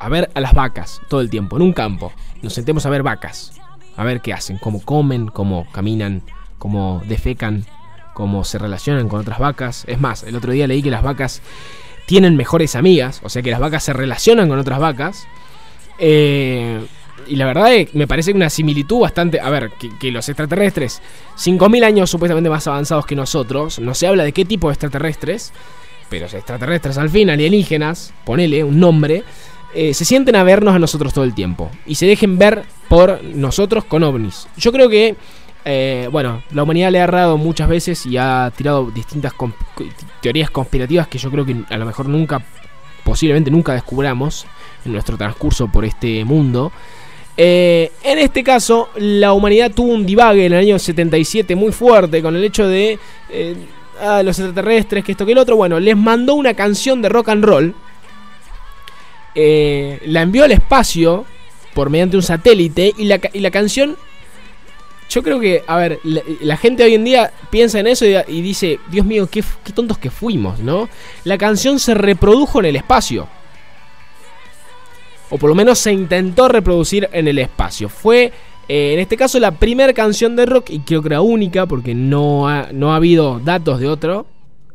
a 0.00 0.08
ver 0.08 0.30
a 0.34 0.40
las 0.40 0.54
vacas 0.54 1.00
todo 1.08 1.20
el 1.20 1.30
tiempo, 1.30 1.56
en 1.56 1.62
un 1.62 1.72
campo. 1.72 2.12
Nos 2.42 2.54
sentemos 2.54 2.86
a 2.86 2.90
ver 2.90 3.02
vacas, 3.02 3.52
a 3.96 4.04
ver 4.04 4.20
qué 4.22 4.32
hacen, 4.32 4.58
cómo 4.58 4.82
comen, 4.82 5.28
cómo 5.28 5.66
caminan, 5.72 6.22
cómo 6.58 7.02
defecan, 7.06 7.64
cómo 8.14 8.44
se 8.44 8.58
relacionan 8.58 9.08
con 9.08 9.20
otras 9.20 9.38
vacas. 9.38 9.84
Es 9.86 10.00
más, 10.00 10.22
el 10.22 10.36
otro 10.36 10.52
día 10.52 10.66
leí 10.66 10.82
que 10.82 10.90
las 10.90 11.02
vacas 11.02 11.42
tienen 12.06 12.36
mejores 12.36 12.76
amigas, 12.76 13.20
o 13.22 13.28
sea 13.28 13.42
que 13.42 13.50
las 13.50 13.60
vacas 13.60 13.84
se 13.84 13.92
relacionan 13.92 14.48
con 14.48 14.58
otras 14.58 14.78
vacas. 14.78 15.26
Eh, 15.98 16.80
y 17.26 17.36
la 17.36 17.46
verdad 17.46 17.74
es, 17.74 17.94
me 17.94 18.06
parece 18.06 18.32
una 18.32 18.50
similitud 18.50 19.00
bastante. 19.00 19.40
A 19.40 19.50
ver, 19.50 19.72
que, 19.72 20.10
los 20.10 20.28
extraterrestres, 20.28 21.00
5.000 21.36 21.84
años 21.84 22.10
supuestamente 22.10 22.50
más 22.50 22.66
avanzados 22.66 23.06
que 23.06 23.16
nosotros, 23.16 23.78
no 23.78 23.94
se 23.94 24.06
habla 24.06 24.24
de 24.24 24.32
qué 24.32 24.44
tipo 24.44 24.68
de 24.68 24.74
extraterrestres, 24.74 25.52
pero 26.08 26.26
extraterrestres 26.26 26.98
al 26.98 27.10
fin, 27.10 27.30
alienígenas, 27.30 28.12
ponele 28.24 28.62
un 28.64 28.78
nombre, 28.78 29.24
eh, 29.74 29.92
se 29.92 30.04
sienten 30.04 30.36
a 30.36 30.42
vernos 30.42 30.74
a 30.74 30.78
nosotros 30.78 31.12
todo 31.12 31.24
el 31.24 31.34
tiempo 31.34 31.70
y 31.84 31.96
se 31.96 32.06
dejen 32.06 32.38
ver 32.38 32.62
por 32.88 33.22
nosotros 33.22 33.84
con 33.84 34.02
ovnis. 34.04 34.48
Yo 34.56 34.72
creo 34.72 34.88
que, 34.88 35.16
eh, 35.64 36.08
bueno, 36.10 36.42
la 36.52 36.62
humanidad 36.62 36.90
le 36.90 37.00
ha 37.00 37.04
errado 37.04 37.36
muchas 37.36 37.68
veces 37.68 38.06
y 38.06 38.16
ha 38.16 38.52
tirado 38.56 38.90
distintas 38.90 39.32
teorías 40.22 40.50
conspirativas 40.50 41.08
que 41.08 41.18
yo 41.18 41.30
creo 41.30 41.44
que 41.44 41.56
a 41.68 41.76
lo 41.76 41.84
mejor 41.84 42.08
nunca, 42.08 42.42
posiblemente 43.04 43.50
nunca 43.50 43.72
descubramos 43.72 44.46
en 44.84 44.92
nuestro 44.92 45.16
transcurso 45.16 45.68
por 45.68 45.84
este 45.84 46.24
mundo. 46.24 46.72
Eh, 47.36 47.92
en 48.02 48.18
este 48.18 48.42
caso, 48.42 48.88
la 48.96 49.32
humanidad 49.32 49.70
tuvo 49.72 49.92
un 49.92 50.06
divague 50.06 50.46
en 50.46 50.52
el 50.54 50.60
año 50.60 50.78
77 50.78 51.54
muy 51.54 51.72
fuerte 51.72 52.22
con 52.22 52.34
el 52.34 52.42
hecho 52.42 52.66
de 52.66 52.98
eh, 53.28 53.56
ah, 54.00 54.22
los 54.22 54.38
extraterrestres, 54.38 55.04
que 55.04 55.12
esto 55.12 55.26
que 55.26 55.32
el 55.32 55.38
otro. 55.38 55.56
Bueno, 55.56 55.78
les 55.78 55.96
mandó 55.96 56.34
una 56.34 56.54
canción 56.54 57.02
de 57.02 57.08
rock 57.08 57.28
and 57.28 57.44
roll. 57.44 57.74
Eh, 59.34 60.00
la 60.06 60.22
envió 60.22 60.44
al 60.44 60.52
espacio 60.52 61.26
por 61.74 61.90
mediante 61.90 62.16
un 62.16 62.22
satélite 62.22 62.94
y 62.96 63.04
la, 63.04 63.20
y 63.34 63.40
la 63.40 63.50
canción 63.50 63.96
yo 65.10 65.22
creo 65.22 65.38
que, 65.38 65.62
a 65.66 65.76
ver, 65.76 66.00
la, 66.02 66.56
gente 66.56 66.82
hoy 66.82 66.94
en 66.94 67.04
día 67.04 67.32
piensa 67.50 67.78
en 67.78 67.86
eso 67.86 68.04
y, 68.04 68.40
dice, 68.40 68.80
Dios 68.90 69.06
mío, 69.06 69.28
qué, 69.30 69.44
qué, 69.62 69.72
tontos 69.72 69.98
que 69.98 70.10
fuimos, 70.10 70.58
¿no? 70.58 70.88
La 71.22 71.38
canción 71.38 71.78
se 71.78 71.94
reprodujo 71.94 72.58
en 72.58 72.66
el 72.66 72.76
espacio 72.76 73.28
o 75.30 75.38
por 75.38 75.48
lo 75.48 75.54
menos 75.54 75.78
se 75.78 75.92
intentó 75.92 76.48
reproducir 76.48 77.08
en 77.12 77.28
el 77.28 77.38
espacio. 77.38 77.88
Fue 77.88 78.32
eh, 78.68 78.94
en 78.94 78.98
este 78.98 79.16
caso 79.16 79.38
la 79.38 79.52
primera 79.52 79.92
canción 79.92 80.34
de 80.36 80.46
rock 80.46 80.70
y 80.70 80.80
creo 80.80 81.02
que 81.02 81.10
la 81.10 81.20
única 81.20 81.66
porque 81.66 81.94
no 81.94 82.48
ha, 82.48 82.68
no 82.72 82.92
ha 82.92 82.96
habido 82.96 83.40
datos 83.40 83.80
de 83.80 83.88
otro. 83.88 84.26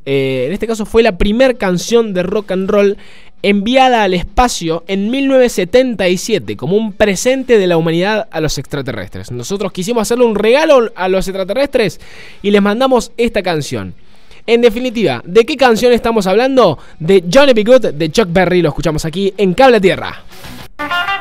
Eh, 0.06 0.45
en 0.47 0.54
este 0.54 0.66
caso 0.66 0.86
fue 0.86 1.04
la 1.04 1.18
primera 1.18 1.54
canción 1.54 2.14
de 2.14 2.24
rock 2.24 2.52
and 2.52 2.70
roll 2.70 2.97
enviada 3.43 4.04
al 4.04 4.14
espacio 4.14 4.84
en 4.88 5.10
1977 5.10 6.56
como 6.58 6.76
un 6.76 6.93
presente 6.93 7.58
de 7.58 7.68
la 7.68 7.78
humanidad 7.78 8.28
a 8.32 8.39
los 8.39 8.58
extraterrestres. 8.58 9.32
Nosotros 9.32 9.72
quisimos 9.72 10.04
hacerle 10.04 10.26
un 10.26 10.36
regalo 10.36 10.91
a 10.95 11.08
los 11.08 11.28
extraterrestres 11.28 11.99
y 12.41 12.52
les 12.52 12.62
mandamos 12.62 13.12
esta 13.18 13.41
canción. 13.41 13.93
En 14.47 14.62
definitiva, 14.62 15.22
¿de 15.26 15.45
qué 15.45 15.56
canción 15.56 15.93
estamos 15.93 16.26
hablando? 16.26 16.80
De 16.99 17.24
Johnny 17.32 17.54
B. 17.54 17.64
Good 17.64 17.86
de 17.93 18.12
Chuck 18.12 18.28
Berry, 18.32 18.62
lo 18.62 18.70
escuchamos 18.70 19.06
aquí 19.06 19.34
en 19.38 19.54
Cable 19.54 19.80
Tierra. 19.80 20.24
Thank 20.89 21.11
you. 21.11 21.20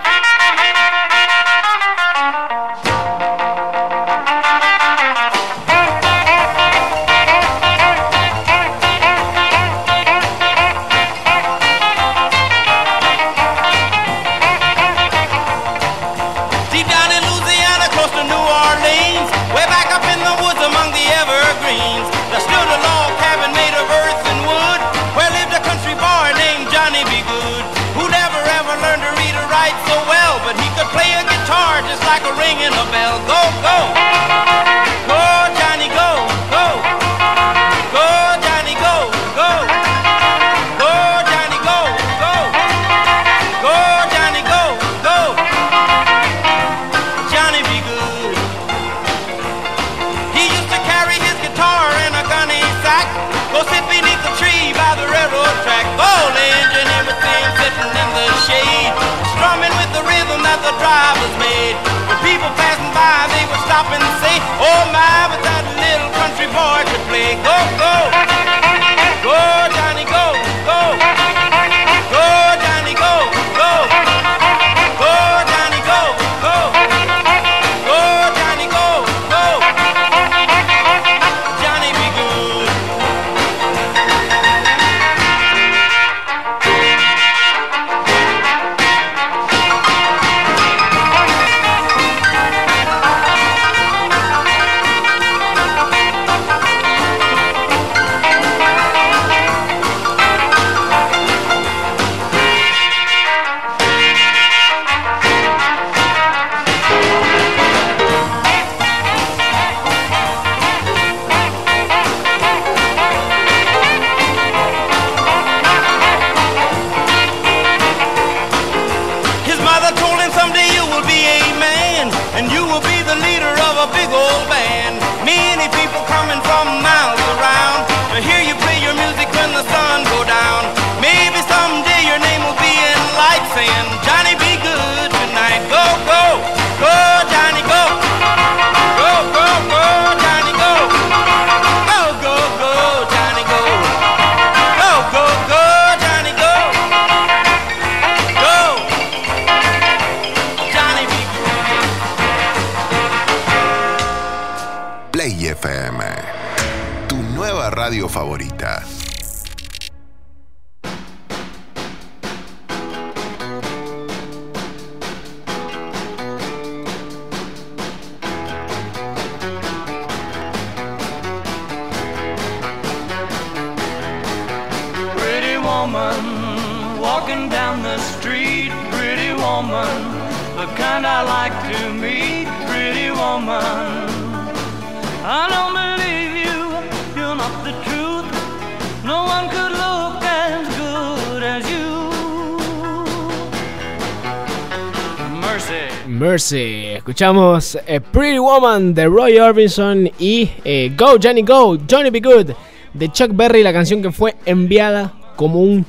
Escuchamos 197.10 197.76
eh, 197.88 198.00
Pretty 198.00 198.38
Woman 198.38 198.94
de 198.94 199.06
Roy 199.06 199.36
Orbison 199.36 200.08
y 200.20 200.48
eh, 200.64 200.92
Go 200.96 201.16
Johnny 201.20 201.42
Go, 201.42 201.76
Johnny 201.90 202.08
Be 202.08 202.20
Good 202.20 202.52
de 202.94 203.08
Chuck 203.10 203.32
Berry, 203.34 203.64
la 203.64 203.72
canción 203.72 204.00
que 204.00 204.12
fue 204.12 204.36
enviada 204.46 205.12
como 205.34 205.60
un 205.60 205.84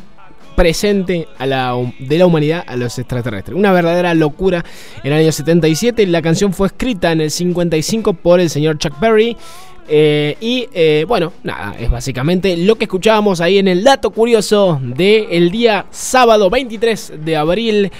presente 0.55 1.27
a 1.37 1.45
la, 1.45 1.75
de 1.99 2.17
la 2.17 2.25
humanidad 2.25 2.63
a 2.65 2.75
los 2.75 2.97
extraterrestres. 2.97 3.55
Una 3.55 3.71
verdadera 3.71 4.15
locura 4.15 4.65
en 5.03 5.13
el 5.13 5.19
año 5.19 5.31
77. 5.31 6.07
La 6.07 6.23
canción 6.23 6.53
fue 6.53 6.65
escrita 6.65 7.11
en 7.11 7.21
el 7.21 7.29
55 7.29 8.13
por 8.15 8.39
el 8.39 8.49
señor 8.49 8.79
Chuck 8.79 8.99
Berry. 8.99 9.37
Eh, 9.87 10.37
y 10.41 11.05
bueno, 11.05 11.33
nada, 11.43 11.75
es 11.79 11.91
básicamente 11.91 12.57
lo 12.57 12.77
que 12.77 12.85
escuchábamos 12.85 13.41
ahí 13.41 13.59
en 13.59 13.67
el 13.67 13.83
dato 13.83 14.09
curioso 14.09 14.79
del 14.81 15.51
día 15.51 15.85
sábado 15.91 16.49
23 16.49 17.13
de 17.23 17.37
abril 17.37 17.91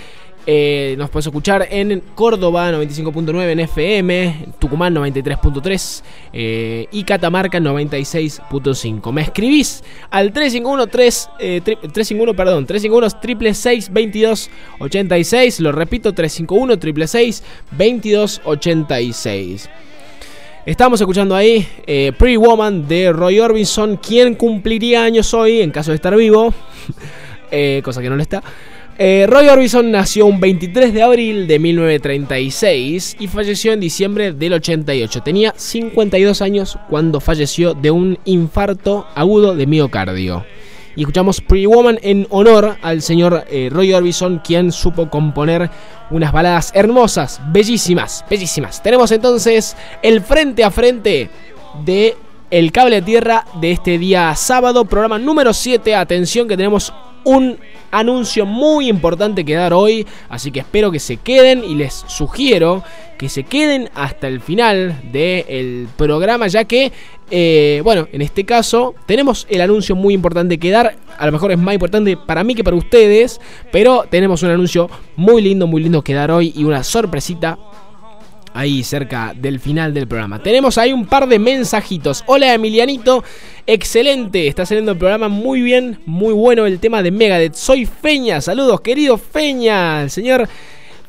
eh, 0.47 0.95
nos 0.97 1.11
puedes 1.11 1.27
escuchar 1.27 1.67
en 1.69 2.01
Córdoba 2.15 2.71
95.9 2.71 3.51
en 3.51 3.59
FM, 3.59 4.45
Tucumán 4.57 4.95
93.3 4.95 6.03
eh, 6.33 6.87
y 6.91 7.03
Catamarca 7.03 7.59
96.5. 7.59 9.11
Me 9.11 9.21
escribís 9.21 9.83
al 10.09 10.33
351 10.33 10.87
3, 10.87 11.29
351, 11.37 12.33
perdón, 12.33 12.65
351 12.65 13.09
666 13.21 14.49
2286. 14.79 15.59
Lo 15.59 15.71
repito, 15.71 16.13
351 16.13 16.73
666 16.73 17.43
2286. 17.71 19.69
Estamos 20.65 21.01
escuchando 21.01 21.35
ahí 21.35 21.67
eh, 21.85 22.13
Pretty 22.17 22.37
Woman 22.37 22.87
de 22.87 23.11
Roy 23.11 23.39
Orbison, 23.39 23.97
quien 23.97 24.35
cumpliría 24.35 25.03
años 25.03 25.33
hoy 25.35 25.61
en 25.61 25.71
caso 25.71 25.91
de 25.91 25.95
estar 25.95 26.15
vivo, 26.15 26.53
cosa 27.83 28.01
que 28.01 28.09
no 28.09 28.15
lo 28.15 28.21
está. 28.21 28.41
Eh, 29.03 29.25
Roy 29.27 29.47
Orbison 29.47 29.89
nació 29.89 30.27
un 30.27 30.39
23 30.39 30.93
de 30.93 31.01
abril 31.01 31.47
de 31.47 31.57
1936 31.57 33.17
y 33.19 33.27
falleció 33.27 33.73
en 33.73 33.79
diciembre 33.79 34.31
del 34.31 34.53
88. 34.53 35.23
Tenía 35.23 35.55
52 35.57 36.39
años 36.43 36.77
cuando 36.87 37.19
falleció 37.19 37.73
de 37.73 37.89
un 37.89 38.19
infarto 38.25 39.07
agudo 39.15 39.55
de 39.55 39.65
miocardio. 39.65 40.45
Y 40.95 41.01
escuchamos 41.01 41.41
Pretty 41.41 41.65
Woman 41.65 41.97
en 42.03 42.27
honor 42.29 42.77
al 42.83 43.01
señor 43.01 43.43
eh, 43.49 43.69
Roy 43.71 43.91
Orbison, 43.91 44.37
quien 44.37 44.71
supo 44.71 45.09
componer 45.09 45.71
unas 46.11 46.31
baladas 46.31 46.71
hermosas, 46.75 47.41
bellísimas, 47.51 48.23
bellísimas. 48.29 48.83
Tenemos 48.83 49.11
entonces 49.11 49.75
el 50.03 50.21
frente 50.21 50.63
a 50.63 50.69
frente 50.69 51.27
de 51.83 52.15
el 52.51 52.73
cable 52.73 52.97
a 52.97 53.01
tierra 53.01 53.45
de 53.61 53.71
este 53.71 53.97
día 53.97 54.35
sábado, 54.35 54.83
programa 54.83 55.17
número 55.17 55.53
7. 55.53 55.95
Atención 55.95 56.49
que 56.49 56.57
tenemos 56.57 56.93
un 57.23 57.57
anuncio 57.91 58.45
muy 58.45 58.89
importante 58.89 59.45
que 59.45 59.55
dar 59.55 59.73
hoy, 59.73 60.05
así 60.27 60.51
que 60.51 60.59
espero 60.59 60.91
que 60.91 60.99
se 60.99 61.17
queden 61.17 61.63
y 61.63 61.75
les 61.75 61.93
sugiero 62.07 62.83
que 63.17 63.29
se 63.29 63.43
queden 63.43 63.89
hasta 63.95 64.27
el 64.27 64.41
final 64.41 64.99
del 65.11 65.87
programa, 65.95 66.47
ya 66.47 66.65
que, 66.65 66.91
eh, 67.29 67.79
bueno, 67.83 68.07
en 68.11 68.21
este 68.21 68.45
caso 68.45 68.95
tenemos 69.05 69.47
el 69.49 69.61
anuncio 69.61 69.95
muy 69.95 70.13
importante 70.13 70.57
que 70.57 70.71
dar, 70.71 70.95
a 71.17 71.25
lo 71.25 71.31
mejor 71.31 71.51
es 71.51 71.57
más 71.57 71.73
importante 71.73 72.17
para 72.17 72.43
mí 72.43 72.55
que 72.55 72.63
para 72.63 72.75
ustedes, 72.75 73.39
pero 73.71 74.05
tenemos 74.09 74.43
un 74.43 74.49
anuncio 74.49 74.89
muy 75.15 75.41
lindo, 75.41 75.67
muy 75.67 75.83
lindo 75.83 76.01
que 76.01 76.13
dar 76.13 76.31
hoy 76.31 76.51
y 76.55 76.63
una 76.65 76.83
sorpresita 76.83 77.57
ahí 78.53 78.83
cerca 78.83 79.33
del 79.35 79.59
final 79.59 79.93
del 79.93 80.07
programa. 80.07 80.41
Tenemos 80.41 80.77
ahí 80.77 80.93
un 80.93 81.05
par 81.05 81.27
de 81.27 81.39
mensajitos. 81.39 82.23
Hola 82.27 82.53
Emilianito, 82.53 83.23
excelente, 83.67 84.47
está 84.47 84.65
saliendo 84.65 84.91
el 84.91 84.97
programa 84.97 85.27
muy 85.27 85.61
bien, 85.61 85.99
muy 86.05 86.33
bueno 86.33 86.65
el 86.65 86.79
tema 86.79 87.03
de 87.03 87.11
Megadeth. 87.11 87.55
Soy 87.55 87.85
Feña, 87.85 88.41
saludos 88.41 88.81
querido 88.81 89.17
Feña, 89.17 90.03
el 90.03 90.09
señor 90.09 90.47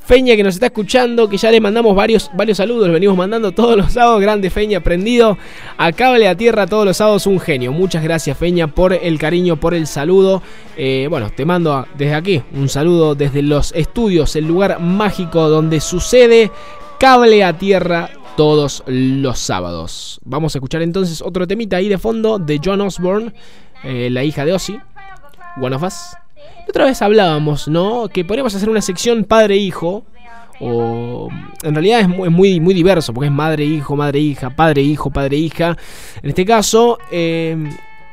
Feña 0.05 0.35
que 0.35 0.43
nos 0.43 0.55
está 0.55 0.67
escuchando, 0.67 1.29
que 1.29 1.37
ya 1.37 1.53
le 1.53 1.61
mandamos 1.61 1.95
varios, 1.95 2.29
varios 2.35 2.59
saludos, 2.59 2.89
le 2.89 2.95
venimos 2.95 3.17
mandando 3.17 3.53
todos 3.53 3.77
los 3.77 3.93
sábados, 3.93 4.21
grande 4.21 4.51
Feña, 4.51 4.81
prendido 4.81 5.39
a 5.79 5.93
cable 5.93 6.27
a 6.27 6.37
tierra 6.37 6.67
todos 6.67 6.85
los 6.85 6.97
sábados, 6.97 7.27
un 7.29 7.39
genio. 7.39 7.71
Muchas 7.71 8.03
gracias 8.03 8.37
Feña 8.37 8.67
por 8.67 8.93
el 8.93 9.19
cariño, 9.19 9.61
por 9.61 9.75
el 9.75 9.87
saludo. 9.87 10.43
Eh, 10.77 11.07
bueno, 11.09 11.31
te 11.31 11.45
mando 11.45 11.87
desde 11.97 12.15
aquí 12.15 12.43
un 12.53 12.69
saludo 12.69 13.15
desde 13.15 13.43
los 13.43 13.73
estudios, 13.77 14.35
el 14.35 14.47
lugar 14.47 14.81
mágico 14.81 15.49
donde 15.49 15.81
sucede 15.81 16.51
cable 17.03 17.43
a 17.43 17.59
tierra 17.59 18.11
todos 18.37 18.85
los 18.87 19.37
sábados. 19.41 20.21
Vamos 20.25 20.55
a 20.55 20.59
escuchar 20.59 20.83
entonces 20.83 21.21
otro 21.21 21.49
temita 21.49 21.79
ahí 21.79 21.89
de 21.89 21.99
fondo 21.99 22.39
de 22.39 22.61
John 22.65 22.81
Osborne, 22.81 23.33
eh, 23.83 24.09
la 24.09 24.23
hija 24.23 24.45
de 24.45 24.53
Ozzy, 24.53 24.79
One 25.61 25.75
of 25.75 25.83
Us. 25.83 25.95
otra 26.69 26.85
vez 26.85 27.03
hablábamos, 27.03 27.67
¿no? 27.67 28.07
Que 28.07 28.25
podríamos 28.25 28.55
hacer 28.55 28.71
una 28.71 28.81
sección 28.81 29.25
padre-hijo. 29.25 30.05
O 30.61 31.29
en 31.65 31.75
realidad 31.75 31.99
es 32.03 32.09
muy, 32.09 32.61
muy, 32.61 32.73
diverso, 32.73 33.13
porque 33.13 33.27
es 33.27 33.33
madre-hijo, 33.33 33.97
madre-hija, 33.97 34.51
padre-hijo, 34.51 35.11
padre-hija. 35.11 35.77
En 36.23 36.29
este 36.29 36.45
caso, 36.45 36.99
eh, 37.11 37.57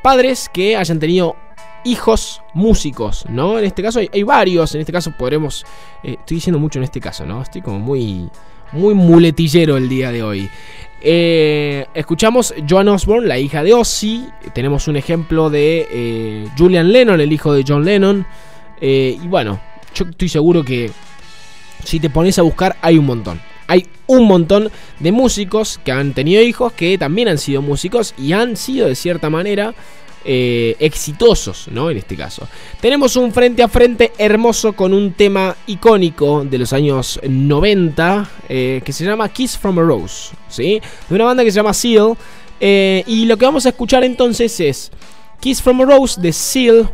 padres 0.01 0.49
que 0.51 0.75
hayan 0.75 0.97
tenido 0.97 1.35
hijos 1.83 2.41
músicos, 2.55 3.23
¿no? 3.29 3.59
En 3.59 3.65
este 3.65 3.83
caso 3.83 3.99
hay, 3.99 4.23
varios, 4.23 4.73
en 4.73 4.81
este 4.81 4.91
caso 4.91 5.13
podremos... 5.15 5.63
Eh, 6.01 6.15
estoy 6.19 6.35
diciendo 6.37 6.57
mucho 6.57 6.79
en 6.79 6.85
este 6.85 6.99
caso, 6.99 7.23
¿no? 7.23 7.43
Estoy 7.43 7.61
como 7.61 7.77
muy 7.77 8.27
muy 8.72 8.93
muletillero 8.93 9.78
el 9.78 9.89
día 9.89 10.11
de 10.11 10.24
hoy. 10.24 10.49
Eh, 11.01 11.86
escuchamos 11.93 12.53
Joan 12.70 12.89
Osborne, 12.89 13.28
la 13.28 13.39
hija 13.39 13.63
de 13.63 13.74
Ozzy. 13.74 14.28
Tenemos 14.53 14.88
un 14.88 14.97
ejemplo 14.97 15.49
de 15.49 15.88
eh, 15.91 16.47
Julian 16.57 16.91
Lennon, 16.91 17.22
el 17.22 17.32
hijo 17.32 17.53
de 17.53 17.63
John 17.67 17.86
Lennon. 17.86 18.26
Eh, 18.82 19.17
y 19.22 19.28
bueno, 19.28 19.59
yo 19.95 20.05
estoy 20.05 20.30
seguro 20.30 20.63
que 20.63 20.91
si 21.84 21.99
te 21.99 22.09
pones 22.09 22.38
a 22.39 22.41
buscar 22.41 22.76
hay 22.82 22.97
un 22.97 23.05
montón. 23.05 23.39
Hay 23.67 23.88
un 24.07 24.26
montón 24.26 24.72
de 24.99 25.11
músicos 25.11 25.80
que 25.84 25.91
han 25.91 26.13
tenido 26.13 26.41
hijos 26.41 26.74
que 26.74 26.97
también 26.97 27.28
han 27.28 27.38
sido 27.38 27.61
músicos 27.61 28.15
y 28.17 28.34
han 28.34 28.57
sido 28.57 28.88
de 28.88 28.95
cierta 28.95 29.30
manera 29.30 29.76
eh, 30.32 30.75
exitosos, 30.77 31.69
¿no? 31.71 31.89
En 31.89 31.97
este 31.97 32.15
caso. 32.15 32.47
Tenemos 32.80 33.15
un 33.15 33.34
frente 33.34 33.63
a 33.63 33.67
frente 33.67 34.11
hermoso 34.15 34.73
con 34.73 34.93
un 34.93 35.13
tema 35.13 35.55
icónico 35.65 36.45
de 36.45 36.59
los 36.59 36.71
años 36.71 37.19
90 37.27 38.30
eh, 38.47 38.82
que 38.86 38.93
se 38.93 39.05
llama 39.05 39.27
Kiss 39.30 39.57
from 39.57 39.80
a 39.80 39.82
Rose, 39.82 40.36
¿sí? 40.47 40.80
De 41.09 41.15
una 41.15 41.23
banda 41.23 41.43
que 41.43 41.49
se 41.49 41.55
llama 41.55 41.73
Seal. 41.73 42.15
Eh, 42.59 43.03
y 43.07 43.25
lo 43.25 43.38
que 43.38 43.45
vamos 43.45 43.65
a 43.65 43.69
escuchar 43.69 44.03
entonces 44.03 44.59
es 44.59 44.91
Kiss 45.39 45.63
from 45.63 45.82
a 45.82 45.86
Rose 45.86 46.21
de 46.21 46.32
Seal, 46.32 46.88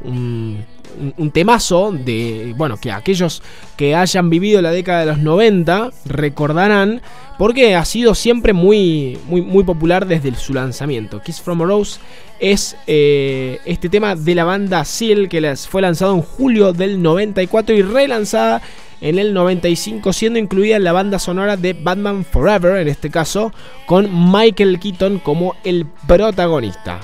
un, 1.17 1.31
temazo 1.31 1.91
de, 1.91 2.53
bueno, 2.57 2.77
que 2.77 2.91
aquellos 2.91 3.41
que 3.75 3.95
hayan 3.95 4.29
vivido 4.29 4.61
la 4.61 4.71
década 4.71 5.01
de 5.01 5.05
los 5.07 5.19
90 5.19 5.91
recordarán 6.05 7.01
porque 7.37 7.75
ha 7.75 7.85
sido 7.85 8.15
siempre 8.15 8.53
muy, 8.53 9.17
muy, 9.27 9.41
muy 9.41 9.63
popular 9.63 10.07
desde 10.07 10.33
su 10.35 10.53
lanzamiento. 10.53 11.21
Kiss 11.21 11.41
from 11.41 11.61
a 11.61 11.65
Rose 11.65 11.99
es 12.39 12.75
eh, 12.87 13.59
este 13.65 13.89
tema 13.89 14.15
de 14.15 14.35
la 14.35 14.43
banda 14.43 14.83
Seal 14.85 15.29
que 15.29 15.55
fue 15.55 15.81
lanzado 15.81 16.13
en 16.15 16.21
julio 16.21 16.73
del 16.73 17.01
94 17.01 17.75
y 17.75 17.81
relanzada 17.81 18.61
en 19.01 19.19
el 19.19 19.33
95 19.33 20.13
siendo 20.13 20.39
incluida 20.39 20.77
en 20.77 20.83
la 20.83 20.93
banda 20.93 21.19
sonora 21.19 21.57
de 21.57 21.73
Batman 21.73 22.25
Forever 22.25 22.77
en 22.77 22.87
este 22.87 23.09
caso 23.09 23.51
con 23.85 24.31
Michael 24.31 24.79
Keaton 24.79 25.19
como 25.19 25.55
el 25.63 25.85
protagonista. 26.07 26.99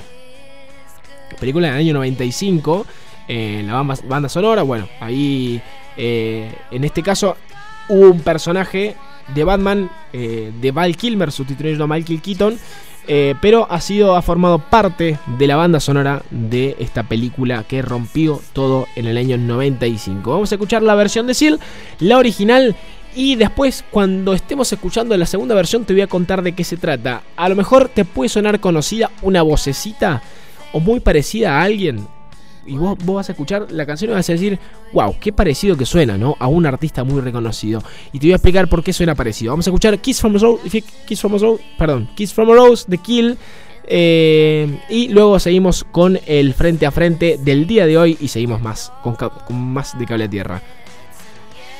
Película 1.38 1.68
del 1.68 1.76
año 1.78 1.94
95 1.94 2.86
en 3.28 3.66
la 3.66 3.82
banda, 3.82 4.28
sonora, 4.28 4.62
bueno, 4.62 4.88
ahí 5.00 5.60
eh, 5.96 6.52
en 6.70 6.84
este 6.84 7.02
caso 7.02 7.36
hubo 7.88 8.10
un 8.10 8.20
personaje 8.20 8.96
de 9.34 9.44
Batman 9.44 9.90
eh, 10.12 10.52
de 10.60 10.70
Val 10.70 10.96
Kilmer, 10.96 11.30
sustituyendo 11.30 11.84
a 11.84 11.86
Michael 11.86 12.20
Keaton 12.20 12.58
eh, 13.08 13.34
pero 13.40 13.66
ha 13.68 13.80
sido, 13.80 14.14
ha 14.14 14.22
formado 14.22 14.58
parte 14.58 15.18
de 15.38 15.46
la 15.46 15.56
banda 15.56 15.80
sonora 15.80 16.22
de 16.30 16.76
esta 16.78 17.02
película 17.02 17.64
que 17.64 17.82
rompió 17.82 18.40
todo 18.52 18.86
en 18.94 19.06
el 19.06 19.16
año 19.16 19.36
95. 19.38 20.30
Vamos 20.30 20.52
a 20.52 20.54
escuchar 20.54 20.82
la 20.82 20.94
versión 20.94 21.26
de 21.26 21.34
Seal, 21.34 21.58
la 21.98 22.18
original. 22.18 22.76
Y 23.14 23.34
después, 23.34 23.84
cuando 23.90 24.32
estemos 24.32 24.72
escuchando 24.72 25.16
la 25.16 25.26
segunda 25.26 25.54
versión, 25.54 25.84
te 25.84 25.92
voy 25.92 26.02
a 26.02 26.06
contar 26.06 26.42
de 26.42 26.52
qué 26.52 26.64
se 26.64 26.76
trata. 26.76 27.22
A 27.36 27.48
lo 27.48 27.56
mejor 27.56 27.88
te 27.88 28.04
puede 28.04 28.28
sonar 28.28 28.60
conocida 28.60 29.10
una 29.20 29.42
vocecita 29.42 30.22
o 30.72 30.80
muy 30.80 31.00
parecida 31.00 31.58
a 31.58 31.62
alguien 31.62 32.06
y 32.66 32.76
vos, 32.76 32.96
vas 33.04 33.28
a 33.28 33.32
escuchar 33.32 33.70
la 33.70 33.86
canción 33.86 34.10
y 34.10 34.14
vas 34.14 34.28
a 34.28 34.32
decir, 34.32 34.58
wow, 34.92 35.14
qué 35.20 35.32
parecido 35.32 35.76
que 35.76 35.86
suena, 35.86 36.16
¿no? 36.16 36.36
A 36.38 36.48
un 36.48 36.66
artista 36.66 37.04
muy 37.04 37.20
reconocido. 37.20 37.82
Y 38.12 38.18
te 38.18 38.26
voy 38.26 38.32
a 38.32 38.36
explicar 38.36 38.68
por 38.68 38.82
qué 38.82 38.92
suena 38.92 39.14
parecido. 39.14 39.52
Vamos 39.52 39.66
a 39.66 39.70
escuchar 39.70 39.98
Kiss 39.98 40.20
from 40.20 40.36
a 40.36 40.38
Rose, 40.38 40.82
Kiss 41.06 41.20
from 41.20 41.34
a 41.34 41.38
Rose, 41.38 41.62
perdón, 41.78 42.08
Kiss 42.14 42.32
from 42.32 42.50
a 42.50 42.54
Rose, 42.54 42.86
Kill. 42.98 43.36
Eh, 43.84 44.78
y 44.88 45.08
luego 45.08 45.40
seguimos 45.40 45.84
con 45.84 46.18
el 46.26 46.54
frente 46.54 46.86
a 46.86 46.92
frente 46.92 47.38
del 47.42 47.66
día 47.66 47.84
de 47.84 47.98
hoy 47.98 48.16
y 48.20 48.28
seguimos 48.28 48.60
más, 48.62 48.92
con, 49.02 49.16
con 49.16 49.72
más 49.72 49.98
de 49.98 50.06
cable 50.06 50.24
a 50.24 50.30
tierra. 50.30 50.62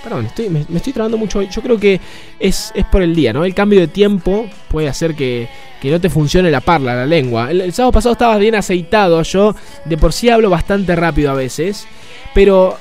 Perdón, 0.02 0.26
estoy, 0.26 0.48
me, 0.48 0.60
estoy 0.60 0.92
trabando 0.92 1.16
mucho 1.16 1.38
hoy. 1.38 1.48
Yo 1.48 1.62
creo 1.62 1.78
que 1.78 2.00
es, 2.40 2.72
es, 2.74 2.84
por 2.86 3.02
el 3.02 3.14
día, 3.14 3.32
¿no? 3.32 3.44
El 3.44 3.54
cambio 3.54 3.78
de 3.78 3.86
tiempo 3.86 4.48
puede 4.68 4.88
hacer 4.88 5.14
que, 5.14 5.48
que 5.80 5.90
no 5.90 6.00
te 6.00 6.10
funcione 6.10 6.50
la 6.50 6.60
parla, 6.60 6.94
la 6.94 7.06
lengua. 7.06 7.50
El, 7.50 7.72
sábado 7.72 7.92
pasado 7.92 8.12
estabas 8.14 8.40
bien 8.40 8.54
aceitado. 8.56 9.22
Yo 9.22 9.54
de 9.84 9.96
por 9.96 10.12
sí 10.12 10.28
hablo 10.28 10.50
bastante 10.50 10.96
rápido 10.96 11.30
a 11.30 11.34
veces. 11.34 11.86
Pero 12.34 12.76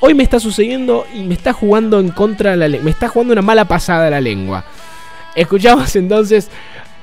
hoy 0.00 0.14
me 0.14 0.24
está 0.24 0.40
sucediendo 0.40 1.06
y 1.14 1.22
me 1.22 1.34
está 1.34 1.52
jugando 1.52 2.00
en 2.00 2.10
contra 2.10 2.50
de 2.52 2.56
la 2.56 2.68
lengua. 2.68 2.84
Me 2.84 2.90
está 2.90 3.08
jugando 3.08 3.32
una 3.32 3.42
mala 3.42 3.66
pasada 3.66 4.10
la 4.10 4.20
lengua. 4.20 4.64
Escuchamos 5.36 5.94
entonces, 5.94 6.48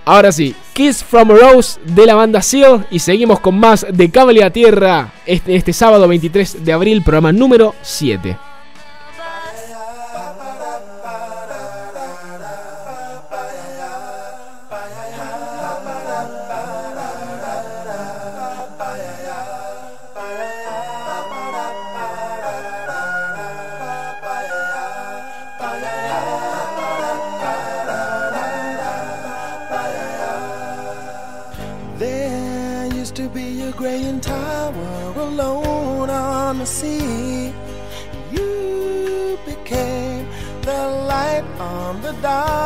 ahora 0.04 0.34
sí, 0.34 0.56
Kiss 0.74 1.04
from 1.04 1.32
a 1.32 1.36
Rose 1.36 1.80
de 1.86 2.06
la 2.06 2.16
banda 2.16 2.42
Seal. 2.42 2.86
Y 2.92 3.00
seguimos 3.00 3.40
con 3.40 3.58
más 3.58 3.86
de 3.90 4.12
Cable 4.12 4.44
a 4.44 4.50
Tierra 4.50 5.14
este, 5.26 5.56
este 5.56 5.72
sábado 5.72 6.06
23 6.06 6.66
de 6.66 6.74
abril, 6.74 7.02
programa 7.02 7.32
número 7.32 7.76
7. 7.82 8.53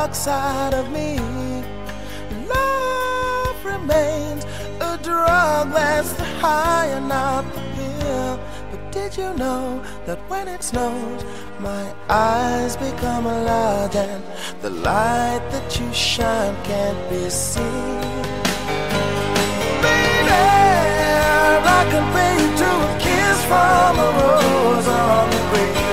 Dark 0.07 0.15
side 0.15 0.73
of 0.73 0.89
me. 0.91 1.17
Love 2.47 3.65
remains 3.65 4.45
a 4.79 4.97
drug 5.03 5.73
that's 5.73 6.13
the 6.13 6.23
high 6.39 6.85
and 6.87 7.09
not 7.09 7.43
the 7.53 7.61
pill. 7.75 8.39
But 8.71 8.91
did 8.91 9.17
you 9.17 9.33
know 9.33 9.83
that 10.05 10.19
when 10.29 10.47
it 10.47 10.63
snows, 10.63 11.25
my 11.59 11.93
eyes 12.09 12.77
become 12.77 13.25
large 13.25 13.95
and 13.95 14.23
the 14.61 14.69
light 14.69 15.41
that 15.51 15.79
you 15.79 15.91
shine 15.93 16.55
can't 16.63 17.09
be 17.09 17.29
seen? 17.29 18.01
Baby, 19.83 20.41
I 21.75 21.81
compare 21.95 22.35
you 22.41 22.49
to 22.63 22.69
a 22.87 22.99
kiss 23.05 23.37
from 23.49 23.99
a 23.99 24.09
rose 24.19 24.87
on 24.87 25.29
the 25.31 25.41
grave. 25.49 25.86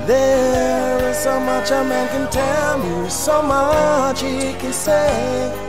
There 0.07 1.09
is 1.09 1.17
so 1.17 1.39
much 1.39 1.71
a 1.71 1.83
man 1.83 2.07
can 2.09 2.27
tell 2.31 2.83
you, 2.83 3.09
so 3.09 3.41
much 3.41 4.21
he 4.21 4.53
can 4.53 4.73
say. 4.73 5.68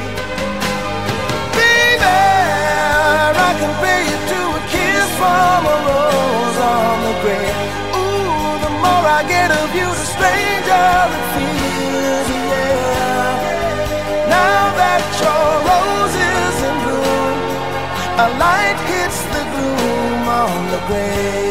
I 3.37 3.51
compare 3.63 4.03
you 4.09 4.17
to 4.33 4.39
a 4.59 4.61
kiss 4.73 5.07
from 5.19 5.61
a 5.75 5.77
rose 5.89 6.59
on 6.75 6.95
the 7.07 7.15
grave. 7.23 7.57
Ooh, 7.99 8.57
the 8.65 8.73
more 8.83 9.05
I 9.19 9.21
get 9.27 9.49
of 9.51 9.69
you, 9.77 9.87
the 10.01 10.07
stranger 10.15 10.87
it 11.17 11.25
feels, 11.35 12.27
yeah. 12.51 13.29
Now 14.37 14.61
that 14.81 15.03
your 15.21 15.47
rose 15.69 16.15
is 16.33 16.57
in 16.69 16.75
bloom, 16.85 17.37
a 18.25 18.27
light 18.43 18.79
hits 18.91 19.19
the 19.35 19.43
gloom 19.53 20.23
on 20.41 20.57
the 20.73 20.81
grave. 20.87 21.50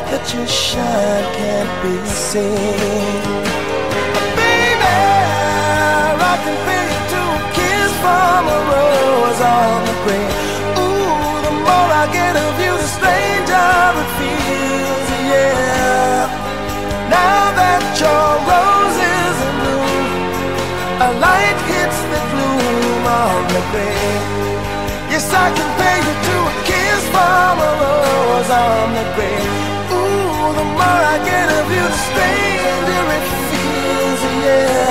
that 0.11 0.27
your 0.35 0.47
shine 0.47 1.27
can't 1.39 1.71
be 1.79 1.95
seen? 2.03 3.15
Baby, 4.35 4.91
I 6.19 6.35
can 6.43 6.55
feel 6.67 6.87
you 6.91 7.01
to 7.15 7.21
a 7.31 7.41
kiss 7.55 7.91
from 8.03 8.43
a 8.51 8.59
rose 8.71 9.39
on 9.39 9.77
the 9.87 9.95
grave. 10.03 10.35
Ooh, 10.83 11.15
the 11.47 11.53
more 11.63 11.89
I 11.95 12.11
get 12.11 12.35
of 12.35 12.53
you, 12.59 12.73
the 12.75 12.89
stranger 12.91 13.71
it 14.03 14.09
feels, 14.19 15.07
yeah. 15.31 16.27
Now 17.07 17.55
that 17.55 17.83
your 18.03 18.27
rose 18.51 18.99
is 19.15 19.37
in 19.47 19.53
bloom, 19.63 20.11
a 21.07 21.09
light 21.23 21.59
hits 21.71 21.99
the 22.11 22.21
gloom 22.35 23.03
on 23.07 23.39
the 23.55 23.63
grave. 23.71 24.23
Yes, 25.07 25.23
I 25.31 25.47
compare 25.55 25.99
you 26.03 26.15
to 26.27 26.35
a 26.51 26.55
kiss 26.67 27.01
from 27.15 27.55
a 27.63 27.71
rose 27.79 28.51
on 28.51 28.85
the 28.99 29.07
grave. 29.15 29.60
The 30.61 30.67
more 30.67 31.01
I 31.13 31.17
get 31.25 31.49
of 31.59 31.67
you, 31.73 31.85
the 31.89 32.01
stranger 32.05 33.03
it 33.17 33.25
feels, 33.49 34.21
yeah. 34.45 34.90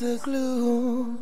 The 0.00 0.16
gloom 0.24 1.19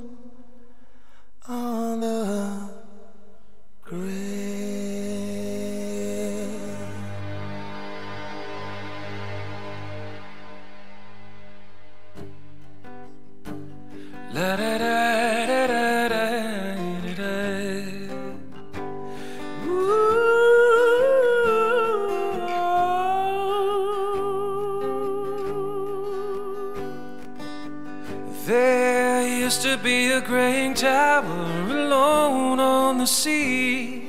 sea. 33.09 34.03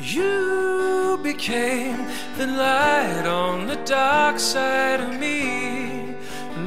You 0.00 1.20
became 1.22 1.98
the 2.38 2.46
light 2.46 3.26
on 3.26 3.66
the 3.66 3.76
dark 3.84 4.38
side 4.38 5.00
of 5.00 5.18
me. 5.20 6.14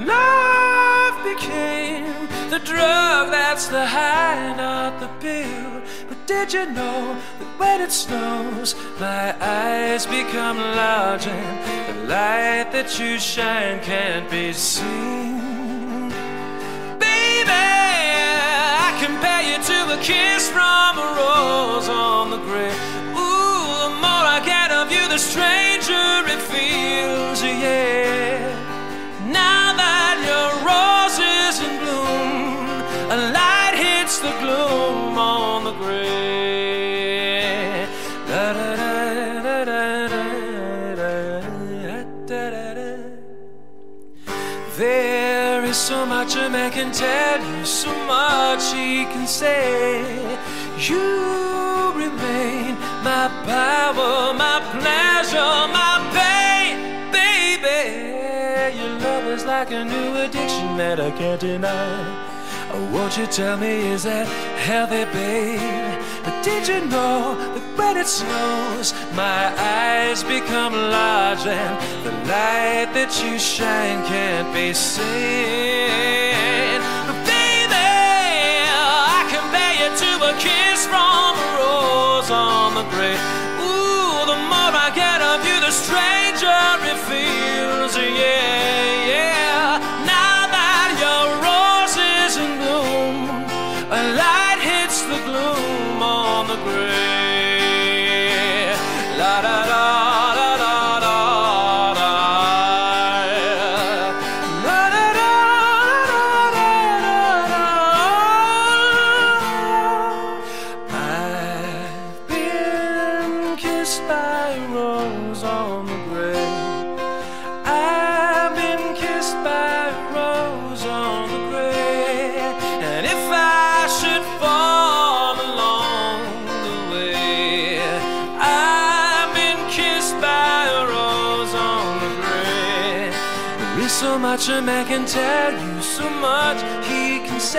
Love 0.06 1.16
became 1.24 2.06
the 2.50 2.60
drug 2.60 3.32
that's 3.32 3.68
the 3.68 3.86
high, 3.86 4.56
not 4.56 5.00
the 5.00 5.10
pill. 5.20 5.82
But 6.08 6.28
did 6.28 6.54
you 6.54 6.66
know 6.68 7.18
that 7.40 7.60
when 7.60 7.82
it 7.82 7.92
snows, 7.92 8.76
my 9.00 9.36
eyes 9.42 10.06
become 10.06 10.58
large 10.58 11.26
and 11.26 11.88
the 11.90 12.08
light 12.08 12.72
that 12.74 13.00
you 13.00 13.20
shine 13.20 13.80
can't 13.82 14.30
be 14.30 14.54
seen? 14.54 15.41
Compare 19.02 19.42
you 19.42 19.58
to 19.58 19.80
a 19.96 19.98
kiss 19.98 20.48
from 20.52 21.00
a 21.06 21.08
rose 21.18 21.90
on 21.90 22.30
the 22.30 22.38
grave. 22.38 22.78
Ooh, 23.18 23.66
the 23.84 23.90
more 24.06 24.26
I 24.38 24.40
get 24.46 24.70
of 24.70 24.92
you, 24.92 25.04
the 25.10 25.18
stranger 25.18 26.10
it 26.34 26.42
feels, 26.54 27.42
yeah. 27.42 28.38
Now 29.26 29.74
that 29.82 30.16
your 30.30 30.50
rose 30.70 31.18
is 31.18 31.56
in 31.66 31.74
bloom, 31.82 32.70
a 33.16 33.18
light 33.34 33.76
hits 33.76 34.20
the 34.20 34.34
gloom 34.40 35.18
on 35.18 35.64
the 35.64 35.74
grave. 35.84 36.11
Man 46.36 46.72
can 46.72 46.92
tell 46.92 47.40
you, 47.40 47.66
so 47.66 47.94
much 48.06 48.74
he 48.74 49.06
can 49.06 49.28
say. 49.28 50.02
You 50.78 51.92
remain 51.94 52.76
my 53.04 53.28
power, 53.46 54.34
my 54.34 54.60
pleasure, 54.72 55.68
my 55.80 56.00
pain, 56.16 57.12
baby. 57.12 58.78
Your 58.78 59.00
love 59.00 59.26
is 59.26 59.46
like 59.46 59.72
a 59.72 59.84
new 59.84 60.18
addiction 60.18 60.78
that 60.78 61.00
I 61.00 61.12
can't 61.12 61.40
deny. 61.40 62.28
Oh, 62.74 62.90
won't 62.94 63.18
you 63.18 63.28
tell 63.28 63.58
me, 63.58 63.92
is 63.92 64.04
that 64.04 64.28
healthy, 64.58 65.06
babe? 65.12 66.02
Did 66.44 66.68
you 66.68 66.86
know 66.86 67.51
when 67.82 67.98
it 67.98 68.08
snows, 68.08 68.94
my 69.14 69.44
eyes 69.58 70.24
become 70.24 70.74
large 70.74 71.46
and 71.46 71.74
the 72.06 72.14
light 72.32 72.90
that 72.98 73.12
you 73.24 73.34
shine 73.40 74.00
can't 74.06 74.50
be 74.54 74.68
seen? 74.74 75.02
But 77.08 77.20
baby, 77.34 77.90
I 79.18 79.20
compare 79.36 79.76
you 79.82 79.90
to 80.04 80.12
a 80.30 80.34
kiss 80.46 80.80
from 80.92 81.32
a 81.46 81.48
rose 81.58 82.30
on 82.30 82.70
the 82.80 82.86
grave. 82.94 83.24
Ooh, 83.66 84.30
the 84.32 84.40
more 84.52 84.74
I 84.86 84.90
get 85.04 85.20
of 85.32 85.40
you, 85.48 85.58
the 85.68 85.74
stranger 85.84 86.62
it 86.92 87.00
feels, 87.10 87.94
yeah, 87.98 89.10
yeah. 89.12 89.31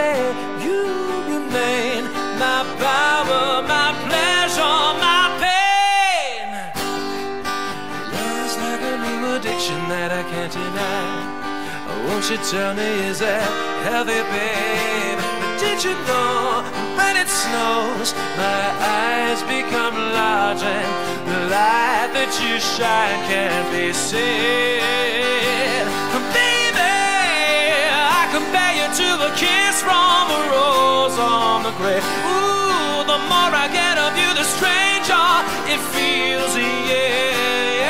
Say. 0.03 0.18
You 0.66 0.80
remain 1.34 2.03
my 2.42 2.61
power, 2.86 3.44
my 3.74 3.90
pleasure, 4.07 4.82
my 5.07 5.22
pain. 5.42 6.46
Love's 8.14 8.57
like 8.64 8.82
a 8.92 8.96
new 9.07 9.22
addiction 9.36 9.80
that 9.94 10.11
I 10.20 10.22
can't 10.32 10.53
deny. 10.53 11.07
Won't 12.07 12.26
you 12.30 12.38
tell 12.53 12.72
me, 12.80 12.90
is 13.11 13.18
that 13.20 13.46
healthy, 13.86 14.22
babe? 14.34 15.18
But 15.18 15.55
did 15.62 15.78
you 15.86 15.94
know 16.09 16.64
when 16.98 17.14
it 17.22 17.30
snows, 17.42 18.09
my 18.42 18.64
eyes 18.98 19.40
become 19.57 19.96
large 20.18 20.62
and 20.76 20.90
the 21.30 21.40
light 21.55 22.11
that 22.16 22.32
you 22.42 22.55
shine 22.74 23.18
can't 23.30 23.68
be 23.74 23.92
seen? 23.92 25.51
Compare 28.33 28.72
you 28.80 28.89
to 28.97 29.09
a 29.28 29.30
kiss 29.37 29.83
from 29.83 30.24
a 30.33 30.41
rose 30.49 31.18
on 31.18 31.62
the 31.64 31.70
grave. 31.76 32.03
Ooh, 32.24 33.05
the 33.05 33.20
more 33.28 33.53
I 33.53 33.68
get 33.70 33.99
of 33.99 34.16
you, 34.16 34.30
the 34.33 34.47
stranger 34.57 35.28
it 35.68 35.80
feels, 35.93 36.57
yeah. 36.57 37.82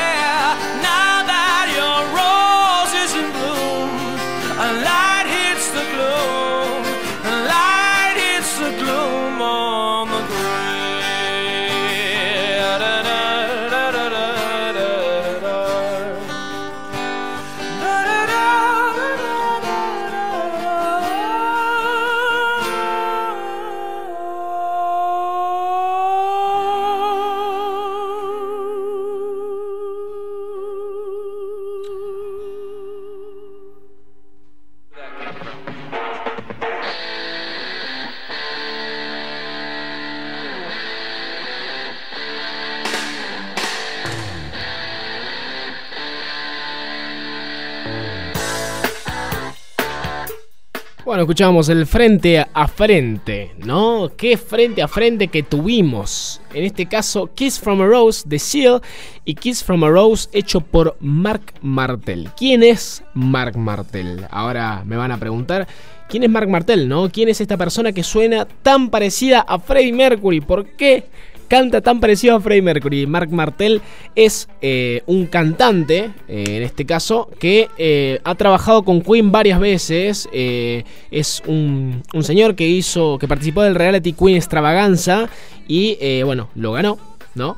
Escuchábamos 51.33 51.67
el 51.69 51.87
frente 51.87 52.45
a 52.53 52.67
frente, 52.67 53.55
¿no? 53.57 54.11
¿Qué 54.15 54.37
frente 54.37 54.83
a 54.83 54.87
frente 54.87 55.29
que 55.29 55.41
tuvimos? 55.41 56.39
En 56.53 56.63
este 56.63 56.85
caso, 56.85 57.27
Kiss 57.33 57.59
from 57.59 57.81
a 57.81 57.87
Rose 57.87 58.21
de 58.27 58.37
Seal 58.37 58.83
y 59.25 59.33
Kiss 59.33 59.63
from 59.63 59.83
a 59.83 59.89
Rose 59.89 60.29
hecho 60.31 60.61
por 60.61 60.95
Mark 60.99 61.55
Martel. 61.63 62.29
¿Quién 62.37 62.61
es 62.61 63.03
Mark 63.15 63.57
Martel? 63.57 64.27
Ahora 64.29 64.83
me 64.85 64.95
van 64.95 65.11
a 65.11 65.17
preguntar, 65.17 65.67
¿quién 66.07 66.21
es 66.21 66.29
Mark 66.29 66.47
Martel, 66.47 66.87
no? 66.87 67.09
¿Quién 67.09 67.29
es 67.29 67.41
esta 67.41 67.57
persona 67.57 67.93
que 67.93 68.03
suena 68.03 68.45
tan 68.45 68.91
parecida 68.91 69.39
a 69.39 69.57
Freddie 69.57 69.91
Mercury? 69.91 70.39
¿Por 70.39 70.67
qué? 70.75 71.05
Canta 71.53 71.81
tan 71.81 71.99
parecido 71.99 72.35
a 72.35 72.39
Freddie 72.39 72.63
Mercury. 72.63 73.05
Mark 73.05 73.31
Martel 73.31 73.79
es 74.15 74.49
eh, 74.63 75.03
un 75.05 75.27
cantante, 75.27 76.09
eh, 76.27 76.43
en 76.47 76.63
este 76.63 76.83
caso, 76.83 77.29
que 77.37 77.69
eh, 77.77 78.19
ha 78.23 78.33
trabajado 78.33 78.81
con 78.81 79.03
Queen 79.03 79.31
varias 79.31 79.59
veces. 79.59 80.27
es 80.33 81.43
un, 81.45 82.01
un 82.11 82.23
señor 82.23 82.55
que 82.55 82.67
hizo, 82.67 83.19
que 83.19 83.27
participó 83.27 83.61
del 83.61 83.75
reality 83.75 84.13
Queen 84.13 84.35
Extravaganza 84.35 85.29
y, 85.67 86.23
bueno, 86.23 86.49
lo 86.55 86.71
ganó, 86.71 86.97
¿no? 87.35 87.55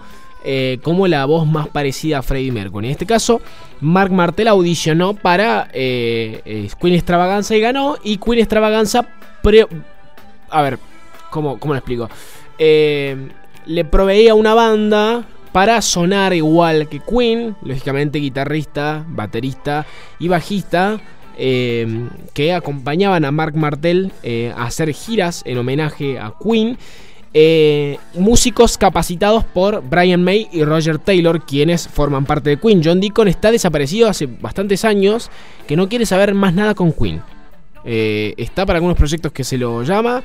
Como 0.84 1.08
la 1.08 1.24
voz 1.24 1.48
más 1.48 1.70
parecida 1.70 2.18
a 2.18 2.22
Freddie 2.22 2.52
Mercury. 2.52 2.88
En 2.88 2.92
este 2.92 3.06
caso, 3.06 3.40
Mark 3.80 4.12
Martel 4.12 4.50
audicionó 4.50 5.14
para 5.14 5.70
Queen 5.72 6.96
Extravaganza 6.96 7.56
y 7.56 7.62
ganó. 7.62 7.96
Y 8.04 8.18
Queen 8.18 8.40
Extravaganza 8.40 9.08
a 10.50 10.62
ver, 10.62 10.80
¿cómo, 11.30 11.58
cómo 11.58 11.74
lo 11.74 11.78
explico? 11.78 12.10
Le 13.66 13.86
proveía 13.86 14.36
una 14.36 14.54
banda 14.54 15.26
para 15.56 15.82
sonar 15.82 16.34
igual 16.34 16.90
que 16.90 17.00
Queen, 17.00 17.56
lógicamente 17.64 18.20
guitarrista, 18.20 19.06
baterista 19.08 19.86
y 20.20 20.28
bajista, 20.28 21.00
eh, 21.38 22.10
que 22.34 22.54
acompañaban 22.54 23.24
a 23.26 23.32
Mark 23.32 23.56
Martel 23.56 24.12
eh, 24.24 24.54
a 24.56 24.66
hacer 24.66 24.94
giras 24.94 25.44
en 25.46 25.58
homenaje 25.58 26.20
a 26.20 26.34
Queen. 26.44 26.78
Eh, 27.34 27.98
músicos 28.16 28.78
capacitados 28.78 29.46
por 29.46 29.82
Brian 29.82 30.24
May 30.24 30.50
y 30.52 30.64
Roger 30.64 31.00
Taylor, 31.00 31.46
quienes 31.46 31.88
forman 31.88 32.26
parte 32.26 32.50
de 32.50 32.60
Queen. 32.60 32.82
John 32.84 33.00
Deacon 33.00 33.30
está 33.30 33.50
desaparecido 33.50 34.10
hace 34.10 34.26
bastantes 34.26 34.84
años, 34.86 35.32
que 35.68 35.78
no 35.78 35.88
quiere 35.88 36.06
saber 36.06 36.34
más 36.34 36.54
nada 36.54 36.76
con 36.76 36.92
Queen. 36.92 37.22
está 37.86 38.66
para 38.66 38.78
algunos 38.78 38.98
proyectos 38.98 39.32
que 39.32 39.46
se 39.46 39.58
lo 39.58 39.84
llama, 39.84 40.22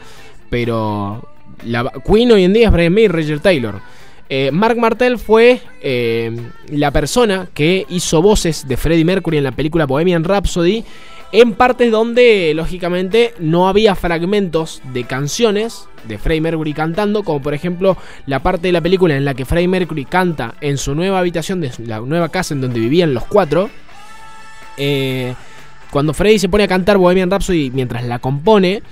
pero 0.50 1.22
la, 1.64 1.90
Queen 2.04 2.32
hoy 2.32 2.44
en 2.44 2.52
día 2.52 2.66
es 2.66 2.72
Brian 2.72 2.92
May 2.92 3.04
y 3.04 3.08
Roger 3.08 3.40
Taylor. 3.40 3.80
Mark 4.52 4.78
Martel 4.78 5.18
fue 5.18 5.60
la 6.68 6.90
persona 6.92 7.48
que 7.52 7.84
hizo 7.88 8.22
voces 8.22 8.68
de 8.68 8.76
Freddie 8.76 9.04
Mercury 9.04 9.38
en 9.38 9.44
la 9.44 9.50
película 9.50 9.86
Bohemian 9.86 10.22
Rhapsody 10.22 10.84
en 11.32 11.54
partes 11.54 11.90
donde 11.90 12.52
lógicamente 12.54 13.34
no 13.38 13.68
había 13.68 13.94
fragmentos 13.94 14.82
de 14.92 15.04
canciones 15.04 15.86
de 16.08 16.18
Freddie 16.18 16.40
Mercury 16.40 16.72
cantando, 16.72 17.22
como 17.22 17.40
por 17.40 17.54
ejemplo 17.54 17.96
la 18.26 18.40
parte 18.40 18.68
de 18.68 18.72
la 18.72 18.80
película 18.80 19.16
en 19.16 19.24
la 19.24 19.34
que 19.34 19.44
Freddie 19.44 19.68
Mercury 19.68 20.04
canta 20.06 20.54
en 20.60 20.76
su 20.78 20.94
nueva 20.94 21.20
habitación 21.20 21.60
de 21.60 21.70
la 21.86 22.00
nueva 22.00 22.30
casa 22.30 22.54
en 22.54 22.60
donde 22.60 22.80
vivían 22.80 23.14
los 23.14 23.24
cuatro. 23.26 23.70
Eh, 24.76 25.34
cuando 25.90 26.14
Freddie 26.14 26.38
se 26.38 26.48
pone 26.48 26.64
a 26.64 26.68
cantar 26.68 26.98
Bohemian 26.98 27.30
Rhapsody 27.30 27.70
mientras 27.70 28.04
la 28.04 28.18
compone, 28.18 28.82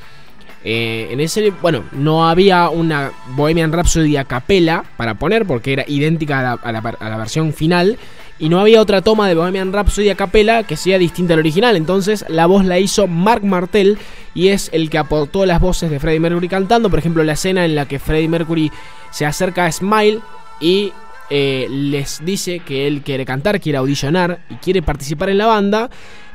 eh, 0.65 1.09
en 1.11 1.21
ese, 1.21 1.51
bueno, 1.63 1.85
no 1.93 2.29
había 2.29 2.69
una 2.69 3.13
Bohemian 3.37 3.73
Rhapsody 3.73 4.17
a 4.17 4.25
capela 4.25 4.85
para 4.97 5.15
poner 5.15 5.47
porque 5.47 5.73
era 5.73 5.85
idéntica 5.87 6.53
a 6.53 6.73
la 6.73 7.17
versión 7.17 7.53
final 7.53 7.99
y 8.39 8.49
no 8.49 8.61
había 8.61 8.81
otra 8.81 9.03
toma 9.03 9.29
de 9.29 9.35
Bohemian 9.35 9.73
Rhapsody 9.73 10.11
a 10.11 10.15
capela 10.15 10.63
que 10.63 10.77
sea 10.77 10.99
distinta 10.99 11.35
al 11.35 11.41
original. 11.41 11.77
Entonces 11.77 12.25
la 12.29 12.47
voz 12.47 12.65
la 12.65 12.79
hizo 12.79 13.07
Mark 13.07 13.45
Martel 13.45 13.99
y 14.35 14.49
es 14.49 14.71
el 14.73 14.91
que 14.91 14.99
aportó 14.99 15.45
las 15.45 15.61
voces 15.61 15.91
de 15.91 15.99
Freddie 15.99 16.21
Mercury 16.21 16.49
cantando. 16.49 16.91
Por 16.91 16.99
ejemplo, 17.01 17.25
la 17.25 17.33
escena 17.33 17.65
en 17.65 17.75
la 17.75 17.87
que 17.87 17.99
Freddie 17.99 18.29
Mercury 18.29 18.71
se 19.11 19.27
acerca 19.27 19.67
a 19.67 19.73
Smile 19.73 20.21
y 20.61 20.93
eh, 21.31 21.67
les 21.69 22.25
dice 22.25 22.61
que 22.61 22.87
él 22.87 23.03
quiere 23.03 23.25
cantar, 23.25 23.61
quiere 23.61 23.79
audicionar 23.79 24.41
y 24.49 24.55
quiere 24.57 24.83
participar 24.83 25.31
en 25.31 25.39
la 25.39 25.47
banda. 25.47 25.91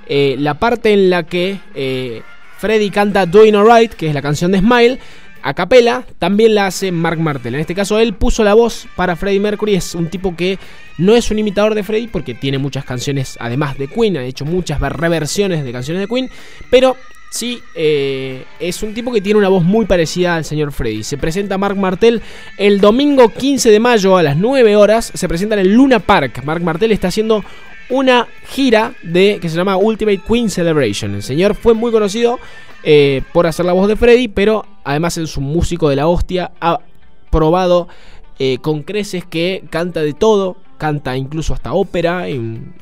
Eh, 0.05 0.35
la 0.37 0.55
parte 0.55 0.91
en 0.91 1.09
la 1.09 1.23
que 1.23 1.59
Freddie 2.63 2.91
canta 2.91 3.25
Doing 3.25 3.55
Alright, 3.55 3.91
que 3.91 4.07
es 4.07 4.13
la 4.13 4.21
canción 4.21 4.53
de 4.53 4.59
Smile, 4.59 4.97
a 5.41 5.53
capela 5.53 6.05
también 6.17 6.55
la 6.55 6.67
hace 6.67 6.93
Mark 6.93 7.19
Martel. 7.19 7.55
En 7.55 7.59
este 7.59 7.75
caso 7.75 7.99
él 7.99 8.13
puso 8.13 8.41
la 8.45 8.53
voz 8.53 8.87
para 8.95 9.17
Freddie 9.17 9.41
Mercury. 9.41 9.75
Es 9.75 9.95
un 9.95 10.09
tipo 10.09 10.33
que 10.33 10.57
no 10.97 11.13
es 11.13 11.29
un 11.29 11.39
imitador 11.39 11.75
de 11.75 11.83
Freddie 11.83 12.07
porque 12.07 12.33
tiene 12.33 12.59
muchas 12.59 12.85
canciones 12.85 13.35
además 13.41 13.77
de 13.77 13.89
Queen. 13.89 14.15
Ha 14.15 14.23
hecho 14.23 14.45
muchas 14.45 14.79
reversiones 14.79 15.65
de 15.65 15.73
canciones 15.73 16.03
de 16.03 16.07
Queen. 16.07 16.29
Pero 16.71 16.95
sí 17.29 17.59
eh, 17.75 18.45
es 18.61 18.81
un 18.81 18.93
tipo 18.93 19.11
que 19.11 19.19
tiene 19.19 19.39
una 19.39 19.49
voz 19.49 19.65
muy 19.65 19.85
parecida 19.85 20.37
al 20.37 20.45
señor 20.45 20.71
Freddie. 20.71 21.03
Se 21.03 21.17
presenta 21.17 21.57
Mark 21.57 21.75
Martel 21.75 22.21
el 22.57 22.79
domingo 22.79 23.27
15 23.27 23.71
de 23.71 23.79
mayo 23.81 24.15
a 24.15 24.23
las 24.23 24.37
9 24.37 24.77
horas. 24.77 25.11
Se 25.13 25.27
presenta 25.27 25.55
en 25.55 25.65
el 25.65 25.73
Luna 25.73 25.99
Park. 25.99 26.45
Mark 26.45 26.63
Martel 26.63 26.93
está 26.93 27.09
haciendo 27.09 27.43
una 27.89 28.27
gira 28.47 28.93
de 29.03 29.39
que 29.41 29.49
se 29.49 29.55
llama 29.55 29.77
Ultimate 29.77 30.21
Queen 30.27 30.49
Celebration. 30.49 31.15
El 31.15 31.23
señor 31.23 31.55
fue 31.55 31.73
muy 31.73 31.91
conocido 31.91 32.39
eh, 32.83 33.21
por 33.31 33.47
hacer 33.47 33.65
la 33.65 33.73
voz 33.73 33.87
de 33.87 33.95
Freddy, 33.95 34.27
pero 34.27 34.65
además 34.83 35.17
es 35.17 35.37
un 35.37 35.45
músico 35.45 35.89
de 35.89 35.95
la 35.95 36.07
hostia, 36.07 36.51
ha 36.59 36.79
probado 37.31 37.87
eh, 38.39 38.57
con 38.61 38.83
creces 38.83 39.25
que 39.25 39.63
canta 39.69 40.01
de 40.01 40.13
todo, 40.13 40.57
canta 40.77 41.15
incluso 41.15 41.53
hasta 41.53 41.73
ópera, 41.73 42.27
en 42.27 42.73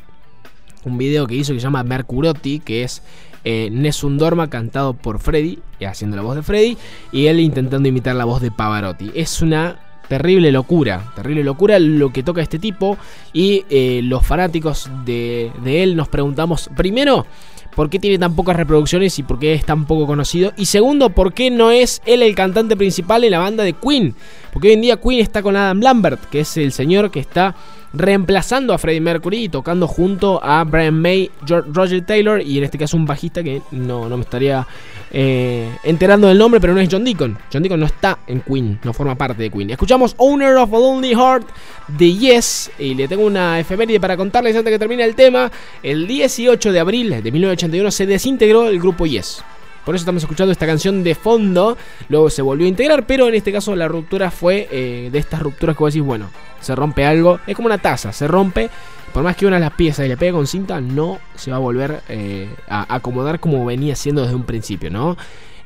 un 0.83 0.97
video 0.97 1.27
que 1.27 1.35
hizo 1.35 1.53
que 1.53 1.59
se 1.59 1.63
llama 1.63 1.83
Mercurotti, 1.83 2.59
que 2.59 2.83
es 2.83 3.03
eh, 3.43 3.69
Nessun 3.71 4.17
Dorma 4.17 4.49
cantado 4.49 4.93
por 4.93 5.19
Freddy, 5.19 5.59
haciendo 5.85 6.15
la 6.15 6.23
voz 6.23 6.35
de 6.35 6.43
Freddy, 6.43 6.77
y 7.11 7.27
él 7.27 7.39
intentando 7.39 7.87
imitar 7.87 8.15
la 8.15 8.25
voz 8.25 8.41
de 8.41 8.51
Pavarotti. 8.51 9.11
Es 9.13 9.41
una 9.41 9.79
terrible 10.11 10.51
locura, 10.51 11.13
terrible 11.15 11.41
locura 11.41 11.79
lo 11.79 12.11
que 12.11 12.21
toca 12.21 12.41
este 12.41 12.59
tipo 12.59 12.97
y 13.31 13.63
los 14.03 14.27
fanáticos 14.27 14.89
de, 15.05 15.53
de 15.63 15.83
él 15.83 15.95
nos 15.95 16.09
preguntamos 16.09 16.69
primero 16.75 17.25
por 17.73 17.89
qué 17.89 17.97
tiene 17.97 18.19
tan 18.19 18.35
pocas 18.35 18.57
reproducciones 18.57 19.17
y 19.19 19.23
por 19.23 19.39
qué 19.39 19.53
es 19.53 19.63
tan 19.63 19.85
poco 19.85 20.05
conocido. 20.05 20.51
Y 20.57 20.65
segundo, 20.65 21.11
por 21.11 21.33
qué 21.33 21.49
no 21.49 21.71
es 21.71 22.01
él 22.05 22.23
el 22.23 22.35
cantante 22.35 22.75
principal 22.75 23.23
en 23.23 23.31
la 23.31 23.39
banda 23.39 23.63
de 23.63 23.71
Queen. 23.71 24.13
Porque 24.51 24.67
hoy 24.67 24.73
en 24.73 24.81
día 24.81 24.97
Queen 24.97 25.21
está 25.21 25.41
con 25.41 25.55
Adam 25.55 25.79
Lambert, 25.79 26.25
que 26.29 26.41
es 26.41 26.57
el 26.57 26.73
señor 26.73 27.09
que 27.09 27.21
está 27.21 27.55
reemplazando 27.93 28.73
a 28.73 28.77
Freddie 28.77 29.01
Mercury 29.01 29.43
y 29.45 29.49
tocando 29.49 29.87
junto 29.87 30.43
a 30.43 30.63
Brian 30.63 30.99
May, 30.99 31.29
Roger 31.47 32.05
Taylor 32.05 32.41
y 32.41 32.57
en 32.57 32.63
este 32.63 32.77
caso 32.77 32.95
un 32.95 33.05
bajista 33.05 33.43
que 33.43 33.61
no, 33.71 34.07
no 34.07 34.17
me 34.17 34.23
estaría 34.23 34.65
eh, 35.11 35.69
enterando 35.83 36.27
del 36.27 36.37
nombre, 36.37 36.61
pero 36.61 36.73
no 36.73 36.79
es 36.79 36.87
John 36.89 37.03
Deacon. 37.03 37.37
John 37.51 37.63
Deacon 37.63 37.79
no 37.79 37.85
está 37.85 38.19
en 38.27 38.41
Queen, 38.41 38.79
no 38.83 38.93
forma 38.93 39.15
parte 39.15 39.43
de 39.43 39.49
Queen. 39.49 39.69
Escuchamos 39.71 40.15
Owner 40.17 40.55
of 40.55 40.73
a 40.73 40.77
Lonely 40.77 41.13
Heart 41.13 41.47
de 41.89 42.13
Yes 42.13 42.71
y 42.79 42.95
le 42.95 43.07
tengo 43.07 43.25
una 43.25 43.59
efeméride 43.59 43.99
para 43.99 44.15
contarles 44.15 44.55
antes 44.55 44.71
que 44.71 44.79
termine 44.79 45.03
el 45.03 45.15
tema. 45.15 45.51
El 45.83 46.07
18 46.07 46.71
de 46.71 46.79
abril 46.79 47.09
de 47.21 47.31
1981 47.31 47.91
se 47.91 48.05
desintegró 48.05 48.67
el 48.67 48.79
grupo 48.79 49.05
Yes. 49.05 49.43
Por 49.85 49.95
eso 49.95 50.03
estamos 50.03 50.21
escuchando 50.21 50.51
esta 50.51 50.67
canción 50.67 51.03
de 51.03 51.15
fondo. 51.15 51.77
Luego 52.09 52.29
se 52.29 52.41
volvió 52.41 52.65
a 52.65 52.69
integrar, 52.69 53.07
pero 53.07 53.27
en 53.27 53.35
este 53.35 53.51
caso 53.51 53.75
la 53.75 53.87
ruptura 53.87 54.29
fue 54.29 54.67
eh, 54.71 55.09
de 55.11 55.19
estas 55.19 55.41
rupturas 55.41 55.75
que 55.75 55.83
vos 55.83 55.93
decís, 55.93 56.05
bueno, 56.05 56.29
se 56.59 56.75
rompe 56.75 57.05
algo. 57.05 57.39
Es 57.47 57.55
como 57.55 57.65
una 57.65 57.79
taza, 57.79 58.13
se 58.13 58.27
rompe. 58.27 58.69
Por 59.13 59.23
más 59.23 59.35
que 59.35 59.45
una 59.45 59.57
de 59.57 59.61
las 59.61 59.73
piezas 59.73 60.05
y 60.05 60.09
le 60.09 60.15
pegue 60.15 60.31
con 60.31 60.47
cinta, 60.47 60.79
no 60.79 61.19
se 61.35 61.51
va 61.51 61.57
a 61.57 61.59
volver 61.59 62.01
eh, 62.07 62.47
a 62.69 62.95
acomodar 62.95 63.41
como 63.41 63.65
venía 63.65 63.95
siendo 63.95 64.21
desde 64.21 64.35
un 64.35 64.43
principio, 64.43 64.89
¿no? 64.89 65.17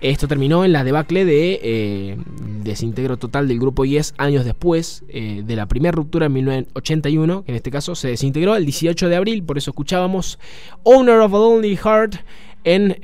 Esto 0.02 0.28
terminó 0.28 0.66
en 0.66 0.72
la 0.72 0.84
debacle 0.84 1.26
de 1.26 1.60
eh, 1.62 2.18
desintegro 2.64 3.18
total 3.18 3.48
del 3.48 3.60
grupo 3.60 3.86
Yes 3.86 4.14
años 4.18 4.46
después 4.46 5.04
de 5.08 5.56
la 5.56 5.68
primera 5.68 5.92
ruptura 5.92 6.26
en 6.26 6.34
1981, 6.34 7.44
que 7.44 7.52
en 7.52 7.56
este 7.56 7.72
caso 7.72 7.96
se 7.96 8.10
desintegró 8.10 8.56
el 8.56 8.66
18 8.66 9.10
de 9.10 9.16
abril, 9.16 9.44
por 9.44 9.58
eso 9.58 9.72
escuchábamos 9.72 10.38
Owner 10.84 11.20
of 11.20 11.34
a 11.34 11.38
Lonely 11.38 11.78
Heart 11.78 12.16
en 12.66 12.98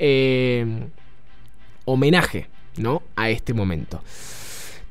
homenaje 1.85 2.47
¿no? 2.77 3.01
a 3.15 3.29
este 3.29 3.53
momento. 3.53 4.01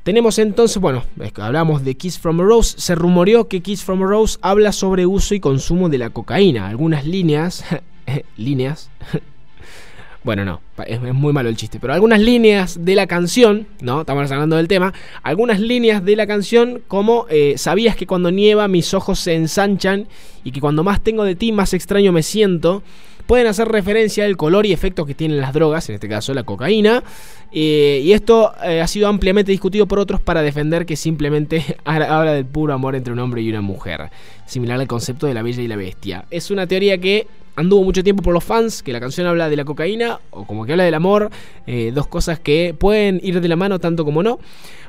Tenemos 0.03 0.39
entonces, 0.39 0.79
bueno, 0.79 1.03
hablamos 1.35 1.83
de 1.83 1.95
Kiss 1.95 2.17
from 2.17 2.41
a 2.41 2.43
Rose. 2.43 2.75
Se 2.79 2.95
rumoreó 2.95 3.47
que 3.47 3.61
Kiss 3.61 3.83
from 3.83 4.01
a 4.01 4.07
Rose 4.07 4.39
habla 4.41 4.71
sobre 4.71 5.05
uso 5.05 5.35
y 5.35 5.39
consumo 5.39 5.89
de 5.89 5.99
la 5.99 6.09
cocaína. 6.09 6.67
Algunas 6.67 7.05
líneas, 7.05 7.63
líneas, 8.37 8.89
bueno, 10.23 10.43
no, 10.43 10.61
es, 10.87 10.99
muy 11.01 11.33
malo 11.33 11.49
el 11.49 11.55
chiste, 11.55 11.79
pero 11.79 11.93
algunas 11.93 12.19
líneas 12.19 12.83
de 12.83 12.95
la 12.95 13.05
canción, 13.05 13.67
¿no? 13.79 14.01
Estamos 14.01 14.31
hablando 14.31 14.55
del 14.55 14.67
tema. 14.67 14.91
Algunas 15.21 15.59
líneas 15.59 16.03
de 16.03 16.15
la 16.15 16.25
canción, 16.25 16.81
como 16.87 17.27
eh, 17.29 17.53
sabías 17.57 17.95
que 17.95 18.07
cuando 18.07 18.31
nieva 18.31 18.67
mis 18.67 18.95
ojos 18.95 19.19
se 19.19 19.35
ensanchan 19.35 20.07
y 20.43 20.51
que 20.51 20.61
cuando 20.61 20.83
más 20.83 21.01
tengo 21.01 21.23
de 21.25 21.35
ti, 21.35 21.51
más 21.51 21.75
extraño 21.75 22.11
me 22.11 22.23
siento 22.23 22.81
pueden 23.23 23.47
hacer 23.47 23.67
referencia 23.67 24.25
al 24.25 24.37
color 24.37 24.65
y 24.65 24.73
efectos 24.73 25.05
que 25.07 25.15
tienen 25.15 25.39
las 25.39 25.53
drogas, 25.53 25.89
en 25.89 25.95
este 25.95 26.09
caso 26.09 26.33
la 26.33 26.43
cocaína. 26.43 27.03
Eh, 27.51 28.01
y 28.03 28.13
esto 28.13 28.53
eh, 28.63 28.81
ha 28.81 28.87
sido 28.87 29.07
ampliamente 29.07 29.51
discutido 29.51 29.85
por 29.85 29.99
otros 29.99 30.21
para 30.21 30.41
defender 30.41 30.85
que 30.85 30.95
simplemente 30.95 31.77
habla 31.85 32.33
del 32.33 32.45
puro 32.45 32.73
amor 32.73 32.95
entre 32.95 33.13
un 33.13 33.19
hombre 33.19 33.41
y 33.41 33.49
una 33.49 33.61
mujer, 33.61 34.09
similar 34.45 34.79
al 34.79 34.87
concepto 34.87 35.27
de 35.27 35.33
la 35.33 35.43
bella 35.43 35.61
y 35.61 35.67
la 35.67 35.75
bestia. 35.75 36.25
Es 36.31 36.51
una 36.51 36.67
teoría 36.67 36.97
que 36.97 37.27
anduvo 37.55 37.83
mucho 37.83 38.03
tiempo 38.03 38.23
por 38.23 38.33
los 38.33 38.43
fans, 38.43 38.83
que 38.83 38.93
la 38.93 38.99
canción 38.99 39.27
habla 39.27 39.49
de 39.49 39.55
la 39.55 39.65
cocaína 39.65 40.19
o 40.31 40.45
como 40.45 40.65
que 40.65 40.71
habla 40.71 40.83
del 40.83 40.93
amor, 40.93 41.29
eh, 41.67 41.91
dos 41.93 42.07
cosas 42.07 42.39
que 42.39 42.75
pueden 42.77 43.19
ir 43.23 43.41
de 43.41 43.47
la 43.47 43.55
mano 43.55 43.79
tanto 43.79 44.05
como 44.05 44.23
no. 44.23 44.39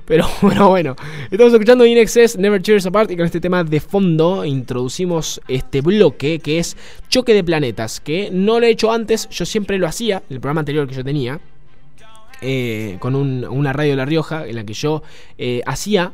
Pero 0.05 0.27
bueno, 0.43 0.69
bueno, 0.69 0.97
estamos 1.31 1.53
escuchando 1.53 1.87
In 1.87 1.99
Excess, 1.99 2.37
Never 2.37 2.61
Cheers 2.61 2.87
Apart 2.87 3.11
y 3.11 3.17
con 3.17 3.27
este 3.27 3.41
tema 3.41 3.65
de 3.65 3.81
fondo 3.81 4.45
introducimos 4.45 5.41
este 5.49 5.81
bloque 5.81 6.39
que 6.41 6.59
es 6.59 6.77
Choque 7.09 7.35
de 7.35 7.45
Planetas, 7.45 8.01
que 8.01 8.31
no 8.33 8.61
lo 8.61 8.67
he 8.67 8.71
hecho 8.71 8.93
antes, 8.93 9.29
yo 9.29 9.45
siempre 9.45 9.79
lo 9.79 9.87
hacía, 9.87 10.23
el 10.31 10.41
programa 10.41 10.61
anterior 10.61 10.89
que 10.89 10.95
yo 10.95 11.05
tenía, 11.05 11.41
eh, 12.41 12.97
con 12.99 13.15
una 13.15 13.73
radio 13.73 13.93
de 13.93 13.97
La 13.97 14.05
Rioja 14.05 14.47
en 14.47 14.57
la 14.57 14.65
que 14.65 14.75
yo 14.75 15.03
eh, 15.39 15.63
hacía, 15.65 16.13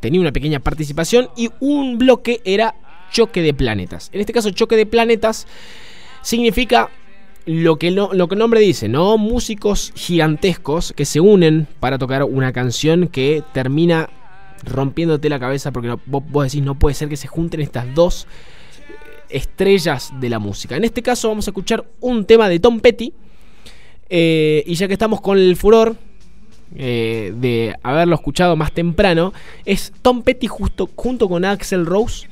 tenía 0.00 0.20
una 0.20 0.32
pequeña 0.32 0.58
participación 0.58 1.28
y 1.36 1.50
un 1.60 1.98
bloque 1.98 2.40
era 2.44 2.74
choque 3.12 3.40
de 3.42 3.54
planetas. 3.54 4.10
En 4.12 4.20
este 4.20 4.32
caso, 4.32 4.50
choque 4.50 4.76
de 4.76 4.86
planetas 4.86 5.46
significa 6.22 6.90
lo 7.48 7.76
que, 7.76 7.90
lo 7.90 8.28
que 8.28 8.34
el 8.34 8.38
nombre 8.38 8.60
dice, 8.60 8.88
¿no? 8.88 9.16
Músicos 9.16 9.90
gigantescos 9.96 10.92
que 10.92 11.06
se 11.06 11.18
unen 11.18 11.66
para 11.80 11.96
tocar 11.96 12.24
una 12.24 12.52
canción 12.52 13.08
que 13.08 13.42
termina 13.54 14.10
rompiéndote 14.64 15.30
la 15.30 15.40
cabeza 15.40 15.72
porque 15.72 15.96
vos, 16.04 16.44
decís 16.44 16.62
no 16.62 16.78
puede 16.78 16.94
ser 16.94 17.08
que 17.08 17.16
se 17.16 17.26
junten 17.26 17.62
estas 17.62 17.94
dos 17.94 18.26
estrellas 19.30 20.12
de 20.20 20.28
la 20.28 20.38
música. 20.38 20.76
En 20.76 20.84
este 20.84 21.02
caso 21.02 21.28
vamos 21.28 21.48
a 21.48 21.50
escuchar 21.52 21.86
un 22.00 22.26
tema 22.26 22.50
de 22.50 22.60
Tom 22.60 22.80
Petty. 22.80 23.14
Eh, 24.10 24.62
y 24.66 24.74
ya 24.74 24.86
que 24.86 24.92
estamos 24.92 25.22
con 25.22 25.38
el 25.38 25.56
furor 25.56 25.96
eh, 26.76 27.32
de 27.34 27.74
haberlo 27.82 28.14
escuchado 28.14 28.56
más 28.56 28.72
temprano, 28.72 29.32
es 29.64 29.94
Tom 30.02 30.22
Petty 30.22 30.48
justo, 30.48 30.90
junto 30.94 31.30
con 31.30 31.46
Axel 31.46 31.86
Rose. 31.86 32.28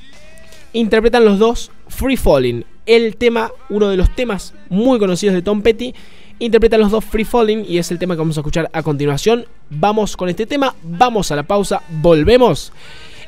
Interpretan 0.73 1.25
los 1.25 1.39
dos 1.39 1.71
Free 1.87 2.17
Falling, 2.17 2.65
el 2.87 3.17
tema, 3.17 3.51
uno 3.69 3.89
de 3.89 3.97
los 3.97 4.15
temas 4.15 4.53
muy 4.69 4.97
conocidos 4.97 5.35
de 5.35 5.43
Tom 5.43 5.61
Petty. 5.61 5.93
Interpretan 6.39 6.79
los 6.79 6.91
dos 6.91 7.05
Free 7.05 7.25
Falling 7.25 7.65
y 7.67 7.77
es 7.77 7.91
el 7.91 7.99
tema 7.99 8.15
que 8.15 8.19
vamos 8.19 8.37
a 8.37 8.41
escuchar 8.41 8.69
a 8.73 8.81
continuación. 8.81 9.45
Vamos 9.69 10.17
con 10.17 10.29
este 10.29 10.45
tema, 10.45 10.75
vamos 10.83 11.31
a 11.31 11.35
la 11.35 11.43
pausa, 11.43 11.83
volvemos 11.89 12.71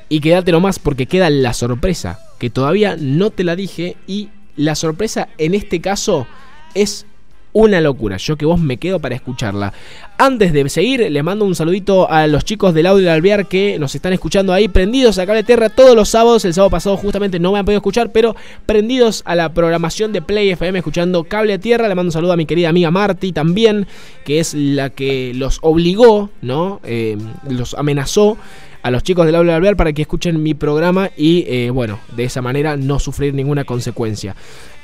y 0.09 0.21
quédate 0.21 0.51
nomás 0.51 0.79
porque 0.79 1.05
queda 1.05 1.29
la 1.29 1.53
sorpresa 1.53 2.19
que 2.39 2.49
todavía 2.49 2.97
no 2.99 3.29
te 3.29 3.43
la 3.43 3.55
dije 3.55 3.95
y 4.07 4.29
la 4.55 4.75
sorpresa 4.75 5.29
en 5.37 5.53
este 5.53 5.81
caso 5.81 6.27
es 6.73 7.05
una 7.53 7.81
locura. 7.81 8.17
Yo 8.17 8.37
que 8.37 8.45
vos 8.45 8.59
me 8.59 8.77
quedo 8.77 8.99
para 8.99 9.15
escucharla. 9.15 9.73
Antes 10.17 10.53
de 10.53 10.67
seguir, 10.69 11.11
le 11.11 11.23
mando 11.23 11.45
un 11.45 11.55
saludito 11.55 12.09
a 12.09 12.27
los 12.27 12.43
chicos 12.43 12.73
del 12.73 12.85
audio 12.85 13.05
del 13.05 13.15
alvear 13.15 13.47
que 13.47 13.79
nos 13.79 13.95
están 13.95 14.13
escuchando 14.13 14.53
ahí, 14.53 14.67
prendidos 14.67 15.17
a 15.17 15.25
Cable 15.25 15.43
Tierra 15.43 15.69
todos 15.69 15.95
los 15.95 16.09
sábados. 16.09 16.45
El 16.45 16.53
sábado 16.53 16.69
pasado 16.69 16.97
justamente 16.97 17.39
no 17.39 17.51
me 17.51 17.59
han 17.59 17.65
podido 17.65 17.79
escuchar, 17.79 18.11
pero 18.11 18.35
prendidos 18.65 19.21
a 19.25 19.35
la 19.35 19.53
programación 19.53 20.11
de 20.11 20.21
Play 20.21 20.49
FM 20.49 20.79
escuchando 20.79 21.23
Cable 21.23 21.57
Tierra. 21.59 21.87
Le 21.87 21.95
mando 21.95 22.09
un 22.09 22.13
saludo 22.13 22.33
a 22.33 22.37
mi 22.37 22.45
querida 22.45 22.69
amiga 22.69 22.91
Marty 22.91 23.31
también, 23.31 23.87
que 24.25 24.39
es 24.39 24.53
la 24.53 24.89
que 24.89 25.33
los 25.33 25.59
obligó, 25.61 26.29
¿no? 26.41 26.81
Eh, 26.83 27.17
los 27.47 27.73
amenazó 27.73 28.37
a 28.81 28.91
los 28.91 29.03
chicos 29.03 29.25
del 29.25 29.35
Aula 29.35 29.55
Alvear 29.55 29.75
para 29.75 29.93
que 29.93 30.03
escuchen 30.03 30.41
mi 30.41 30.53
programa 30.53 31.11
y 31.17 31.45
eh, 31.47 31.69
bueno, 31.69 31.99
de 32.15 32.23
esa 32.23 32.41
manera 32.41 32.77
no 32.77 32.99
sufrir 32.99 33.33
ninguna 33.33 33.65
consecuencia. 33.65 34.35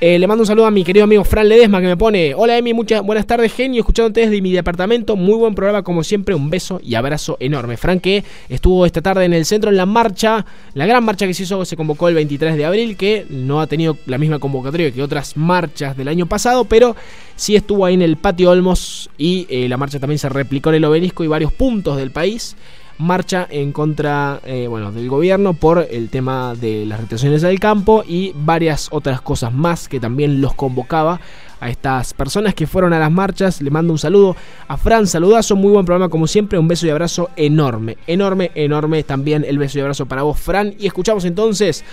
Eh, 0.02 0.20
le 0.20 0.28
mando 0.28 0.42
un 0.42 0.48
saludo 0.48 0.66
a 0.66 0.72
mi 0.72 0.84
querido 0.84 1.06
amigo 1.06 1.24
Fran 1.24 1.48
Ledesma 1.48 1.80
que 1.80 1.88
me 1.88 1.96
pone, 1.96 2.34
hola 2.36 2.58
Emi, 2.58 2.74
muchas 2.74 3.02
buenas 3.02 3.26
tardes 3.26 3.54
genio, 3.54 3.80
escuchándote 3.80 4.22
desde 4.22 4.42
mi 4.42 4.52
departamento, 4.52 5.16
muy 5.16 5.36
buen 5.36 5.56
programa 5.56 5.84
como 5.84 6.04
siempre, 6.04 6.36
un 6.36 6.50
beso 6.50 6.82
y 6.84 6.96
abrazo 6.96 7.38
enorme. 7.40 7.78
Fran 7.78 8.02
que 8.02 8.24
estuvo 8.50 8.86
esta 8.86 9.02
tarde 9.02 9.24
en 9.24 9.34
el 9.34 9.46
centro 9.46 9.70
en 9.70 9.78
la 9.78 9.86
marcha, 9.86 10.46
la 10.74 10.86
gran 10.86 11.04
marcha 11.06 11.26
que 11.26 11.34
se 11.34 11.44
hizo, 11.44 11.64
se 11.64 11.78
convocó 11.78 12.10
el 12.10 12.16
23 12.16 12.58
de 12.58 12.66
abril, 12.66 12.98
que 12.98 13.26
no 13.30 13.62
ha 13.62 13.68
tenido 13.68 13.98
la 14.06 14.18
misma 14.18 14.40
convocatoria 14.40 14.92
que 14.92 15.02
otras 15.02 15.38
marchas 15.38 15.96
del 15.96 16.10
año 16.10 16.26
pasado, 16.26 16.66
pero 16.66 16.98
sí 17.38 17.56
estuvo 17.56 17.86
ahí 17.86 17.94
en 17.94 18.02
el 18.02 18.18
patio 18.18 18.52
Olmos 18.52 19.10
y 19.18 19.48
eh, 19.50 19.70
la 19.70 19.78
marcha 19.78 20.00
también 20.00 20.20
se 20.20 20.28
replicó 20.28 20.70
en 20.70 20.76
el 20.76 20.86
obelisco 20.86 21.24
y 21.24 21.28
varios 21.28 21.54
puntos 21.54 21.96
del 21.96 22.12
país 22.12 22.58
marcha 22.98 23.48
en 23.50 23.72
contra 23.72 24.40
eh, 24.46 24.68
bueno, 24.68 24.92
del 24.92 25.10
gobierno 25.10 25.54
por 25.54 25.86
el 25.90 26.10
tema 26.10 26.56
de 26.56 26.86
las 26.86 27.02
retenciones 27.02 27.42
del 27.42 27.60
campo 27.60 28.04
y 28.08 28.32
varias 28.36 28.90
otras 28.92 29.22
cosas 29.22 29.54
más 29.54 29.88
que 29.88 30.00
también 30.00 30.42
los 30.42 30.54
convocaba 30.54 31.20
a 31.60 31.70
estas 31.70 32.14
personas 32.14 32.54
que 32.54 32.68
fueron 32.68 32.94
a 32.94 33.00
las 33.00 33.12
marchas. 33.12 33.62
Le 33.62 33.72
mando 33.72 33.94
un 33.94 34.00
saludo 34.00 34.36
a 34.68 34.78
Fran, 34.78 35.08
saludazo, 35.08 35.56
muy 35.56 35.72
buen 35.72 35.86
programa 35.86 36.10
como 36.10 36.28
siempre, 36.28 36.60
un 36.60 36.68
beso 36.68 36.88
y 36.88 36.90
abrazo 36.90 37.30
enorme, 37.36 37.98
enorme, 38.08 38.52
enorme 38.56 39.04
también 39.04 39.44
el 39.46 39.58
beso 39.58 39.78
y 39.78 39.82
abrazo 39.82 40.06
para 40.06 40.24
vos, 40.24 40.40
Fran. 40.40 40.76
Y 40.80 40.88
escuchamos 40.88 41.26
entonces 41.26 41.84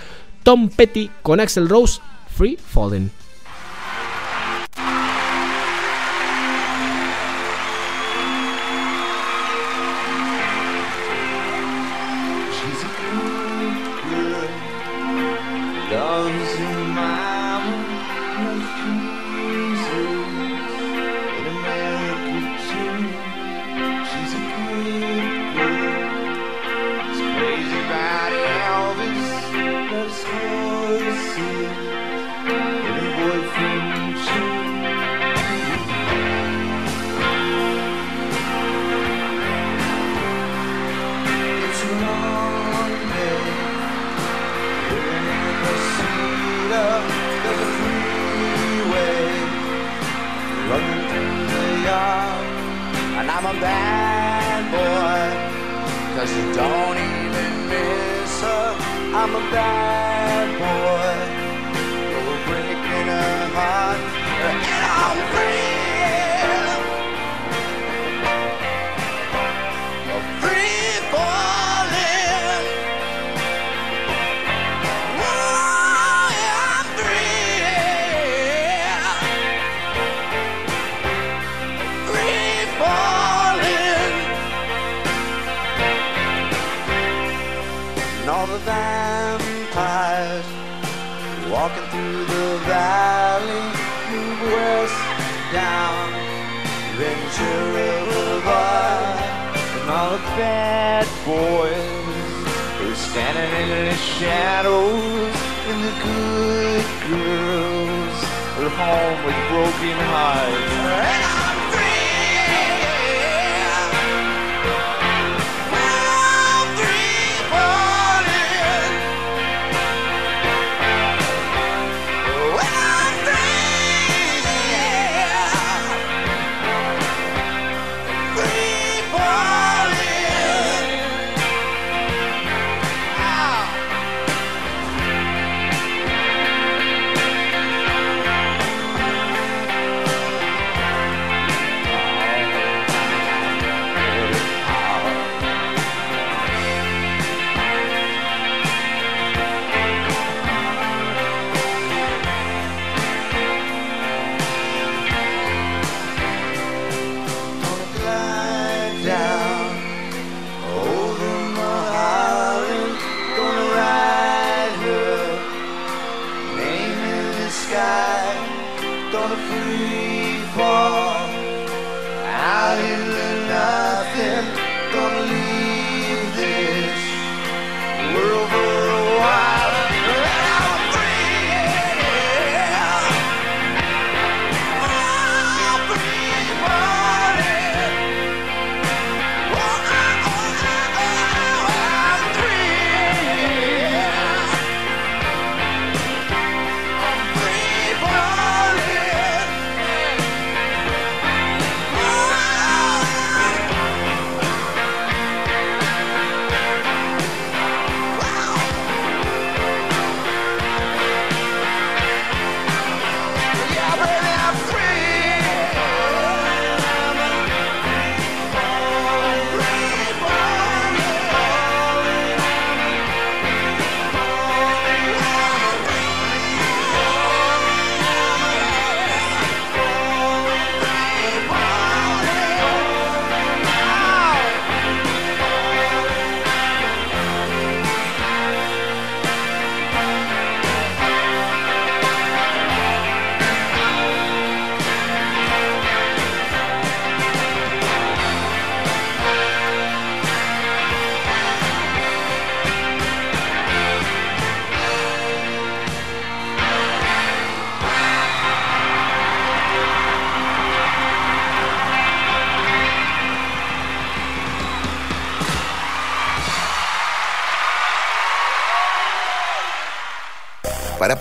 Tom 0.43 0.69
Petty 0.69 1.11
con 1.23 1.41
Axel 1.41 1.69
Rose, 1.69 2.01
Free 2.29 2.57
Falling. 2.57 3.22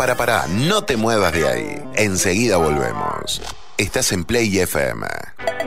Para, 0.01 0.15
para, 0.15 0.47
no 0.47 0.83
te 0.83 0.97
muevas 0.97 1.31
de 1.31 1.47
ahí. 1.47 1.83
Enseguida 1.93 2.57
volvemos. 2.57 3.39
Estás 3.77 4.11
en 4.11 4.25
Play 4.25 4.57
FM. 4.57 5.05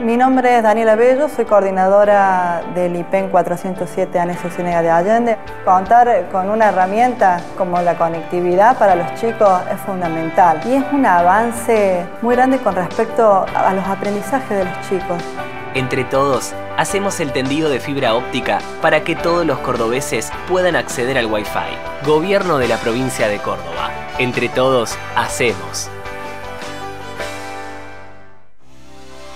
Mi 0.01 0.17
nombre 0.17 0.57
es 0.57 0.61
Daniela 0.61 0.97
Bello, 0.97 1.29
soy 1.33 1.45
coordinadora 1.45 2.61
del 2.75 2.97
IPEN 2.97 3.29
407 3.29 4.19
Anexo 4.19 4.49
Ciénega 4.49 4.81
de 4.81 4.89
Allende. 4.89 5.37
Contar 5.63 6.27
con 6.33 6.49
una 6.49 6.67
herramienta 6.67 7.39
como 7.57 7.81
la 7.81 7.97
conectividad 7.97 8.77
para 8.77 8.97
los 8.97 9.13
chicos 9.13 9.61
es 9.73 9.79
fundamental 9.85 10.59
y 10.65 10.73
es 10.73 10.83
un 10.91 11.05
avance 11.05 12.05
muy 12.21 12.35
grande 12.35 12.57
con 12.57 12.75
respecto 12.75 13.45
a 13.55 13.73
los 13.73 13.87
aprendizajes 13.87 14.49
de 14.49 14.65
los 14.65 14.89
chicos. 14.89 15.23
Entre 15.75 16.05
todos, 16.05 16.53
hacemos 16.77 17.19
el 17.19 17.33
tendido 17.33 17.69
de 17.69 17.81
fibra 17.81 18.15
óptica 18.15 18.61
para 18.81 19.03
que 19.03 19.13
todos 19.13 19.45
los 19.45 19.59
cordobeses 19.59 20.31
puedan 20.47 20.77
acceder 20.77 21.17
al 21.17 21.25
Wi-Fi. 21.25 22.05
Gobierno 22.05 22.57
de 22.59 22.69
la 22.69 22.77
provincia 22.77 23.27
de 23.27 23.39
Córdoba. 23.39 23.91
Entre 24.17 24.47
todos, 24.47 24.97
hacemos. 25.17 25.89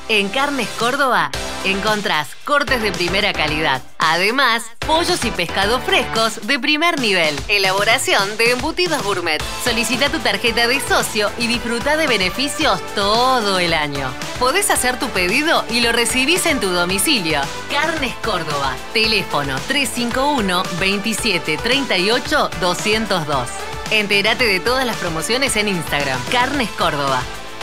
En 0.08 0.30
Carnes 0.30 0.70
Córdoba 0.80 1.30
encontrás 1.64 2.30
cortes 2.46 2.82
de 2.82 2.92
primera 2.92 3.34
calidad. 3.34 3.82
Además, 3.98 4.64
pollos 4.86 5.24
y 5.26 5.32
pescados 5.32 5.84
frescos 5.84 6.48
de 6.48 6.60
primer 6.60 7.00
nivel. 7.00 7.36
Elaboración 7.48 8.38
de 8.38 8.52
embutidos 8.52 9.04
gourmet. 9.04 9.42
Solicita 9.64 10.10
tu 10.10 10.20
tarjeta 10.20 10.68
de 10.68 10.80
socio 10.80 11.30
y 11.38 11.48
disfruta 11.48 11.98
de 11.98 12.08
beneficios 12.08 12.82
todo 12.96 13.60
el 13.60 13.74
año. 13.74 14.10
Podés 14.40 14.70
hacer 14.70 14.98
tu 15.00 15.10
pedido 15.10 15.66
y 15.70 15.82
lo 15.82 15.92
recibís 15.92 16.46
en 16.46 16.60
tu 16.60 16.70
domicilio. 16.70 17.42
Carnes 17.72 18.14
Córdoba. 18.24 18.76
Teléfono 18.94 19.56
351 19.68 20.64
27 20.80 21.58
38 21.58 22.50
202. 22.62 23.50
Entérate 23.92 24.46
de 24.46 24.60
todas 24.60 24.86
las 24.86 24.98
promociones 24.98 25.56
en 25.56 25.68
Instagram. 25.68 26.20
Carnes 26.32 26.70
Córdoba. 26.72 27.22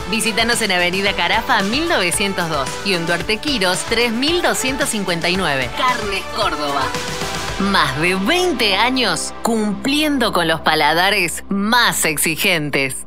Visítanos 0.09 0.61
en 0.61 0.71
Avenida 0.71 1.13
Carafa 1.13 1.61
1902 1.63 2.69
y 2.85 2.93
en 2.93 3.05
Duarte 3.05 3.39
Quiros 3.39 3.79
3259. 3.89 5.69
Carnes 5.77 6.23
Córdoba. 6.33 6.83
Más 7.59 7.99
de 7.99 8.15
20 8.15 8.77
años 8.77 9.33
cumpliendo 9.41 10.31
con 10.31 10.47
los 10.47 10.61
paladares 10.61 11.43
más 11.49 12.05
exigentes. 12.05 13.05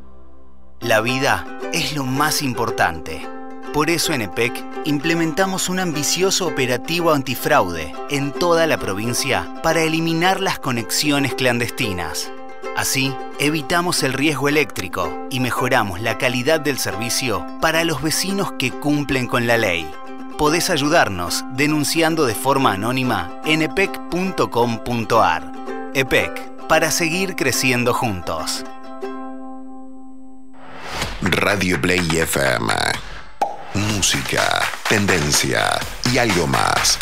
La 0.80 1.00
vida 1.00 1.46
es 1.72 1.96
lo 1.96 2.04
más 2.04 2.42
importante. 2.42 3.26
Por 3.72 3.88
eso 3.88 4.12
en 4.12 4.22
EPEC 4.22 4.52
implementamos 4.84 5.70
un 5.70 5.78
ambicioso 5.78 6.46
operativo 6.46 7.12
antifraude 7.12 7.94
en 8.10 8.32
toda 8.32 8.66
la 8.66 8.76
provincia 8.76 9.54
para 9.62 9.82
eliminar 9.82 10.40
las 10.40 10.58
conexiones 10.58 11.34
clandestinas. 11.34 12.30
Así, 12.76 13.14
evitamos 13.38 14.02
el 14.02 14.12
riesgo 14.12 14.48
eléctrico 14.48 15.26
y 15.30 15.40
mejoramos 15.40 16.00
la 16.00 16.18
calidad 16.18 16.60
del 16.60 16.78
servicio 16.78 17.46
para 17.60 17.84
los 17.84 18.02
vecinos 18.02 18.52
que 18.58 18.70
cumplen 18.70 19.26
con 19.26 19.46
la 19.46 19.58
ley. 19.58 19.90
Podés 20.38 20.70
ayudarnos 20.70 21.44
denunciando 21.52 22.24
de 22.24 22.34
forma 22.34 22.72
anónima 22.72 23.40
en 23.44 23.62
epec.com.ar. 23.62 25.52
EPEC, 25.92 26.66
para 26.66 26.90
seguir 26.90 27.36
creciendo 27.36 27.92
juntos. 27.92 28.64
Radio 31.20 31.78
Play 31.80 32.08
FM. 32.10 32.72
Música, 33.74 34.62
tendencia 34.88 35.78
y 36.10 36.16
algo 36.16 36.46
más. 36.46 36.98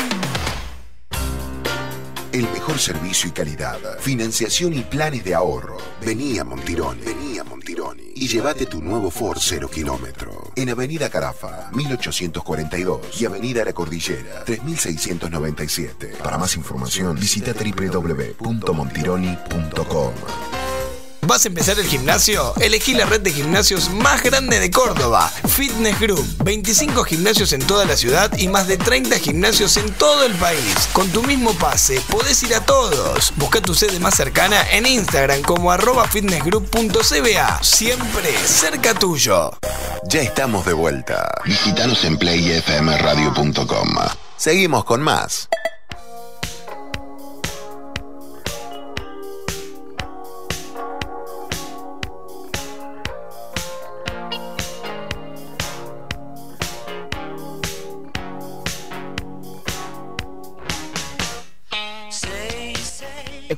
El 2.33 2.43
mejor 2.53 2.79
servicio 2.79 3.31
y 3.31 3.33
calidad, 3.33 3.79
financiación 4.01 4.75
y 4.75 4.83
planes 4.83 5.25
de 5.25 5.35
ahorro. 5.35 5.79
Vení 6.05 6.39
a 6.39 6.45
Montironi, 6.45 7.01
vení 7.01 7.39
a 7.39 7.45
Montironi 7.45 8.13
y 8.15 8.29
llévate 8.29 8.67
tu 8.67 8.83
nuevo 8.83 9.11
Ford 9.11 9.39
0 9.41 9.71
kilómetro. 9.73 10.53
En 10.55 10.69
Avenida 10.69 11.09
Carafa, 11.09 11.71
1842 11.73 13.19
y 13.21 13.25
Avenida 13.25 13.65
La 13.65 13.73
Cordillera, 13.73 14.45
3697. 14.45 16.17
Para 16.23 16.37
más 16.37 16.55
información, 16.57 17.19
visita 17.19 17.55
www.montironi.com. 17.55 20.13
¿Vas 21.23 21.45
a 21.45 21.49
empezar 21.49 21.79
el 21.79 21.87
gimnasio? 21.87 22.55
Elegí 22.61 22.95
la 22.95 23.05
red 23.05 23.21
de 23.21 23.33
gimnasios 23.33 23.91
más 23.91 24.23
grande 24.23 24.61
de 24.61 24.71
Córdoba, 24.71 25.31
Fitness 25.49 26.01
Group. 26.01 26.27
25 26.45 27.05
gimnasios 27.05 27.53
en 27.53 27.61
toda 27.67 27.85
la 27.85 27.97
ciudad 27.97 28.31
y 28.39 28.49
más 28.49 28.67
de 28.67 28.77
30 28.77 29.19
gimnasios 29.19 29.77
en 29.77 29.93
todo 29.93 30.25
el 30.25 30.33
país. 30.35 30.89
Con 30.93 31.09
tu 31.11 31.23
mismo 31.23 31.53
pase, 31.55 32.01
podés 32.09 32.43
ir 32.45 32.55
a 32.55 32.65
todos. 32.65 33.33
Busca 33.37 33.61
tu 33.61 33.75
sede 33.75 33.99
más 34.01 34.15
cercana 34.15 34.63
en 34.71 34.87
Instagram 34.87 35.43
como 35.43 35.71
arroba 35.71 36.07
fitnessgroup.cba. 36.09 37.63
Siempre 37.63 38.39
cerca 38.47 38.95
tuyo. 38.95 39.51
Ya 40.05 40.23
estamos 40.23 40.65
de 40.65 40.73
vuelta. 40.73 41.31
Visítanos 41.45 42.05
en 42.05 42.17
playfmradio.com. 42.17 43.89
Seguimos 44.37 44.85
con 44.85 45.03
más. 45.03 45.49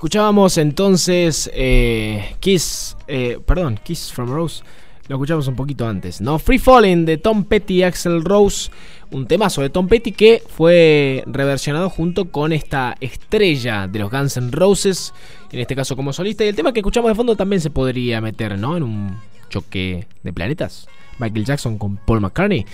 Escuchábamos 0.01 0.57
entonces 0.57 1.51
eh, 1.53 2.35
Kiss, 2.41 2.97
eh, 3.07 3.39
perdón, 3.45 3.79
Kiss 3.85 4.11
from 4.11 4.31
Rose. 4.31 4.63
Lo 5.09 5.17
escuchamos 5.17 5.47
un 5.47 5.57
poquito 5.57 5.87
antes, 5.87 6.23
¿no? 6.23 6.39
Free 6.39 6.59
Falling 6.59 7.05
de 7.05 7.19
Tom 7.19 7.45
Petty 7.45 7.75
y 7.75 7.83
Axel 7.83 8.25
Rose. 8.25 8.71
Un 9.11 9.27
temazo 9.27 9.61
de 9.61 9.69
Tom 9.69 9.89
Petty 9.89 10.13
que 10.13 10.43
fue 10.49 11.23
reversionado 11.27 11.91
junto 11.91 12.31
con 12.31 12.55
esta 12.55 12.97
estrella 12.99 13.89
de 13.89 13.99
los 13.99 14.11
Guns 14.11 14.39
N' 14.39 14.51
Roses. 14.51 15.13
En 15.53 15.61
este 15.61 15.77
caso 15.77 15.95
como 15.97 16.15
solista. 16.15 16.47
Y 16.47 16.49
el 16.49 16.57
tema 16.57 16.73
que 16.73 16.81
escuchamos 16.81 17.11
de 17.11 17.15
fondo 17.15 17.37
también 17.37 17.61
se 17.61 17.69
podría 17.69 18.23
meter, 18.23 18.59
¿no? 18.59 18.79
En 18.79 18.85
un 18.85 19.19
choque 19.51 20.07
de 20.23 20.33
planetas. 20.33 20.89
Michael 21.19 21.45
Jackson 21.45 21.77
con 21.77 21.99
Paul 21.99 22.23
McCartney. 22.23 22.65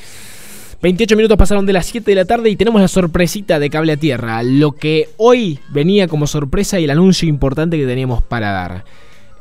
28 0.82 1.16
minutos 1.16 1.38
pasaron 1.38 1.66
de 1.66 1.72
las 1.72 1.86
7 1.86 2.10
de 2.10 2.14
la 2.14 2.24
tarde 2.24 2.50
y 2.50 2.56
tenemos 2.56 2.80
la 2.80 2.88
sorpresita 2.88 3.58
de 3.58 3.70
Cable 3.70 3.92
a 3.92 3.96
Tierra. 3.96 4.42
Lo 4.42 4.72
que 4.72 5.08
hoy 5.16 5.58
venía 5.70 6.06
como 6.06 6.26
sorpresa 6.26 6.78
y 6.78 6.84
el 6.84 6.90
anuncio 6.90 7.28
importante 7.28 7.78
que 7.78 7.86
teníamos 7.86 8.22
para 8.22 8.50
dar. 8.52 8.84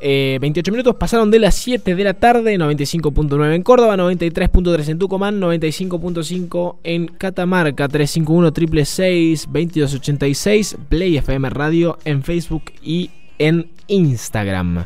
28 0.02 0.72
minutos 0.72 0.96
pasaron 0.98 1.32
de 1.32 1.40
las 1.40 1.56
7 1.56 1.96
de 1.96 2.04
la 2.04 2.14
tarde, 2.14 2.58
95.9 2.60 3.56
en 3.56 3.64
Córdoba, 3.64 3.98
93.3 3.98 4.90
en 4.90 5.00
Tucumán, 5.00 5.42
95.5 5.42 6.76
en 6.84 7.08
Catamarca, 7.08 7.88
351 7.88 8.54
666 8.54 9.48
2286, 9.48 10.78
Play 10.90 11.18
FM 11.18 11.50
Radio 11.50 11.98
en 12.06 12.22
Facebook 12.22 12.66
y 12.84 13.10
en 13.40 13.70
Instagram. 13.88 14.86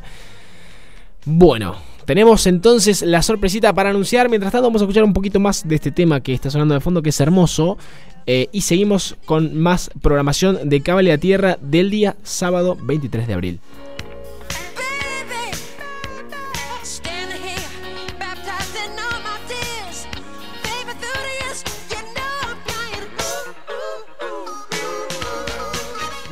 Bueno, 1.25 1.75
tenemos 2.09 2.47
entonces 2.47 3.03
la 3.03 3.21
sorpresita 3.21 3.71
para 3.71 3.91
anunciar. 3.91 4.29
Mientras 4.29 4.51
tanto, 4.51 4.65
vamos 4.65 4.81
a 4.81 4.85
escuchar 4.85 5.03
un 5.03 5.13
poquito 5.13 5.39
más 5.39 5.67
de 5.67 5.75
este 5.75 5.91
tema 5.91 6.21
que 6.21 6.33
está 6.33 6.49
sonando 6.49 6.73
de 6.73 6.79
fondo, 6.79 7.03
que 7.03 7.09
es 7.09 7.19
hermoso. 7.19 7.77
Eh, 8.25 8.47
y 8.51 8.61
seguimos 8.61 9.15
con 9.25 9.55
más 9.55 9.91
programación 10.01 10.69
de 10.69 10.81
Cable 10.81 11.11
a 11.11 11.19
Tierra 11.19 11.59
del 11.61 11.91
día 11.91 12.15
sábado 12.23 12.75
23 12.81 13.27
de 13.27 13.33
abril. 13.35 13.59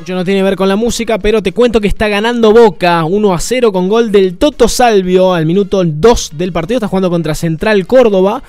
Mucho 0.07 0.15
no 0.15 0.23
tiene 0.23 0.39
que 0.39 0.43
ver 0.45 0.55
con 0.55 0.69
la 0.69 0.77
música, 0.77 1.19
pero 1.19 1.43
te 1.43 1.51
cuento 1.51 1.81
que 1.81 1.89
está 1.89 2.07
ganando 2.07 2.53
Boca 2.53 3.03
1 3.03 3.33
a 3.33 3.39
0 3.41 3.73
con 3.73 3.89
gol 3.89 4.09
del 4.09 4.37
Toto 4.37 4.69
Salvio 4.69 5.33
al 5.33 5.45
minuto 5.45 5.83
2 5.83 6.31
del 6.35 6.53
partido. 6.53 6.77
Está 6.77 6.87
jugando 6.87 7.09
contra 7.09 7.35
Central 7.35 7.85
Córdoba. 7.85 8.41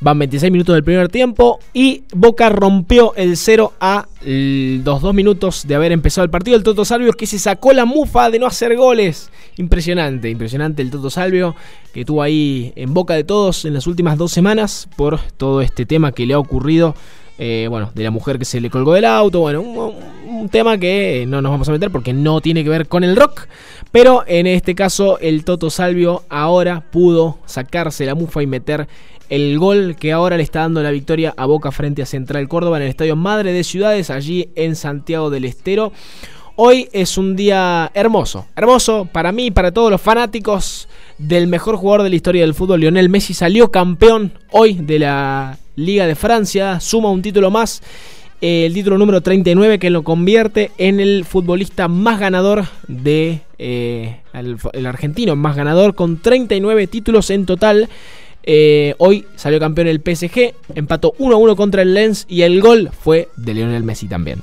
Van 0.00 0.18
26 0.18 0.50
minutos 0.50 0.74
del 0.74 0.82
primer 0.82 1.10
tiempo 1.10 1.60
y 1.74 2.04
Boca 2.14 2.48
rompió 2.48 3.12
el 3.16 3.36
0 3.36 3.74
a 3.80 4.06
los 4.22 5.02
2 5.02 5.12
minutos 5.12 5.66
de 5.68 5.74
haber 5.74 5.92
empezado 5.92 6.24
el 6.24 6.30
partido. 6.30 6.56
El 6.56 6.62
Toto 6.62 6.86
Salvio 6.86 7.12
que 7.12 7.26
se 7.26 7.38
sacó 7.38 7.74
la 7.74 7.84
mufa 7.84 8.30
de 8.30 8.38
no 8.38 8.46
hacer 8.46 8.74
goles. 8.74 9.28
Impresionante, 9.58 10.30
impresionante 10.30 10.80
el 10.80 10.90
Toto 10.90 11.10
Salvio 11.10 11.54
que 11.92 12.00
estuvo 12.00 12.22
ahí 12.22 12.72
en 12.76 12.94
boca 12.94 13.12
de 13.12 13.24
todos 13.24 13.66
en 13.66 13.74
las 13.74 13.86
últimas 13.86 14.16
dos 14.16 14.32
semanas 14.32 14.88
por 14.96 15.20
todo 15.36 15.60
este 15.60 15.84
tema 15.84 16.12
que 16.12 16.24
le 16.24 16.32
ha 16.32 16.38
ocurrido 16.38 16.94
eh, 17.38 17.66
bueno, 17.68 17.90
de 17.94 18.04
la 18.04 18.10
mujer 18.10 18.38
que 18.38 18.44
se 18.44 18.60
le 18.60 18.70
colgó 18.70 18.94
del 18.94 19.04
auto, 19.04 19.40
bueno, 19.40 19.60
un, 19.60 20.48
tema 20.50 20.78
que 20.78 21.24
no 21.26 21.40
nos 21.40 21.50
vamos 21.50 21.68
a 21.68 21.72
meter 21.72 21.90
porque 21.90 22.12
no 22.12 22.40
tiene 22.40 22.62
que 22.62 22.70
ver 22.70 22.86
con 22.86 23.02
el 23.02 23.16
rock, 23.16 23.46
pero 23.90 24.22
en 24.26 24.46
este 24.46 24.74
caso 24.74 25.18
el 25.18 25.44
Toto 25.44 25.70
Salvio 25.70 26.22
ahora 26.28 26.84
pudo 26.92 27.38
sacarse 27.46 28.04
la 28.04 28.14
mufa 28.14 28.42
y 28.42 28.46
meter 28.46 28.86
el 29.30 29.58
gol 29.58 29.96
que 29.98 30.12
ahora 30.12 30.36
le 30.36 30.42
está 30.42 30.60
dando 30.60 30.82
la 30.82 30.90
victoria 30.90 31.34
a 31.36 31.46
Boca 31.46 31.72
frente 31.72 32.02
a 32.02 32.06
Central 32.06 32.46
Córdoba 32.46 32.76
en 32.76 32.84
el 32.84 32.90
Estadio 32.90 33.16
Madre 33.16 33.52
de 33.52 33.64
Ciudades, 33.64 34.10
allí 34.10 34.50
en 34.54 34.76
Santiago 34.76 35.30
del 35.30 35.46
Estero. 35.46 35.92
Hoy 36.56 36.88
es 36.92 37.18
un 37.18 37.34
día 37.34 37.90
hermoso, 37.94 38.46
hermoso 38.54 39.08
para 39.10 39.32
mí 39.32 39.46
y 39.46 39.50
para 39.50 39.72
todos 39.72 39.90
los 39.90 40.00
fanáticos 40.00 40.88
del 41.18 41.48
mejor 41.48 41.76
jugador 41.76 42.04
de 42.04 42.10
la 42.10 42.16
historia 42.16 42.42
del 42.42 42.54
fútbol. 42.54 42.80
Lionel 42.80 43.08
Messi 43.08 43.34
salió 43.34 43.72
campeón 43.72 44.34
hoy 44.52 44.74
de 44.74 45.00
la 45.00 45.58
Liga 45.76 46.06
de 46.06 46.14
Francia, 46.14 46.80
suma 46.80 47.10
un 47.10 47.22
título 47.22 47.50
más, 47.50 47.82
eh, 48.40 48.66
el 48.66 48.74
título 48.74 48.98
número 48.98 49.20
39 49.20 49.78
que 49.78 49.90
lo 49.90 50.02
convierte 50.02 50.70
en 50.76 51.00
el 51.00 51.24
futbolista 51.24 51.88
más 51.88 52.20
ganador 52.20 52.66
de 52.88 53.40
eh, 53.58 54.20
el, 54.34 54.86
argentino, 54.86 55.34
más 55.34 55.56
ganador 55.56 55.94
con 55.94 56.20
39 56.20 56.86
títulos 56.86 57.30
en 57.30 57.46
total. 57.46 57.88
Eh, 58.42 58.94
hoy 58.98 59.24
salió 59.36 59.58
campeón 59.58 59.88
el 59.88 60.02
PSG, 60.02 60.52
empató 60.74 61.14
1 61.16 61.34
a 61.34 61.38
1 61.38 61.56
contra 61.56 61.82
el 61.82 61.94
Lens 61.94 62.26
y 62.28 62.42
el 62.42 62.60
gol 62.60 62.90
fue 62.92 63.28
de 63.36 63.54
Lionel 63.54 63.82
Messi 63.82 64.08
también. 64.08 64.42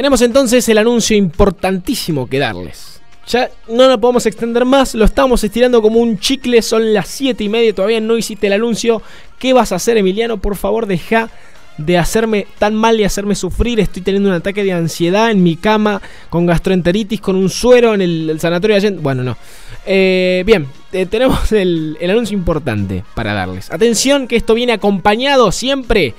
Tenemos 0.00 0.22
entonces 0.22 0.66
el 0.70 0.78
anuncio 0.78 1.14
importantísimo 1.14 2.26
que 2.26 2.38
darles. 2.38 3.02
Ya 3.28 3.50
no 3.68 3.86
nos 3.86 3.98
podemos 3.98 4.24
extender 4.24 4.64
más, 4.64 4.94
lo 4.94 5.04
estamos 5.04 5.44
estirando 5.44 5.82
como 5.82 6.00
un 6.00 6.18
chicle, 6.18 6.62
son 6.62 6.94
las 6.94 7.06
7 7.08 7.44
y 7.44 7.50
media, 7.50 7.74
todavía 7.74 8.00
no 8.00 8.16
hiciste 8.16 8.46
el 8.46 8.54
anuncio. 8.54 9.02
¿Qué 9.38 9.52
vas 9.52 9.72
a 9.72 9.74
hacer, 9.74 9.98
Emiliano? 9.98 10.38
Por 10.38 10.56
favor, 10.56 10.86
deja 10.86 11.28
de 11.76 11.98
hacerme 11.98 12.46
tan 12.58 12.76
mal 12.76 12.98
y 12.98 13.04
hacerme 13.04 13.34
sufrir. 13.34 13.78
Estoy 13.78 14.00
teniendo 14.00 14.30
un 14.30 14.36
ataque 14.36 14.64
de 14.64 14.72
ansiedad 14.72 15.30
en 15.30 15.42
mi 15.42 15.56
cama, 15.56 16.00
con 16.30 16.46
gastroenteritis, 16.46 17.20
con 17.20 17.36
un 17.36 17.50
suero 17.50 17.92
en 17.92 18.00
el, 18.00 18.40
sanatorio 18.40 18.76
de 18.76 18.78
Allende. 18.78 19.02
Bueno, 19.02 19.22
no. 19.22 19.36
Eh, 19.84 20.44
bien, 20.46 20.66
eh, 20.92 21.04
tenemos 21.04 21.52
el 21.52 21.98
anuncio 22.08 22.34
importante 22.34 23.04
para 23.14 23.34
darles. 23.34 23.70
Atención, 23.70 24.28
que 24.28 24.36
esto 24.36 24.54
viene 24.54 24.72
acompañado 24.72 25.52
siempre 25.52 26.14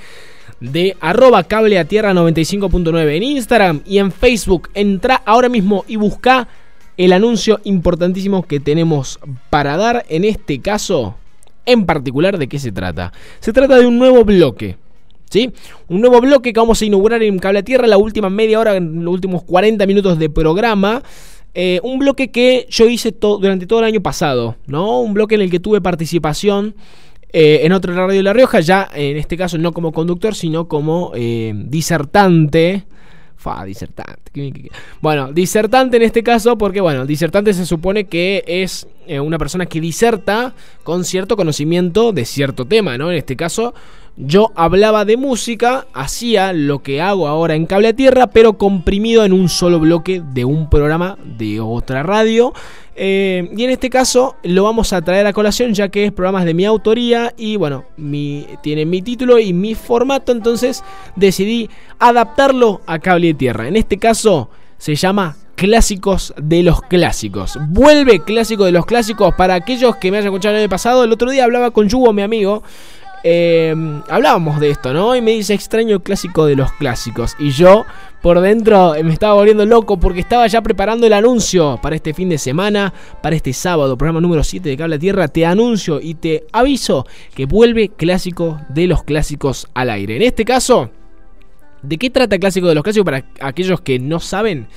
de 0.61 0.95
arroba 1.01 1.43
cable 1.43 1.77
a 1.79 1.85
tierra 1.85 2.13
95.9 2.13 3.17
en 3.17 3.23
Instagram 3.23 3.81
y 3.85 3.97
en 3.97 4.11
Facebook. 4.11 4.69
Entra 4.73 5.21
ahora 5.25 5.49
mismo 5.49 5.83
y 5.88 5.97
busca 5.97 6.47
el 6.95 7.13
anuncio 7.13 7.59
importantísimo 7.63 8.43
que 8.43 8.59
tenemos 8.59 9.19
para 9.49 9.75
dar. 9.75 10.05
En 10.07 10.23
este 10.23 10.61
caso, 10.61 11.15
en 11.65 11.85
particular, 11.85 12.38
¿de 12.38 12.47
qué 12.47 12.59
se 12.59 12.71
trata? 12.71 13.11
Se 13.39 13.51
trata 13.51 13.77
de 13.77 13.88
un 13.88 13.97
nuevo 13.97 14.23
bloque. 14.23 14.77
¿Sí? 15.29 15.51
Un 15.88 16.01
nuevo 16.01 16.19
bloque 16.19 16.51
que 16.51 16.59
vamos 16.59 16.81
a 16.81 16.85
inaugurar 16.85 17.23
en 17.23 17.39
Cable 17.39 17.59
a 17.59 17.63
Tierra 17.63 17.88
la 17.88 17.97
última 17.97 18.29
media 18.29 18.59
hora, 18.59 18.75
en 18.75 19.05
los 19.05 19.13
últimos 19.13 19.43
40 19.43 19.85
minutos 19.88 20.19
de 20.19 20.29
programa. 20.29 21.01
Eh, 21.53 21.79
un 21.83 21.99
bloque 21.99 22.31
que 22.31 22.67
yo 22.69 22.88
hice 22.88 23.11
to 23.11 23.38
durante 23.38 23.65
todo 23.65 23.79
el 23.79 23.85
año 23.85 24.01
pasado, 24.01 24.55
¿no? 24.67 25.01
Un 25.01 25.13
bloque 25.13 25.35
en 25.35 25.41
el 25.41 25.49
que 25.49 25.59
tuve 25.59 25.81
participación 25.81 26.75
eh, 27.34 27.62
en 27.64 27.72
otra 27.72 27.94
radio 27.94 28.18
de 28.18 28.24
La 28.24 28.34
Rioja, 28.34 28.60
ya 28.60 28.90
en 28.94 29.18
este 29.18 29.38
caso 29.38 29.58
no 29.58 29.72
como 29.72 29.91
conductor, 29.91 30.36
sino 30.36 30.68
como 30.68 31.12
eh, 31.16 31.53
disertante. 31.56 32.86
Fa, 33.38 33.64
disertante. 33.66 34.70
Bueno, 35.02 35.32
disertante 35.34 35.98
en 35.98 36.03
este 36.03 36.22
caso, 36.24 36.58
porque 36.58 36.80
bueno, 36.80 37.06
disertante 37.06 37.53
se 37.53 37.66
supone 37.66 38.03
que 38.03 38.44
es 38.45 38.88
eh, 39.08 39.20
una 39.20 39.38
persona 39.38 39.66
que 39.66 39.82
diserta 39.82 40.53
con 40.84 41.06
cierto 41.06 41.36
conocimiento 41.36 42.12
de 42.12 42.26
cierto 42.26 42.66
tema, 42.66 42.98
¿no? 42.98 43.10
En 43.10 43.18
este 43.18 43.36
caso, 43.36 43.74
yo 44.17 44.51
hablaba 44.55 45.05
de 45.05 45.17
música, 45.17 45.88
hacía 45.93 46.53
lo 46.53 46.79
que 46.79 47.01
hago 47.01 47.27
ahora 47.27 47.55
en 47.55 47.65
Cable 47.65 47.89
a 47.89 47.93
Tierra, 47.93 48.27
pero 48.27 48.57
comprimido 48.57 49.25
en 49.25 49.33
un 49.33 49.49
solo 49.49 49.79
bloque 49.79 50.21
de 50.33 50.45
un 50.45 50.69
programa 50.69 51.17
de 51.23 51.59
otra 51.59 52.03
radio. 52.03 52.53
Eh, 52.95 53.49
y 53.55 53.63
en 53.63 53.69
este 53.69 53.89
caso 53.89 54.35
lo 54.43 54.63
vamos 54.63 54.91
a 54.93 55.01
traer 55.01 55.25
a 55.25 55.33
colación 55.33 55.73
ya 55.73 55.89
que 55.89 56.05
es 56.05 56.11
programas 56.11 56.43
de 56.43 56.53
mi 56.53 56.65
autoría 56.65 57.33
y 57.38 57.55
bueno, 57.55 57.85
mi, 57.95 58.45
tiene 58.61 58.85
mi 58.85 59.01
título 59.01 59.39
y 59.39 59.53
mi 59.53 59.75
formato, 59.75 60.33
entonces 60.33 60.83
decidí 61.15 61.69
adaptarlo 61.99 62.81
a 62.85 62.99
Cable 62.99 63.31
a 63.31 63.38
Tierra. 63.38 63.67
En 63.67 63.77
este 63.77 63.97
caso 63.97 64.49
se 64.77 64.95
llama 64.95 65.38
Clásicos 65.55 66.33
de 66.38 66.63
los 66.63 66.81
Clásicos. 66.81 67.59
Vuelve 67.69 68.19
Clásico 68.19 68.65
de 68.65 68.71
los 68.71 68.85
Clásicos 68.85 69.35
para 69.35 69.53
aquellos 69.53 69.95
que 69.95 70.11
me 70.11 70.17
hayan 70.17 70.33
escuchado 70.33 70.55
el 70.55 70.61
año 70.61 70.69
pasado. 70.69 71.03
El 71.03 71.11
otro 71.11 71.29
día 71.29 71.43
hablaba 71.43 71.71
con 71.71 71.88
Yugo, 71.88 72.11
mi 72.13 72.23
amigo. 72.23 72.63
Eh, 73.23 73.76
hablábamos 74.10 74.60
de 74.60 74.72
esto, 74.72 74.93
¿no? 74.93 75.15
Y 75.15 75.22
me 75.22 75.31
dice 75.31 75.53
extraño 75.53 76.02
clásico 76.02 76.45
de 76.45 76.56
los 76.56 76.72
clásicos. 76.73 77.35
Y 77.39 77.52
yo 77.52 77.85
por 78.22 78.39
dentro 78.39 78.93
me 79.03 79.14
estaba 79.14 79.34
volviendo 79.34 79.65
loco 79.65 79.99
porque 79.99 80.19
estaba 80.19 80.48
ya 80.48 80.61
preparando 80.61 81.07
el 81.07 81.14
anuncio 81.14 81.80
para 81.81 81.95
este 81.95 82.14
fin 82.14 82.30
de 82.30 82.38
semana, 82.38 82.93
para 83.22 83.35
este 83.35 83.53
sábado, 83.53 83.98
programa 83.98 84.22
número 84.22 84.43
7 84.43 84.69
de 84.69 84.77
Cable 84.77 84.99
Tierra. 84.99 85.27
Te 85.27 85.45
anuncio 85.45 85.99
y 86.02 86.15
te 86.15 86.45
aviso 86.52 87.06
que 87.35 87.45
vuelve 87.45 87.89
clásico 87.89 88.60
de 88.69 88.88
los 88.88 89.03
clásicos 89.03 89.68
al 89.73 89.89
aire. 89.89 90.15
En 90.15 90.23
este 90.23 90.45
caso, 90.45 90.89
¿de 91.81 91.98
qué 91.98 92.10
trata 92.10 92.38
Clásico 92.39 92.68
de 92.68 92.76
los 92.76 92.84
Clásicos 92.84 93.06
para 93.06 93.26
aquellos 93.39 93.81
que 93.81 93.99
no 93.99 94.19
saben? 94.19 94.68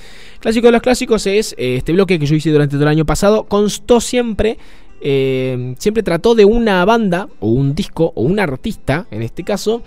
Clásico 0.40 0.66
de 0.68 0.72
los 0.72 0.82
Clásicos 0.82 1.26
es 1.26 1.54
eh, 1.58 1.76
este 1.76 1.92
bloque 1.92 2.18
que 2.18 2.26
yo 2.26 2.34
hice 2.34 2.50
durante 2.50 2.76
todo 2.76 2.84
el 2.84 2.90
año 2.90 3.04
pasado. 3.04 3.44
Constó 3.44 4.00
siempre 4.00 4.58
eh, 5.06 5.74
siempre 5.78 6.02
trató 6.02 6.34
de 6.34 6.46
una 6.46 6.82
banda 6.86 7.28
o 7.38 7.48
un 7.48 7.74
disco 7.74 8.12
o 8.16 8.22
un 8.22 8.40
artista, 8.40 9.06
en 9.10 9.22
este 9.22 9.44
caso, 9.44 9.82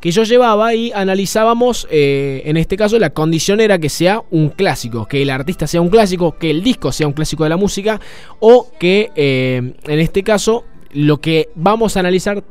que 0.00 0.10
yo 0.10 0.24
llevaba 0.24 0.74
y 0.74 0.90
analizábamos, 0.92 1.86
eh, 1.90 2.42
en 2.44 2.56
este 2.56 2.76
caso 2.76 2.98
la 2.98 3.10
condición 3.10 3.60
era 3.60 3.78
que 3.78 3.88
sea 3.88 4.22
un 4.32 4.50
clásico, 4.50 5.06
que 5.06 5.22
el 5.22 5.30
artista 5.30 5.68
sea 5.68 5.80
un 5.80 5.88
clásico, 5.88 6.36
que 6.36 6.50
el 6.50 6.64
disco 6.64 6.90
sea 6.90 7.06
un 7.06 7.12
clásico 7.12 7.44
de 7.44 7.50
la 7.50 7.56
música 7.56 8.00
o 8.40 8.68
que 8.78 9.10
eh, 9.14 9.74
en 9.84 9.98
este 10.00 10.24
caso 10.24 10.64
lo 10.92 11.20
que 11.20 11.48
vamos 11.54 11.96
a 11.96 12.00
analizar 12.00 12.42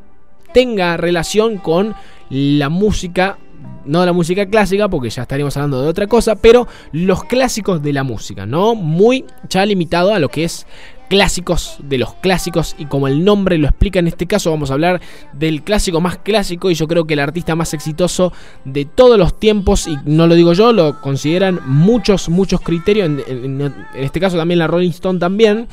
tenga 0.54 0.96
relación 0.96 1.58
con 1.58 1.96
la 2.30 2.70
música 2.70 3.38
no 3.86 4.06
la 4.06 4.14
música 4.14 4.46
clásica, 4.48 4.90
porque 4.90 5.10
ya 5.10 5.24
estaríamos 5.24 5.56
hablando 5.58 5.82
de 5.82 5.88
otra 5.88 6.08
cosa, 6.08 6.36
pero 6.36 6.68
los 6.92 7.24
clásicos 7.24 7.82
de 7.82 7.94
la 7.94 8.04
música, 8.04 8.46
¿no? 8.46 8.76
Muy 8.76 9.26
ya 9.50 9.66
limitado 9.66 10.14
a 10.14 10.20
lo 10.20 10.30
que 10.30 10.44
es 10.44 10.66
clásicos 11.10 11.78
de 11.80 11.98
los 11.98 12.14
clásicos 12.16 12.76
y 12.78 12.86
como 12.86 13.08
el 13.08 13.24
nombre 13.24 13.58
lo 13.58 13.68
explica 13.68 14.00
en 14.00 14.08
este 14.08 14.26
caso 14.28 14.52
vamos 14.52 14.72
a 14.72 14.74
hablar 14.74 15.02
del 15.34 15.64
clásico 15.64 16.02
más 16.02 16.18
clásico 16.18 16.70
y 16.70 16.76
yo 16.76 16.88
creo 16.88 17.06
que 17.06 17.14
el 17.14 17.20
artista 17.20 17.56
más 17.56 17.74
exitoso 17.74 18.34
de 18.64 18.86
todos 18.86 19.18
los 19.18 19.40
tiempos 19.40 19.88
y 19.88 19.98
no 20.06 20.28
lo 20.28 20.36
digo 20.36 20.54
yo, 20.54 20.74
lo 20.74 21.02
consideran 21.02 21.60
muchos, 21.66 22.30
muchos 22.30 22.62
criterios, 22.62 23.10
en, 23.28 23.74
este 23.96 24.20
caso 24.20 24.38
también 24.38 24.60
la 24.60 24.68
Rolling 24.68 24.90
Stone 24.90 25.20
también. 25.20 25.68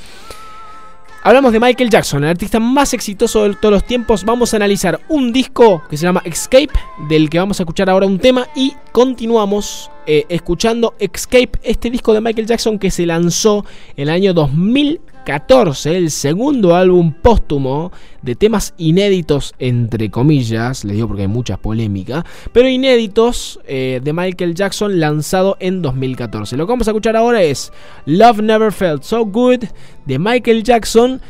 Hablamos 1.24 1.52
de 1.52 1.60
Michael 1.60 1.88
Jackson, 1.88 2.24
el 2.24 2.30
artista 2.30 2.58
más 2.58 2.94
exitoso 2.94 3.44
de 3.44 3.54
todos 3.54 3.72
los 3.72 3.84
tiempos. 3.84 4.24
Vamos 4.24 4.52
a 4.52 4.56
analizar 4.56 5.00
un 5.08 5.32
disco 5.32 5.80
que 5.88 5.96
se 5.96 6.02
llama 6.02 6.20
Escape, 6.24 6.72
del 7.08 7.30
que 7.30 7.38
vamos 7.38 7.60
a 7.60 7.62
escuchar 7.62 7.88
ahora 7.88 8.06
un 8.06 8.18
tema. 8.18 8.48
Y 8.56 8.74
continuamos 8.90 9.88
eh, 10.06 10.24
escuchando 10.28 10.94
Escape, 10.98 11.52
este 11.62 11.90
disco 11.90 12.12
de 12.12 12.20
Michael 12.20 12.46
Jackson 12.46 12.78
que 12.78 12.90
se 12.90 13.06
lanzó 13.06 13.64
en 13.96 14.08
el 14.08 14.10
año 14.10 14.34
2014, 14.34 15.96
el 15.96 16.10
segundo 16.10 16.74
álbum 16.74 17.12
póstumo 17.12 17.92
de 18.20 18.34
temas 18.34 18.74
inéditos, 18.78 19.54
entre 19.60 20.10
comillas, 20.10 20.84
les 20.84 20.96
digo 20.96 21.06
porque 21.06 21.22
hay 21.22 21.28
mucha 21.28 21.56
polémica, 21.56 22.24
pero 22.52 22.68
inéditos 22.68 23.60
eh, 23.66 24.00
de 24.02 24.12
Michael 24.12 24.54
Jackson 24.54 24.98
lanzado 24.98 25.56
en 25.60 25.82
2014. 25.82 26.56
Lo 26.56 26.66
que 26.66 26.72
vamos 26.72 26.88
a 26.88 26.90
escuchar 26.90 27.16
ahora 27.16 27.42
es 27.42 27.72
Love 28.06 28.40
Never 28.40 28.72
Felt 28.72 29.04
So 29.04 29.24
Good 29.24 29.64
de 30.04 30.18
Michael 30.18 30.64
Jackson. 30.64 31.20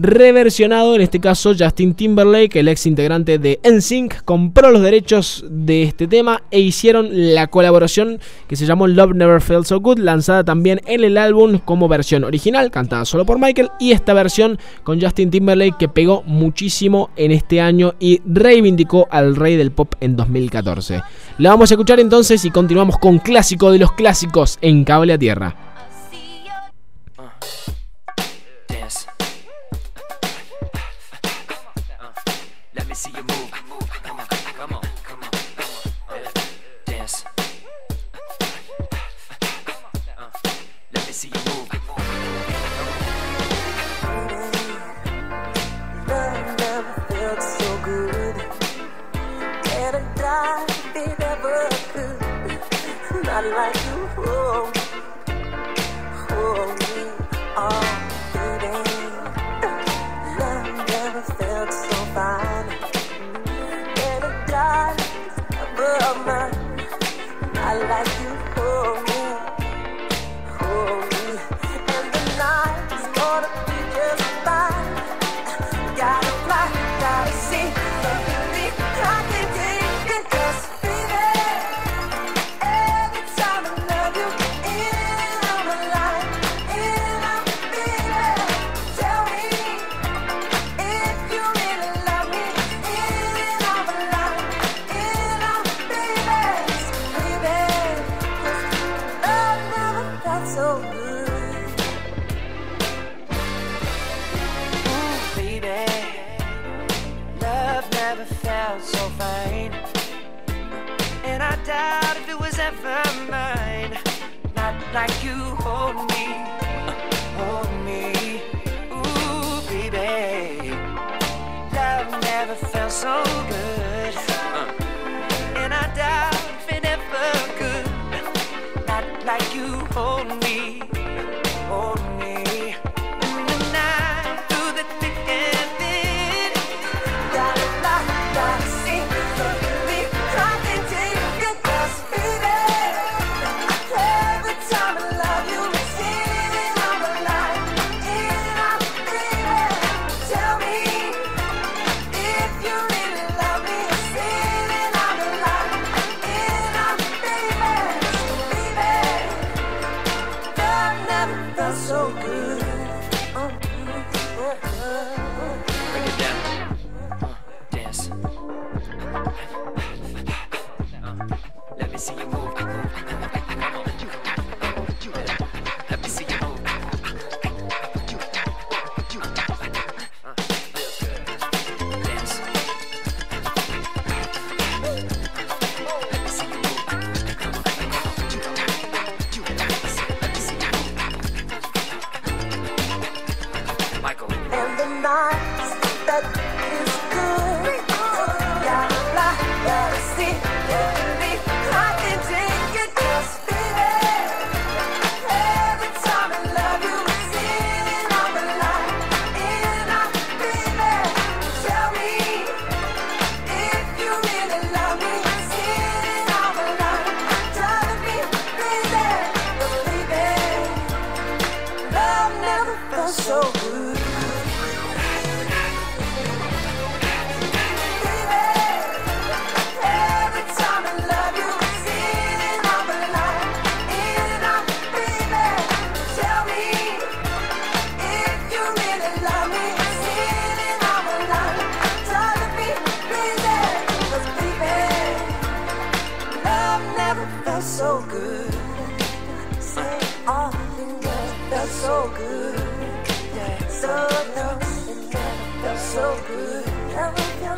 Reversionado, 0.00 0.94
en 0.94 1.00
este 1.00 1.18
caso 1.18 1.54
Justin 1.58 1.92
Timberlake, 1.92 2.60
el 2.60 2.68
ex 2.68 2.86
integrante 2.86 3.40
de 3.40 3.58
NSYNC, 3.64 4.22
compró 4.24 4.70
los 4.70 4.80
derechos 4.80 5.44
de 5.50 5.82
este 5.82 6.06
tema 6.06 6.44
e 6.52 6.60
hicieron 6.60 7.08
la 7.10 7.48
colaboración 7.48 8.20
que 8.46 8.54
se 8.54 8.64
llamó 8.64 8.86
Love 8.86 9.14
Never 9.14 9.40
Felt 9.40 9.66
So 9.66 9.80
Good, 9.80 9.98
lanzada 9.98 10.44
también 10.44 10.80
en 10.86 11.02
el 11.02 11.18
álbum 11.18 11.58
como 11.58 11.88
versión 11.88 12.22
original, 12.22 12.70
cantada 12.70 13.04
solo 13.06 13.26
por 13.26 13.40
Michael, 13.40 13.70
y 13.80 13.90
esta 13.90 14.14
versión 14.14 14.60
con 14.84 15.00
Justin 15.00 15.32
Timberlake 15.32 15.78
que 15.80 15.88
pegó 15.88 16.22
muchísimo 16.22 17.10
en 17.16 17.32
este 17.32 17.60
año 17.60 17.94
y 17.98 18.22
reivindicó 18.24 19.08
al 19.10 19.34
rey 19.34 19.56
del 19.56 19.72
pop 19.72 19.94
en 19.98 20.14
2014. 20.14 21.02
La 21.38 21.50
vamos 21.50 21.72
a 21.72 21.74
escuchar 21.74 21.98
entonces 21.98 22.44
y 22.44 22.52
continuamos 22.52 22.98
con 22.98 23.18
clásico 23.18 23.72
de 23.72 23.80
los 23.80 23.90
clásicos 23.90 24.58
en 24.60 24.84
Cable 24.84 25.14
a 25.14 25.18
Tierra. 25.18 25.67
See 32.98 33.12
you 33.14 33.22
move. 33.22 33.47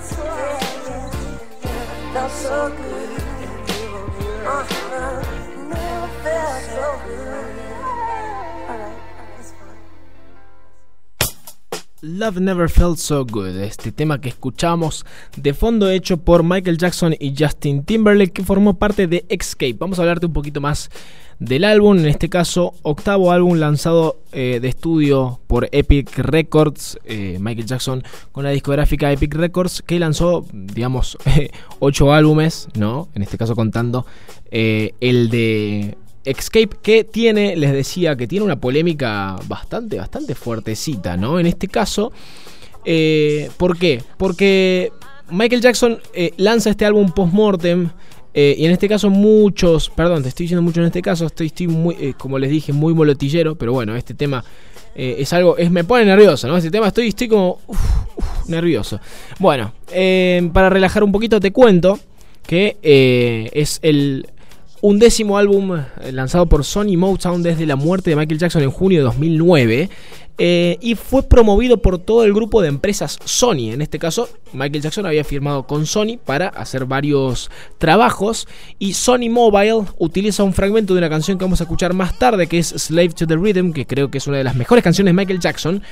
Felt. 0.02 1.10
Felt 2.12 2.32
so 2.32 2.70
good. 2.70 3.20
Uh-huh. 4.46 5.22
Never 5.68 6.08
felt 6.22 6.62
so 6.64 7.00
good. 7.06 7.69
Love 12.02 12.40
Never 12.40 12.70
Felt 12.70 12.96
So 12.96 13.26
Good, 13.26 13.58
este 13.58 13.92
tema 13.92 14.20
que 14.22 14.30
escuchamos 14.30 15.04
de 15.36 15.52
fondo 15.52 15.90
hecho 15.90 16.16
por 16.16 16.42
Michael 16.42 16.78
Jackson 16.78 17.14
y 17.18 17.34
Justin 17.38 17.84
Timberlake 17.84 18.32
que 18.32 18.42
formó 18.42 18.78
parte 18.78 19.06
de 19.06 19.26
Escape. 19.28 19.76
Vamos 19.78 19.98
a 19.98 20.02
hablarte 20.02 20.24
un 20.24 20.32
poquito 20.32 20.62
más 20.62 20.90
del 21.40 21.64
álbum, 21.64 21.98
en 21.98 22.06
este 22.06 22.30
caso 22.30 22.72
octavo 22.82 23.32
álbum 23.32 23.58
lanzado 23.58 24.18
eh, 24.32 24.60
de 24.62 24.68
estudio 24.68 25.40
por 25.46 25.68
Epic 25.72 26.16
Records, 26.16 26.98
eh, 27.04 27.36
Michael 27.38 27.66
Jackson 27.66 28.02
con 28.32 28.44
la 28.44 28.50
discográfica 28.50 29.12
Epic 29.12 29.34
Records 29.34 29.82
que 29.82 29.98
lanzó, 29.98 30.46
digamos, 30.52 31.18
ocho 31.80 32.14
álbumes, 32.14 32.68
¿no? 32.78 33.08
En 33.14 33.22
este 33.22 33.36
caso 33.36 33.54
contando 33.54 34.06
eh, 34.50 34.94
el 35.00 35.28
de 35.28 35.98
Escape 36.24 36.70
que 36.82 37.04
tiene, 37.04 37.56
les 37.56 37.72
decía, 37.72 38.16
que 38.16 38.26
tiene 38.26 38.44
una 38.44 38.60
polémica 38.60 39.36
bastante, 39.48 39.96
bastante 39.96 40.34
fuertecita, 40.34 41.16
¿no? 41.16 41.40
En 41.40 41.46
este 41.46 41.66
caso, 41.66 42.12
eh, 42.84 43.50
¿por 43.56 43.78
qué? 43.78 44.02
Porque 44.18 44.92
Michael 45.30 45.62
Jackson 45.62 45.98
eh, 46.12 46.32
lanza 46.36 46.70
este 46.70 46.84
álbum 46.84 47.10
post-mortem. 47.12 47.90
eh, 48.34 48.54
y 48.58 48.66
en 48.66 48.72
este 48.72 48.88
caso 48.88 49.08
muchos, 49.10 49.88
perdón, 49.90 50.22
te 50.22 50.28
estoy 50.28 50.44
diciendo 50.44 50.62
mucho 50.62 50.80
en 50.80 50.86
este 50.86 51.02
caso, 51.02 51.26
estoy, 51.26 51.66
muy, 51.68 52.14
como 52.18 52.38
les 52.38 52.50
dije, 52.50 52.72
muy 52.72 52.92
molotillero, 52.94 53.54
pero 53.56 53.72
bueno, 53.72 53.96
este 53.96 54.14
tema 54.14 54.44
es 54.94 55.32
algo, 55.32 55.56
es, 55.56 55.70
me 55.70 55.84
pone 55.84 56.04
nervioso, 56.04 56.46
¿no? 56.48 56.56
Este 56.56 56.70
tema 56.70 56.88
estoy, 56.88 57.08
estoy 57.08 57.28
como 57.28 57.58
uf, 57.66 58.48
nervioso. 58.48 59.00
Bueno, 59.38 59.72
para 60.52 60.68
relajar 60.68 61.02
un 61.02 61.12
poquito 61.12 61.40
te 61.40 61.52
cuento 61.52 61.98
que 62.46 62.76
es 63.52 63.78
el 63.82 64.26
undécimo 64.82 65.36
álbum 65.36 65.76
eh, 65.76 66.12
lanzado 66.12 66.46
por 66.46 66.64
Sony 66.64 66.96
Motown 66.96 67.42
desde 67.42 67.66
la 67.66 67.76
muerte 67.76 68.10
de 68.10 68.16
Michael 68.16 68.38
Jackson 68.38 68.62
en 68.62 68.70
junio 68.70 68.98
de 68.98 69.04
2009 69.04 69.90
eh, 70.42 70.78
y 70.80 70.94
fue 70.94 71.22
promovido 71.22 71.82
por 71.82 71.98
todo 71.98 72.24
el 72.24 72.32
grupo 72.32 72.62
de 72.62 72.68
empresas 72.68 73.18
Sony. 73.24 73.72
En 73.72 73.82
este 73.82 73.98
caso, 73.98 74.28
Michael 74.52 74.82
Jackson 74.82 75.06
había 75.06 75.24
firmado 75.24 75.64
con 75.66 75.86
Sony 75.86 76.18
para 76.24 76.48
hacer 76.48 76.84
varios 76.84 77.50
trabajos 77.78 78.46
y 78.78 78.94
Sony 78.94 79.28
Mobile 79.30 79.84
utiliza 79.98 80.42
un 80.44 80.52
fragmento 80.52 80.94
de 80.94 80.98
una 80.98 81.08
canción 81.10 81.38
que 81.38 81.44
vamos 81.44 81.60
a 81.60 81.64
escuchar 81.64 81.94
más 81.94 82.18
tarde 82.18 82.46
que 82.46 82.58
es 82.58 82.68
Slave 82.68 83.10
to 83.10 83.26
the 83.26 83.36
Rhythm, 83.36 83.72
que 83.72 83.86
creo 83.86 84.10
que 84.10 84.18
es 84.18 84.26
una 84.26 84.38
de 84.38 84.44
las 84.44 84.54
mejores 84.56 84.84
canciones 84.84 85.10
de 85.14 85.16
Michael 85.16 85.40
Jackson 85.40 85.82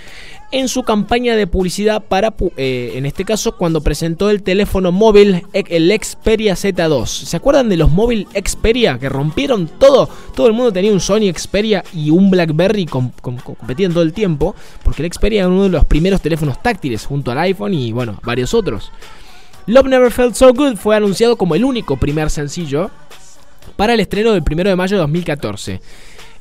en 0.50 0.68
su 0.68 0.82
campaña 0.82 1.36
de 1.36 1.46
publicidad 1.46 2.02
para, 2.02 2.34
eh, 2.56 2.92
en 2.94 3.04
este 3.04 3.24
caso, 3.26 3.52
cuando 3.56 3.82
presentó 3.82 4.30
el 4.30 4.42
teléfono 4.42 4.92
móvil, 4.92 5.42
el 5.52 5.92
Xperia 6.02 6.54
Z2. 6.54 7.04
¿Se 7.06 7.36
acuerdan 7.36 7.68
de 7.68 7.76
los 7.76 7.90
móvil 7.90 8.26
Xperia 8.34 8.98
que 8.98 9.10
rompieron 9.10 9.68
todo? 9.78 10.08
Todo 10.34 10.46
el 10.46 10.54
mundo 10.54 10.72
tenía 10.72 10.90
un 10.90 11.00
Sony 11.00 11.30
Xperia 11.36 11.84
y 11.92 12.08
un 12.10 12.30
BlackBerry 12.30 12.86
com- 12.86 13.10
com- 13.20 13.36
competían 13.36 13.92
todo 13.92 14.02
el 14.02 14.14
tiempo, 14.14 14.54
porque 14.82 15.02
el 15.04 15.12
Xperia 15.12 15.40
era 15.40 15.48
uno 15.48 15.64
de 15.64 15.68
los 15.68 15.84
primeros 15.84 16.22
teléfonos 16.22 16.62
táctiles 16.62 17.04
junto 17.04 17.30
al 17.30 17.38
iPhone 17.40 17.74
y, 17.74 17.92
bueno, 17.92 18.18
varios 18.24 18.47
Love 19.66 19.86
Never 19.86 20.10
Felt 20.10 20.34
So 20.34 20.54
Good 20.54 20.76
fue 20.76 20.96
anunciado 20.96 21.36
como 21.36 21.54
el 21.54 21.64
único 21.64 21.96
primer 21.98 22.30
sencillo 22.30 22.90
para 23.76 23.94
el 23.94 24.00
estreno 24.00 24.32
del 24.32 24.42
1 24.42 24.64
de 24.64 24.76
mayo 24.76 24.96
de 24.96 25.00
2014. 25.00 25.80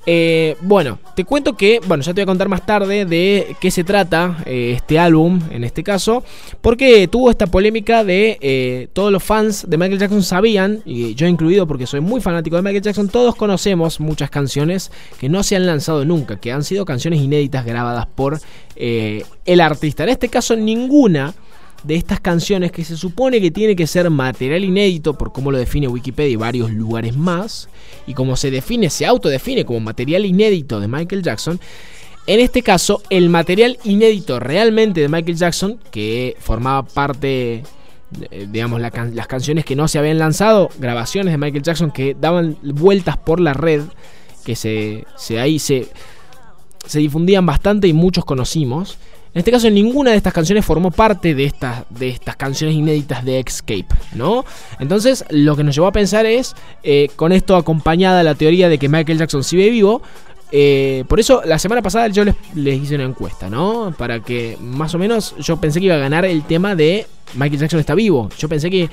Eh, 0.09 0.55
bueno, 0.61 0.99
te 1.17 1.25
cuento 1.25 1.57
que, 1.57 1.81
bueno, 1.85 2.01
ya 2.01 2.13
te 2.13 2.21
voy 2.21 2.23
a 2.23 2.25
contar 2.27 2.47
más 2.47 2.65
tarde 2.65 3.03
de 3.03 3.57
qué 3.59 3.69
se 3.71 3.83
trata 3.83 4.37
eh, 4.45 4.71
este 4.77 4.97
álbum, 4.97 5.41
en 5.51 5.65
este 5.65 5.83
caso, 5.83 6.23
porque 6.61 7.09
tuvo 7.09 7.29
esta 7.29 7.47
polémica 7.47 8.05
de 8.05 8.37
eh, 8.39 8.87
todos 8.93 9.11
los 9.11 9.21
fans 9.21 9.69
de 9.69 9.75
Michael 9.75 9.99
Jackson 9.99 10.23
sabían, 10.23 10.81
y 10.85 11.13
yo 11.15 11.27
incluido 11.27 11.67
porque 11.67 11.85
soy 11.85 11.99
muy 11.99 12.21
fanático 12.21 12.55
de 12.55 12.61
Michael 12.61 12.83
Jackson, 12.83 13.09
todos 13.09 13.35
conocemos 13.35 13.99
muchas 13.99 14.29
canciones 14.29 14.93
que 15.19 15.27
no 15.27 15.43
se 15.43 15.57
han 15.57 15.65
lanzado 15.65 16.05
nunca, 16.05 16.39
que 16.39 16.53
han 16.53 16.63
sido 16.63 16.85
canciones 16.85 17.19
inéditas 17.19 17.65
grabadas 17.65 18.05
por 18.05 18.39
eh, 18.77 19.25
el 19.43 19.59
artista. 19.59 20.03
En 20.03 20.09
este 20.09 20.29
caso, 20.29 20.55
ninguna 20.55 21.33
de 21.83 21.95
estas 21.95 22.19
canciones 22.19 22.71
que 22.71 22.83
se 22.83 22.97
supone 22.97 23.39
que 23.39 23.51
tiene 23.51 23.75
que 23.75 23.87
ser 23.87 24.09
material 24.09 24.63
inédito 24.63 25.13
por 25.17 25.31
cómo 25.31 25.51
lo 25.51 25.57
define 25.57 25.87
Wikipedia 25.87 26.33
y 26.33 26.35
varios 26.35 26.71
lugares 26.71 27.15
más, 27.15 27.69
y 28.05 28.13
como 28.13 28.35
se 28.35 28.51
define, 28.51 28.89
se 28.89 29.05
autodefine 29.05 29.65
como 29.65 29.79
material 29.79 30.25
inédito 30.25 30.79
de 30.79 30.87
Michael 30.87 31.23
Jackson, 31.23 31.59
en 32.25 32.39
este 32.39 32.61
caso 32.61 33.01
el 33.09 33.29
material 33.29 33.77
inédito 33.83 34.39
realmente 34.39 35.01
de 35.01 35.07
Michael 35.07 35.37
Jackson, 35.37 35.79
que 35.91 36.35
formaba 36.39 36.83
parte 36.83 37.63
eh, 38.31 38.47
digamos, 38.49 38.79
las 38.79 39.27
canciones 39.27 39.65
que 39.65 39.75
no 39.75 39.87
se 39.89 39.99
habían 39.99 40.17
lanzado, 40.17 40.69
grabaciones 40.79 41.33
de 41.33 41.37
Michael 41.37 41.63
Jackson 41.63 41.91
que 41.91 42.15
daban 42.19 42.57
vueltas 42.61 43.17
por 43.17 43.39
la 43.41 43.53
red, 43.53 43.83
que 44.45 44.55
se, 44.55 45.05
se 45.17 45.39
ahí 45.41 45.59
se, 45.59 45.89
se 46.85 46.99
difundían 46.99 47.45
bastante 47.45 47.87
y 47.87 47.93
muchos 47.93 48.23
conocimos. 48.23 48.97
En 49.33 49.39
este 49.39 49.51
caso, 49.51 49.69
ninguna 49.69 50.11
de 50.11 50.17
estas 50.17 50.33
canciones 50.33 50.65
formó 50.65 50.91
parte 50.91 51.35
de 51.35 51.45
estas, 51.45 51.83
de 51.89 52.09
estas 52.09 52.35
canciones 52.35 52.75
inéditas 52.75 53.23
de 53.23 53.39
Escape, 53.39 53.87
¿no? 54.13 54.45
Entonces, 54.79 55.25
lo 55.29 55.55
que 55.55 55.63
nos 55.63 55.75
llevó 55.75 55.87
a 55.87 55.91
pensar 55.91 56.25
es, 56.25 56.55
eh, 56.83 57.09
con 57.15 57.31
esto 57.31 57.55
acompañada 57.55 58.23
la 58.23 58.35
teoría 58.35 58.69
de 58.69 58.77
que 58.77 58.89
Michael 58.89 59.19
Jackson 59.19 59.43
sigue 59.43 59.69
vivo, 59.69 60.01
eh, 60.51 61.03
por 61.09 61.19
eso 61.19 61.41
la 61.45 61.59
semana 61.59 61.81
pasada 61.81 62.07
yo 62.07 62.23
les, 62.23 62.35
les 62.55 62.81
hice 62.81 62.95
una 62.95 63.03
encuesta, 63.03 63.49
¿no? 63.49 63.93
Para 63.97 64.21
que 64.21 64.57
más 64.61 64.95
o 64.95 64.97
menos 64.97 65.35
yo 65.39 65.57
pensé 65.57 65.79
que 65.79 65.87
iba 65.87 65.95
a 65.95 65.99
ganar 65.99 66.25
el 66.25 66.43
tema 66.43 66.75
de 66.75 67.05
Michael 67.33 67.59
Jackson 67.59 67.79
está 67.79 67.95
vivo. 67.95 68.29
Yo 68.37 68.47
pensé 68.47 68.69
que 68.69 68.89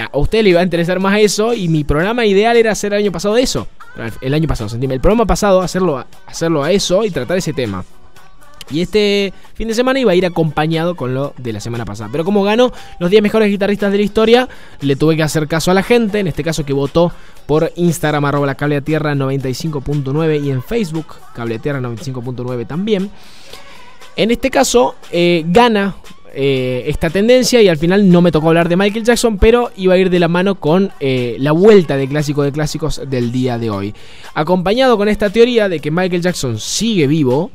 a 0.00 0.18
usted 0.18 0.42
le 0.42 0.50
iba 0.50 0.60
a 0.60 0.64
interesar 0.64 1.00
más 1.00 1.18
eso 1.18 1.54
y 1.54 1.68
mi 1.68 1.84
programa 1.84 2.24
ideal 2.24 2.56
era 2.56 2.72
hacer 2.72 2.92
el 2.92 3.00
año 3.00 3.12
pasado 3.12 3.36
eso. 3.36 3.66
El 4.20 4.34
año 4.34 4.48
pasado. 4.48 4.74
El 4.80 5.00
programa 5.00 5.26
pasado 5.26 5.60
hacerlo 5.60 6.04
hacerlo 6.26 6.62
a 6.62 6.70
eso 6.70 7.04
y 7.04 7.10
tratar 7.10 7.38
ese 7.38 7.52
tema. 7.52 7.84
Y 8.70 8.80
este 8.80 9.32
fin 9.54 9.68
de 9.68 9.74
semana 9.74 10.00
iba 10.00 10.12
a 10.12 10.14
ir 10.14 10.26
acompañado 10.26 10.94
con 10.94 11.14
lo 11.14 11.34
de 11.38 11.52
la 11.52 11.60
semana 11.60 11.84
pasada. 11.84 12.08
Pero 12.10 12.24
como 12.24 12.42
ganó 12.42 12.72
los 12.98 13.10
10 13.10 13.22
mejores 13.22 13.48
guitarristas 13.48 13.92
de 13.92 13.98
la 13.98 14.04
historia, 14.04 14.48
le 14.80 14.96
tuve 14.96 15.16
que 15.16 15.22
hacer 15.22 15.48
caso 15.48 15.70
a 15.70 15.74
la 15.74 15.82
gente. 15.82 16.20
En 16.20 16.26
este 16.26 16.42
caso 16.44 16.64
que 16.64 16.72
votó 16.72 17.12
por 17.46 17.72
Instagram 17.76 18.24
arroba 18.24 18.46
la 18.46 18.54
cable 18.54 18.76
a 18.76 18.80
tierra 18.80 19.14
95.9 19.14 20.44
y 20.44 20.50
en 20.50 20.62
Facebook 20.62 21.16
cable 21.34 21.56
a 21.56 21.58
tierra 21.58 21.80
95.9 21.80 22.66
también. 22.66 23.10
En 24.16 24.30
este 24.30 24.50
caso 24.50 24.94
eh, 25.10 25.42
gana 25.46 25.96
eh, 26.34 26.84
esta 26.86 27.10
tendencia 27.10 27.60
y 27.60 27.68
al 27.68 27.76
final 27.76 28.10
no 28.10 28.22
me 28.22 28.32
tocó 28.32 28.48
hablar 28.48 28.68
de 28.68 28.76
Michael 28.76 29.04
Jackson, 29.04 29.38
pero 29.38 29.70
iba 29.76 29.94
a 29.94 29.98
ir 29.98 30.08
de 30.08 30.18
la 30.18 30.28
mano 30.28 30.54
con 30.54 30.90
eh, 31.00 31.36
la 31.38 31.52
vuelta 31.52 31.96
de 31.96 32.08
clásico 32.08 32.42
de 32.42 32.52
clásicos 32.52 33.02
del 33.06 33.32
día 33.32 33.58
de 33.58 33.68
hoy. 33.70 33.94
Acompañado 34.34 34.96
con 34.96 35.08
esta 35.08 35.30
teoría 35.30 35.68
de 35.68 35.80
que 35.80 35.90
Michael 35.90 36.22
Jackson 36.22 36.58
sigue 36.58 37.06
vivo, 37.06 37.50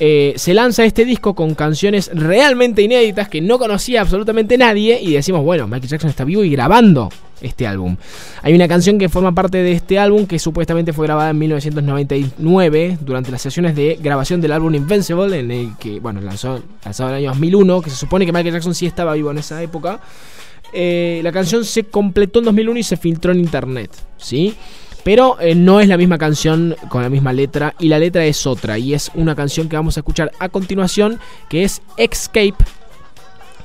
eh, 0.00 0.34
se 0.36 0.54
lanza 0.54 0.84
este 0.84 1.04
disco 1.04 1.34
con 1.34 1.54
canciones 1.54 2.10
realmente 2.12 2.82
inéditas 2.82 3.28
que 3.28 3.40
no 3.40 3.58
conocía 3.58 4.00
absolutamente 4.00 4.58
nadie 4.58 5.00
y 5.00 5.12
decimos, 5.12 5.44
bueno, 5.44 5.68
Michael 5.68 5.88
Jackson 5.88 6.10
está 6.10 6.24
vivo 6.24 6.42
y 6.42 6.50
grabando 6.50 7.10
este 7.40 7.66
álbum. 7.66 7.96
Hay 8.42 8.54
una 8.54 8.66
canción 8.66 8.98
que 8.98 9.08
forma 9.08 9.32
parte 9.32 9.58
de 9.58 9.72
este 9.72 9.98
álbum 9.98 10.26
que 10.26 10.38
supuestamente 10.38 10.92
fue 10.92 11.06
grabada 11.06 11.30
en 11.30 11.38
1999 11.38 12.98
durante 13.00 13.30
las 13.30 13.42
sesiones 13.42 13.76
de 13.76 13.98
grabación 14.00 14.40
del 14.40 14.52
álbum 14.52 14.74
Invincible, 14.74 15.38
en 15.38 15.50
el 15.50 15.76
que, 15.78 16.00
bueno, 16.00 16.20
lanzó, 16.20 16.62
lanzado 16.84 17.10
en 17.10 17.16
el 17.16 17.22
año 17.22 17.30
2001, 17.30 17.82
que 17.82 17.90
se 17.90 17.96
supone 17.96 18.26
que 18.26 18.32
Michael 18.32 18.54
Jackson 18.54 18.74
sí 18.74 18.86
estaba 18.86 19.14
vivo 19.14 19.30
en 19.30 19.38
esa 19.38 19.62
época. 19.62 20.00
Eh, 20.72 21.20
la 21.22 21.30
canción 21.30 21.64
se 21.64 21.84
completó 21.84 22.40
en 22.40 22.46
2001 22.46 22.80
y 22.80 22.82
se 22.82 22.96
filtró 22.96 23.30
en 23.30 23.38
internet, 23.38 23.90
¿sí? 24.16 24.56
Pero 25.04 25.38
eh, 25.40 25.54
no 25.54 25.80
es 25.80 25.88
la 25.88 25.96
misma 25.96 26.18
canción 26.18 26.74
con 26.88 27.02
la 27.02 27.10
misma 27.10 27.32
letra 27.32 27.74
y 27.78 27.88
la 27.88 27.98
letra 27.98 28.24
es 28.24 28.46
otra 28.46 28.78
y 28.78 28.94
es 28.94 29.10
una 29.14 29.34
canción 29.34 29.68
que 29.68 29.76
vamos 29.76 29.96
a 29.96 30.00
escuchar 30.00 30.32
a 30.38 30.48
continuación 30.48 31.20
que 31.48 31.62
es 31.62 31.82
Escape 31.96 32.56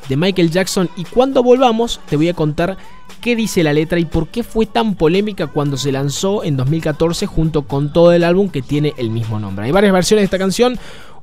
de 0.09 0.17
Michael 0.17 0.51
Jackson 0.51 0.89
y 0.97 1.05
cuando 1.05 1.41
volvamos 1.41 2.01
te 2.09 2.17
voy 2.17 2.29
a 2.29 2.33
contar 2.33 2.77
qué 3.21 3.35
dice 3.35 3.63
la 3.63 3.73
letra 3.73 3.99
y 3.99 4.05
por 4.05 4.27
qué 4.27 4.43
fue 4.43 4.65
tan 4.65 4.95
polémica 4.95 5.47
cuando 5.47 5.77
se 5.77 5.91
lanzó 5.91 6.43
en 6.43 6.57
2014 6.57 7.25
junto 7.25 7.63
con 7.63 7.93
todo 7.93 8.11
el 8.11 8.23
álbum 8.23 8.49
que 8.49 8.61
tiene 8.61 8.93
el 8.97 9.09
mismo 9.09 9.39
nombre. 9.39 9.65
Hay 9.65 9.71
varias 9.71 9.93
versiones 9.93 10.21
de 10.21 10.25
esta 10.25 10.37
canción, 10.37 10.79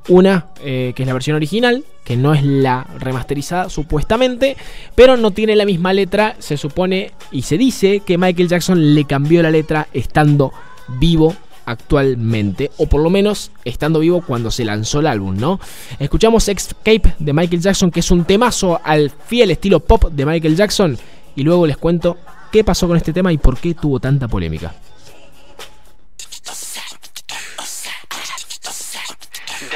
una 0.07 0.47
eh, 0.61 0.93
que 0.95 1.03
es 1.03 1.07
la 1.07 1.13
versión 1.13 1.35
original, 1.35 1.83
que 2.03 2.15
no 2.15 2.33
es 2.33 2.43
la 2.43 2.87
remasterizada 2.99 3.69
supuestamente, 3.69 4.55
pero 4.95 5.17
no 5.17 5.31
tiene 5.31 5.55
la 5.55 5.65
misma 5.65 5.93
letra, 5.93 6.35
se 6.39 6.57
supone 6.57 7.11
y 7.31 7.41
se 7.41 7.57
dice 7.57 8.01
que 8.05 8.17
Michael 8.17 8.47
Jackson 8.47 8.95
le 8.95 9.05
cambió 9.05 9.41
la 9.43 9.51
letra 9.51 9.87
estando 9.93 10.51
vivo 10.99 11.35
actualmente, 11.65 12.71
o 12.77 12.87
por 12.87 13.01
lo 13.01 13.09
menos 13.09 13.51
estando 13.65 13.99
vivo 13.99 14.23
cuando 14.25 14.51
se 14.51 14.63
lanzó 14.63 15.01
el 15.01 15.07
álbum, 15.07 15.35
¿no? 15.37 15.59
Escuchamos 15.99 16.47
Escape 16.47 17.15
de 17.19 17.33
Michael 17.33 17.61
Jackson, 17.61 17.91
que 17.91 17.99
es 17.99 18.09
un 18.09 18.23
temazo 18.23 18.79
al 18.81 19.09
fiel 19.09 19.51
estilo 19.51 19.81
pop 19.81 20.05
de 20.05 20.25
Michael 20.25 20.55
Jackson, 20.55 20.97
y 21.35 21.43
luego 21.43 21.67
les 21.67 21.75
cuento 21.75 22.17
qué 22.53 22.63
pasó 22.63 22.87
con 22.87 22.95
este 22.95 23.11
tema 23.11 23.33
y 23.33 23.37
por 23.37 23.57
qué 23.57 23.73
tuvo 23.73 23.99
tanta 23.99 24.29
polémica. 24.29 24.73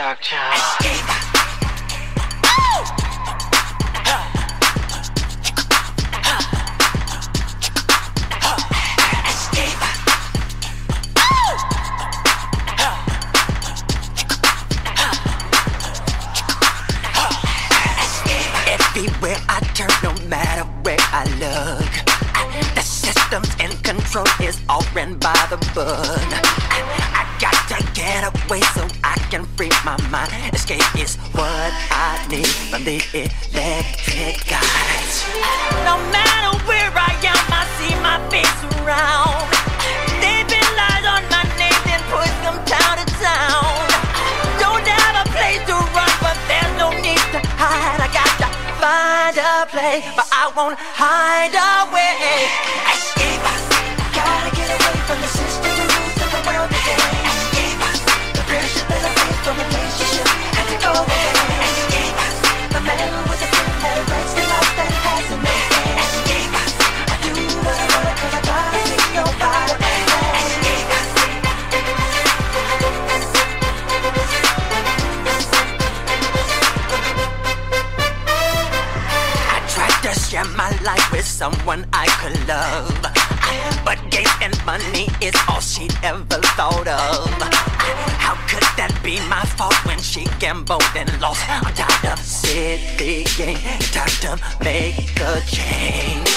Dark 0.02 0.20
child. 0.22 0.58
Everywhere 18.66 19.38
I 19.48 19.60
turn, 19.76 19.88
no 20.02 20.16
matter 20.28 20.64
where 20.82 20.98
I 21.00 21.26
look, 21.38 22.74
the 22.74 22.82
systems 22.82 23.54
in 23.60 23.70
control 23.84 24.26
is 24.42 24.60
all 24.68 24.84
ran 24.96 25.20
by 25.20 25.46
the 25.52 25.58
book. 25.76 27.11
Get 28.02 28.26
away 28.26 28.62
so 28.74 28.82
I 29.04 29.14
can 29.30 29.46
free 29.54 29.70
my 29.86 29.94
mind. 30.10 30.34
Escape 30.56 30.82
is 30.98 31.18
what 31.38 31.70
I 31.94 32.18
need 32.34 32.50
from 32.50 32.84
the 32.84 32.98
electric 33.14 34.42
guys. 34.50 35.14
No 35.86 36.02
matter 36.10 36.58
where 36.66 36.90
I 36.98 37.14
am, 37.22 37.38
I 37.54 37.62
see 37.78 37.94
my 38.02 38.18
face 38.34 38.62
around. 38.82 39.46
They've 40.18 40.50
been 40.50 40.70
lies 40.74 41.06
on 41.14 41.22
my 41.30 41.46
name, 41.62 41.78
then 41.86 42.02
push 42.10 42.34
them 42.42 42.58
town 42.66 42.98
to 42.98 43.08
town. 43.22 43.70
Don't 44.58 44.82
have 44.82 45.22
a 45.22 45.26
place 45.30 45.62
to 45.70 45.78
run, 45.94 46.14
but 46.26 46.38
there's 46.50 46.74
no 46.82 46.90
need 47.06 47.22
to 47.38 47.40
hide. 47.62 48.02
I 48.02 48.10
got 48.10 48.34
to 48.42 48.50
find 48.82 49.38
a 49.38 49.70
place, 49.70 50.10
but 50.18 50.26
I 50.34 50.50
won't 50.58 50.74
hide 50.82 51.54
away. 51.54 52.50
Escape. 52.98 53.46
Gotta 54.18 54.50
get 54.58 54.74
away 54.74 54.98
from 55.06 55.22
the 55.22 55.30
system, 55.30 55.51
share 80.32 80.46
my 80.56 80.70
life 80.84 81.12
with 81.12 81.26
someone 81.26 81.86
I 81.92 82.08
could 82.22 82.48
love. 82.48 83.31
But 83.84 84.00
gain 84.10 84.28
and 84.42 84.56
money 84.66 85.08
is 85.22 85.36
all 85.50 85.60
she'd 85.60 85.94
ever 86.04 86.40
thought 86.56 86.88
of. 86.88 87.28
How 88.22 88.36
could 88.48 88.64
that 88.78 88.94
be 89.04 89.20
my 89.28 89.44
fault 89.58 89.76
when 89.86 90.00
she 90.00 90.26
gambled 90.40 90.84
and 90.96 91.10
lost? 91.20 91.44
I'm 91.50 91.66
tired 91.74 92.14
of 92.14 92.20
silly 92.20 93.26
game, 93.36 93.60
time 93.92 94.16
to 94.24 94.40
make 94.64 95.12
a 95.20 95.42
change. 95.50 96.32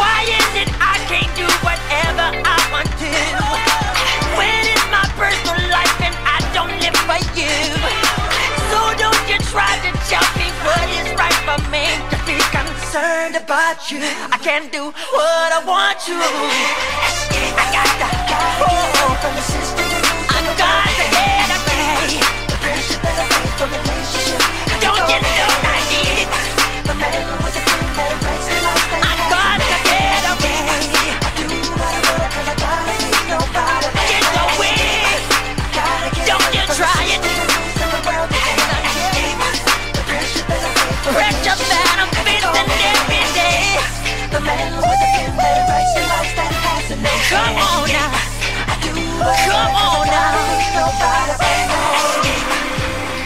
Why 0.00 0.24
is 0.24 0.50
it 0.62 0.70
I 0.80 0.96
can't 1.10 1.32
do 1.36 1.46
whatever 1.66 2.26
I 2.40 2.58
want 2.72 2.88
to? 2.88 3.12
When 4.38 4.62
it's 4.64 4.86
my 4.88 5.04
personal 5.20 5.60
life 5.68 6.00
and 6.00 6.16
I 6.24 6.38
don't 6.56 6.72
live 6.80 6.96
for 7.04 7.20
you. 7.36 7.52
So 8.72 8.78
don't 8.96 9.24
you 9.28 9.38
try 9.52 9.76
to 9.84 9.90
tell 10.08 10.28
me 10.40 10.48
what 10.64 10.86
is 10.88 11.08
right 11.18 11.38
for 11.44 11.60
me 11.70 12.15
concerned 12.86 13.34
about 13.34 13.90
you. 13.90 13.98
I 14.30 14.38
can't 14.38 14.70
do 14.70 14.84
what 15.18 15.50
I 15.50 15.60
want 15.66 15.98
to. 16.06 16.14
I 16.14 17.66
got 17.74 17.90
the 19.34 19.42
system. 19.42 19.86
I 20.30 20.40
got 20.54 20.86
to 20.94 21.04
get 21.10 21.45
Come 47.28 47.56
on 47.56 47.88
now. 47.88 48.10
Come 49.46 49.74
on 49.74 50.06
now. 50.06 50.36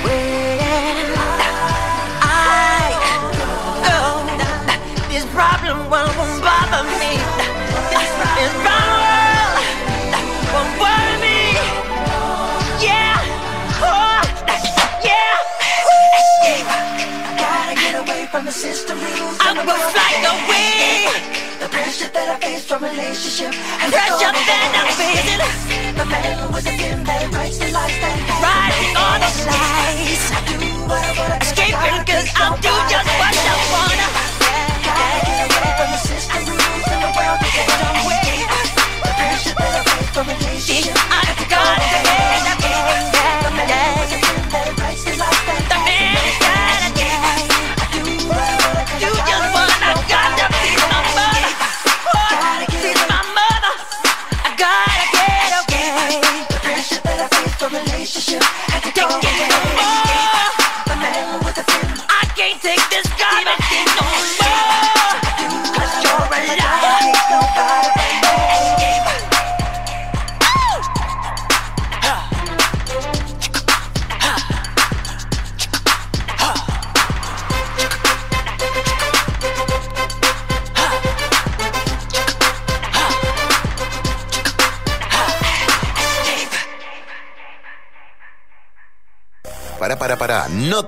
When 0.02 1.12
I 2.22 2.34
go, 3.84 4.00
this 5.10 5.24
problem 5.34 5.90
won't 5.90 6.42
bother 6.42 6.84
me. 6.98 7.12
From 18.40 18.46
the 18.46 18.52
system 18.52 18.96
rules. 18.96 19.36
I 19.38 19.52
will 19.52 19.84
fly 19.92 20.12
away. 20.32 21.12
The 21.60 21.68
pressure 21.68 22.08
that 22.08 22.26
I 22.32 22.36
face 22.40 22.64
from 22.64 22.80
relationship 22.80 23.52
has 23.52 23.92
Pressure 23.92 24.32
that 24.32 24.70
I'm 24.80 24.88
facing. 24.96 25.44
The 25.92 26.06
man 26.08 26.48
with 26.48 26.64
the 26.64 26.72
pen 26.80 27.04
that 27.04 27.20
writes 27.36 27.58
the 27.60 27.68
lies 27.68 27.96
that 28.00 28.16
Writing 28.40 28.96
all 28.96 29.18
the 29.20 29.30
lies. 29.44 30.24
I 30.32 30.40
do 30.48 30.56
what 30.88 31.04
I 31.04 31.12
wanna. 31.20 31.36
Escaping 31.44 32.00
cause 32.08 32.28
I'll 32.40 32.56
do 32.64 32.72
just 32.88 33.10
what 33.20 33.36
I 33.36 33.56
wanna. 33.76 34.08
Gotta 34.88 35.20
get 35.28 35.38
away 35.44 35.70
from 35.76 35.88
the 35.92 36.00
system 36.00 36.40
rules 36.48 36.88
and 36.96 37.00
the 37.04 37.12
world 37.12 37.38
that 37.44 37.80
away. 37.92 38.40
The 39.04 39.12
pressure 39.20 39.54
that 39.60 39.72
I 39.76 39.82
face 39.84 40.10
from 40.16 40.26
a 40.32 40.34
relationship 40.40 41.39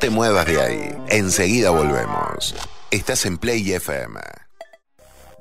te 0.02 0.10
muevas 0.10 0.46
de 0.46 0.60
ahí. 0.60 0.98
Enseguida 1.10 1.70
volvemos. 1.70 2.56
Estás 2.90 3.24
en 3.24 3.38
Play 3.38 3.72
FM. 3.72 4.18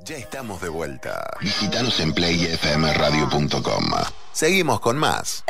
Ya 0.04 0.16
estamos 0.16 0.62
de 0.62 0.68
vuelta. 0.68 1.36
Visítanos 1.40 1.98
en 1.98 2.14
playfmradio.com. 2.14 3.84
Seguimos 4.32 4.78
con 4.78 4.98
más. 4.98 5.42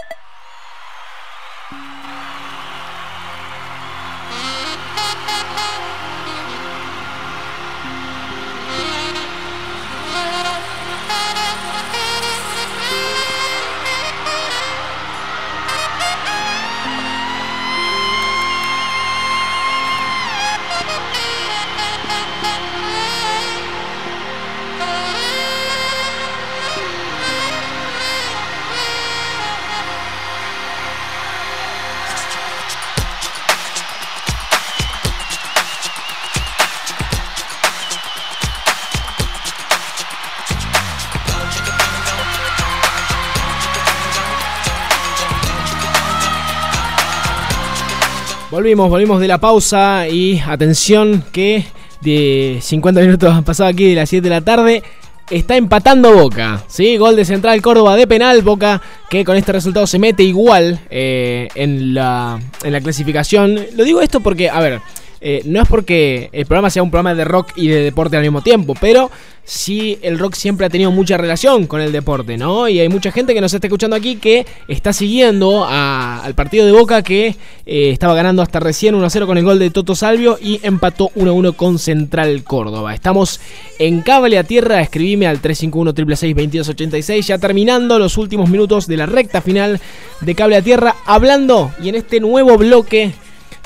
Volvimos, 48.62 48.90
volvimos 48.90 49.20
de 49.20 49.26
la 49.26 49.39
pausa 49.39 50.06
y 50.06 50.39
atención 50.39 51.24
que 51.32 51.64
de 52.01 52.60
50 52.62 53.01
minutos 53.01 53.34
han 53.34 53.43
pasado 53.43 53.68
aquí 53.68 53.89
de 53.89 53.97
las 53.97 54.09
7 54.09 54.22
de 54.22 54.30
la 54.30 54.40
tarde. 54.40 54.84
Está 55.28 55.56
empatando 55.56 56.12
Boca, 56.12 56.62
¿sí? 56.68 56.97
Gol 56.97 57.16
de 57.16 57.24
Central 57.24 57.60
Córdoba 57.60 57.97
de 57.97 58.06
penal. 58.06 58.40
Boca 58.43 58.80
que 59.10 59.24
con 59.24 59.36
este 59.36 59.51
resultado 59.51 59.89
se 59.89 59.98
mete 59.98 60.22
igual 60.22 60.78
eh, 60.90 61.48
en, 61.56 61.93
la, 61.93 62.39
en 62.62 62.72
la 62.72 62.80
clasificación. 62.80 63.59
Lo 63.74 63.82
digo 63.82 64.01
esto 64.01 64.20
porque, 64.20 64.48
a 64.48 64.60
ver, 64.60 64.80
eh, 65.20 65.43
no 65.44 65.60
es 65.60 65.68
porque 65.68 66.30
el 66.30 66.47
programa 66.47 66.70
sea 66.70 66.84
un 66.84 66.93
programa 66.93 67.16
de 67.16 67.24
rock 67.24 67.51
y 67.56 67.66
de 67.66 67.82
deporte 67.82 68.16
al 68.16 68.22
mismo 68.22 68.43
tiempo, 68.43 68.76
pero 68.80 69.10
sí 69.44 69.98
el 70.02 70.19
rock 70.19 70.35
siempre 70.35 70.66
ha 70.66 70.70
tenido 70.70 70.90
mucha 70.90 71.16
relación 71.16 71.66
con 71.66 71.81
el 71.81 71.93
deporte, 71.93 72.36
¿no? 72.36 72.69
Y 72.69 72.81
hay 72.81 72.89
mucha 72.89 73.10
gente 73.10 73.35
que 73.35 73.40
nos 73.40 73.52
está 73.52 73.66
escuchando 73.66 73.97
aquí 73.97 74.16
que 74.16 74.47
está 74.69 74.93
siguiendo 74.93 75.66
al 75.69 76.35
partido 76.35 76.64
de 76.64 76.73
Boca 76.73 77.02
que 77.02 77.36
eh, 77.66 77.90
estaba 77.90 78.14
ganando 78.14 78.43
hasta 78.43 78.60
recién 78.60 78.94
1-0 78.94 79.27
con 79.27 79.39
el 79.39 79.44
gol 79.44 79.59
de 79.59 79.70
Toto 79.70 79.94
Salvio 79.94 80.39
y 80.40 80.60
empató 80.62 81.10
1-1 81.16 81.56
con 81.56 81.78
Central 81.78 82.44
Córdoba. 82.44 82.94
Estamos 82.94 83.40
en 83.78 84.02
Cable 84.02 84.39
a 84.39 84.44
Tierra, 84.44 84.81
escribime 84.81 85.27
al 85.27 85.43
351-666-2286, 85.43 87.23
ya 87.23 87.39
terminando 87.39 87.98
los 87.98 88.16
últimos 88.19 88.48
minutos 88.48 88.86
de 88.86 88.97
la 88.97 89.06
recta 89.06 89.40
final 89.40 89.81
de 90.20 90.35
Cable 90.35 90.56
a 90.56 90.62
Tierra, 90.62 90.97
hablando 91.05 91.73
y 91.82 91.89
en 91.89 91.97
este 91.97 92.20
nuevo 92.20 92.56
bloque 92.56 93.12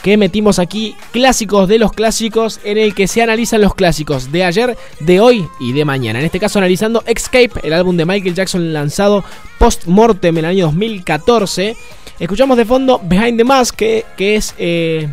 que 0.06 0.16
metimos 0.16 0.60
aquí 0.60 0.94
clásicos 1.10 1.66
de 1.66 1.80
los 1.80 1.90
clásicos 1.90 2.60
en 2.62 2.78
el 2.78 2.94
que 2.94 3.08
se 3.08 3.22
analizan 3.22 3.60
los 3.60 3.74
clásicos 3.74 4.30
de 4.30 4.44
ayer, 4.44 4.78
de 5.00 5.18
hoy 5.18 5.48
y 5.58 5.72
de 5.72 5.84
mañana. 5.84 6.20
En 6.20 6.24
este 6.26 6.38
caso 6.38 6.60
analizando 6.60 7.02
Escape, 7.08 7.50
el 7.64 7.72
álbum 7.72 7.96
de 7.96 8.06
Michael 8.06 8.36
Jackson 8.36 8.72
lanzado 8.72 9.24
post-mortem 9.58 10.38
en 10.38 10.44
el 10.44 10.50
año 10.52 10.66
2014. 10.66 11.76
Escuchamos 12.20 12.56
de 12.56 12.64
fondo 12.64 13.00
Behind 13.02 13.36
the 13.36 13.42
Mask, 13.42 13.74
que, 13.74 14.04
es 14.16 14.54
eh, 14.58 15.12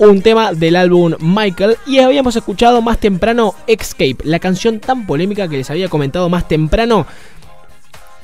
un 0.00 0.20
tema 0.20 0.52
del 0.52 0.74
álbum 0.74 1.14
Michael. 1.20 1.76
Y 1.86 2.00
habíamos 2.00 2.34
escuchado 2.34 2.82
más 2.82 2.98
temprano 2.98 3.54
Escape, 3.68 4.16
la 4.24 4.40
canción 4.40 4.80
tan 4.80 5.06
polémica 5.06 5.46
que 5.46 5.58
les 5.58 5.70
había 5.70 5.88
comentado 5.88 6.28
más 6.28 6.48
temprano. 6.48 7.06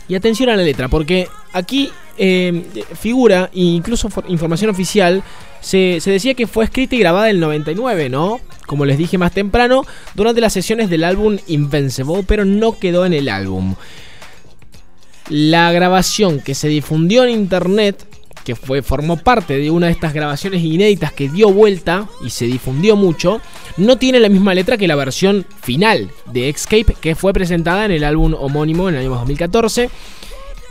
Y 0.08 0.16
atención 0.16 0.48
a 0.48 0.56
la 0.56 0.64
letra, 0.64 0.88
porque 0.88 1.28
aquí 1.52 1.88
eh, 2.18 2.84
figura, 3.00 3.48
e 3.54 3.60
incluso 3.60 4.08
for- 4.08 4.24
información 4.26 4.70
oficial, 4.70 5.22
se, 5.65 5.99
decía 6.05 6.35
que 6.35 6.47
fue 6.47 6.65
escrita 6.65 6.95
y 6.95 6.99
grabada 6.99 7.31
en 7.31 7.36
el 7.36 7.41
99, 7.41 8.11
¿no? 8.11 8.39
Como 8.66 8.85
les 8.85 8.99
dije 8.99 9.16
más 9.16 9.32
temprano, 9.32 9.86
durante 10.15 10.43
las 10.43 10.53
sesiones 10.53 10.91
del 10.91 11.05
álbum 11.05 11.39
Invincible, 11.47 12.23
pero 12.27 12.45
no 12.45 12.78
quedó 12.78 13.07
en 13.07 13.15
el 13.15 13.31
álbum. 13.31 13.74
La 15.31 15.73
grabación 15.73 16.41
que 16.41 16.55
se 16.55 16.69
difundió 16.69 17.24
en 17.24 17.31
internet, 17.31 18.07
que 18.45 18.55
fue, 18.55 18.82
formó 18.82 19.16
parte 19.16 19.57
de 19.57 19.70
una 19.70 19.86
de 19.86 19.93
estas 19.93 20.12
grabaciones 20.12 20.62
inéditas 20.62 21.12
que 21.12 21.31
dio 21.31 21.51
vuelta 21.51 22.09
y 22.23 22.28
se 22.28 22.45
difundió 22.45 22.95
mucho, 22.95 23.41
no 23.78 23.97
tiene 23.97 24.20
la 24.20 24.28
misma 24.28 24.53
letra 24.53 24.77
que 24.77 24.86
la 24.86 24.97
versión 24.97 25.47
final 25.62 26.11
de 26.27 26.51
Escape 26.51 26.95
que 27.01 27.15
fue 27.15 27.32
presentada 27.32 27.86
en 27.86 27.93
el 27.93 28.05
álbum 28.05 28.35
homónimo 28.35 28.91
en 28.91 28.97
el 28.97 29.01
año 29.01 29.15
2014. 29.15 29.89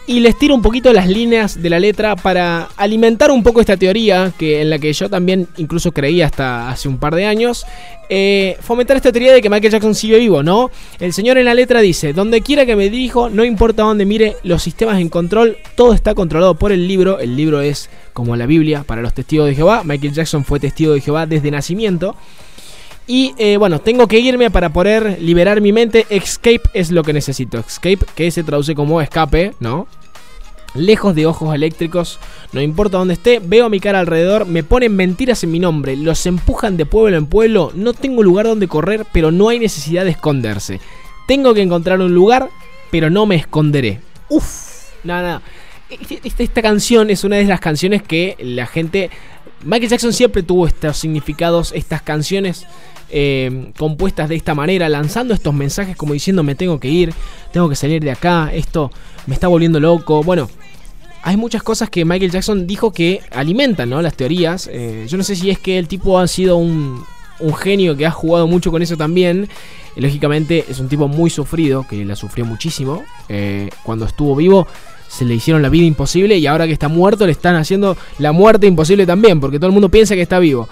Y 0.05 0.19
les 0.19 0.37
tiro 0.37 0.53
un 0.53 0.61
poquito 0.61 0.91
las 0.91 1.07
líneas 1.07 1.61
de 1.61 1.69
la 1.69 1.79
letra 1.79 2.17
para 2.17 2.67
alimentar 2.75 3.31
un 3.31 3.41
poco 3.41 3.61
esta 3.61 3.77
teoría, 3.77 4.33
que 4.37 4.61
en 4.61 4.69
la 4.69 4.77
que 4.77 4.91
yo 4.91 5.09
también 5.09 5.47
incluso 5.55 5.93
creía 5.93 6.25
hasta 6.25 6.69
hace 6.69 6.89
un 6.89 6.97
par 6.97 7.15
de 7.15 7.25
años. 7.25 7.65
eh, 8.09 8.57
fomentar 8.59 8.97
esta 8.97 9.11
teoría 9.11 9.33
de 9.33 9.41
que 9.41 9.49
Michael 9.49 9.71
Jackson 9.71 9.95
sigue 9.95 10.19
vivo, 10.19 10.43
¿no? 10.43 10.69
El 10.99 11.13
señor 11.13 11.37
en 11.37 11.45
la 11.45 11.53
letra 11.53 11.79
dice, 11.79 12.13
donde 12.13 12.41
quiera 12.41 12.65
que 12.65 12.75
me 12.75 12.89
dirijo, 12.89 13.29
no 13.29 13.45
importa 13.45 13.83
dónde 13.83 14.05
mire, 14.05 14.35
los 14.43 14.61
sistemas 14.61 14.99
en 14.99 15.09
control, 15.09 15.57
todo 15.75 15.93
está 15.93 16.13
controlado 16.13 16.55
por 16.55 16.71
el 16.71 16.87
libro. 16.87 17.19
El 17.19 17.35
libro 17.35 17.61
es 17.61 17.89
como 18.11 18.35
la 18.35 18.45
Biblia 18.45 18.83
para 18.85 19.01
los 19.01 19.13
testigos 19.13 19.47
de 19.47 19.55
Jehová. 19.55 19.83
Michael 19.83 20.13
Jackson 20.13 20.43
fue 20.43 20.59
testigo 20.59 20.93
de 20.93 21.01
Jehová 21.01 21.25
desde 21.25 21.49
nacimiento. 21.49 22.15
Y 23.05 23.33
eh, 23.37 23.57
bueno, 23.57 23.79
tengo 23.79 24.07
que 24.07 24.19
irme 24.19 24.49
para 24.49 24.69
poder 24.69 25.21
liberar 25.21 25.59
mi 25.59 25.73
mente. 25.73 26.05
Escape 26.09 26.61
es 26.73 26.91
lo 26.91 27.03
que 27.03 27.13
necesito. 27.13 27.59
Escape, 27.59 27.99
que 28.15 28.31
se 28.31 28.43
traduce 28.43 28.75
como 28.75 29.01
escape, 29.01 29.53
¿no? 29.59 29.87
Lejos 30.75 31.13
de 31.13 31.27
ojos 31.27 31.53
eléctricos, 31.53 32.19
no 32.51 32.59
importa 32.59 32.97
dónde 32.97 33.13
esté, 33.13 33.39
veo 33.39 33.69
mi 33.69 33.79
cara 33.79 33.99
alrededor, 33.99 34.47
me 34.47 34.63
ponen 34.63 34.95
mentiras 34.95 35.43
en 35.43 35.51
mi 35.51 35.59
nombre, 35.59 35.95
los 35.95 36.25
empujan 36.25 36.77
de 36.77 36.87
pueblo 36.87 37.15
en 37.15 37.27
pueblo, 37.27 37.71
no 37.75 37.93
tengo 37.93 38.23
lugar 38.23 38.47
donde 38.47 38.67
correr, 38.67 39.05
pero 39.13 39.29
no 39.29 39.49
hay 39.49 39.59
necesidad 39.59 40.03
de 40.03 40.11
esconderse. 40.11 40.79
Tengo 41.27 41.53
que 41.53 41.61
encontrar 41.61 42.01
un 42.01 42.15
lugar, 42.15 42.49
pero 42.89 43.11
no 43.11 43.27
me 43.27 43.35
esconderé. 43.35 44.01
Uf, 44.29 44.93
nada, 45.03 45.21
nada. 45.21 45.41
Esta, 46.23 46.41
esta 46.41 46.61
canción 46.63 47.11
es 47.11 47.23
una 47.23 47.35
de 47.35 47.45
las 47.45 47.59
canciones 47.59 48.01
que 48.01 48.35
la 48.39 48.65
gente... 48.65 49.11
Michael 49.63 49.91
Jackson 49.91 50.11
siempre 50.11 50.41
tuvo 50.41 50.65
estos 50.65 50.97
significados, 50.97 51.71
estas 51.73 52.01
canciones 52.01 52.65
eh, 53.13 53.71
compuestas 53.77 54.27
de 54.27 54.35
esta 54.35 54.55
manera, 54.55 54.89
lanzando 54.89 55.33
estos 55.33 55.53
mensajes 55.53 55.95
como 55.95 56.13
diciendo 56.13 56.41
me 56.43 56.55
tengo 56.55 56.79
que 56.79 56.89
ir, 56.89 57.13
tengo 57.51 57.69
que 57.69 57.75
salir 57.75 58.03
de 58.03 58.11
acá, 58.11 58.51
esto 58.51 58.91
me 59.27 59.35
está 59.35 59.47
volviendo 59.47 59.79
loco. 59.79 60.23
Bueno, 60.23 60.49
hay 61.21 61.37
muchas 61.37 61.61
cosas 61.61 61.89
que 61.89 62.05
Michael 62.05 62.31
Jackson 62.31 62.65
dijo 62.65 62.91
que 62.91 63.21
alimentan 63.31 63.89
¿no? 63.89 64.01
las 64.01 64.15
teorías. 64.15 64.67
Eh, 64.71 65.05
yo 65.07 65.17
no 65.17 65.23
sé 65.23 65.35
si 65.35 65.51
es 65.51 65.59
que 65.59 65.77
el 65.77 65.87
tipo 65.87 66.17
ha 66.17 66.27
sido 66.27 66.57
un, 66.57 67.03
un 67.39 67.53
genio 67.53 67.95
que 67.95 68.05
ha 68.05 68.11
jugado 68.11 68.47
mucho 68.47 68.71
con 68.71 68.81
eso 68.81 68.97
también. 68.97 69.47
Lógicamente 69.95 70.65
es 70.67 70.79
un 70.79 70.89
tipo 70.89 71.07
muy 71.07 71.29
sufrido, 71.29 71.85
que 71.87 72.03
la 72.03 72.15
sufrió 72.15 72.45
muchísimo. 72.45 73.03
Eh, 73.29 73.69
cuando 73.83 74.05
estuvo 74.05 74.35
vivo 74.35 74.67
se 75.07 75.25
le 75.25 75.35
hicieron 75.35 75.61
la 75.61 75.69
vida 75.69 75.85
imposible 75.85 76.37
y 76.39 76.47
ahora 76.47 76.65
que 76.65 76.73
está 76.73 76.87
muerto 76.87 77.27
le 77.27 77.33
están 77.33 77.55
haciendo 77.55 77.95
la 78.17 78.31
muerte 78.31 78.65
imposible 78.65 79.05
también, 79.05 79.39
porque 79.39 79.59
todo 79.59 79.67
el 79.67 79.73
mundo 79.73 79.89
piensa 79.89 80.15
que 80.15 80.23
está 80.23 80.39
vivo. 80.39 80.67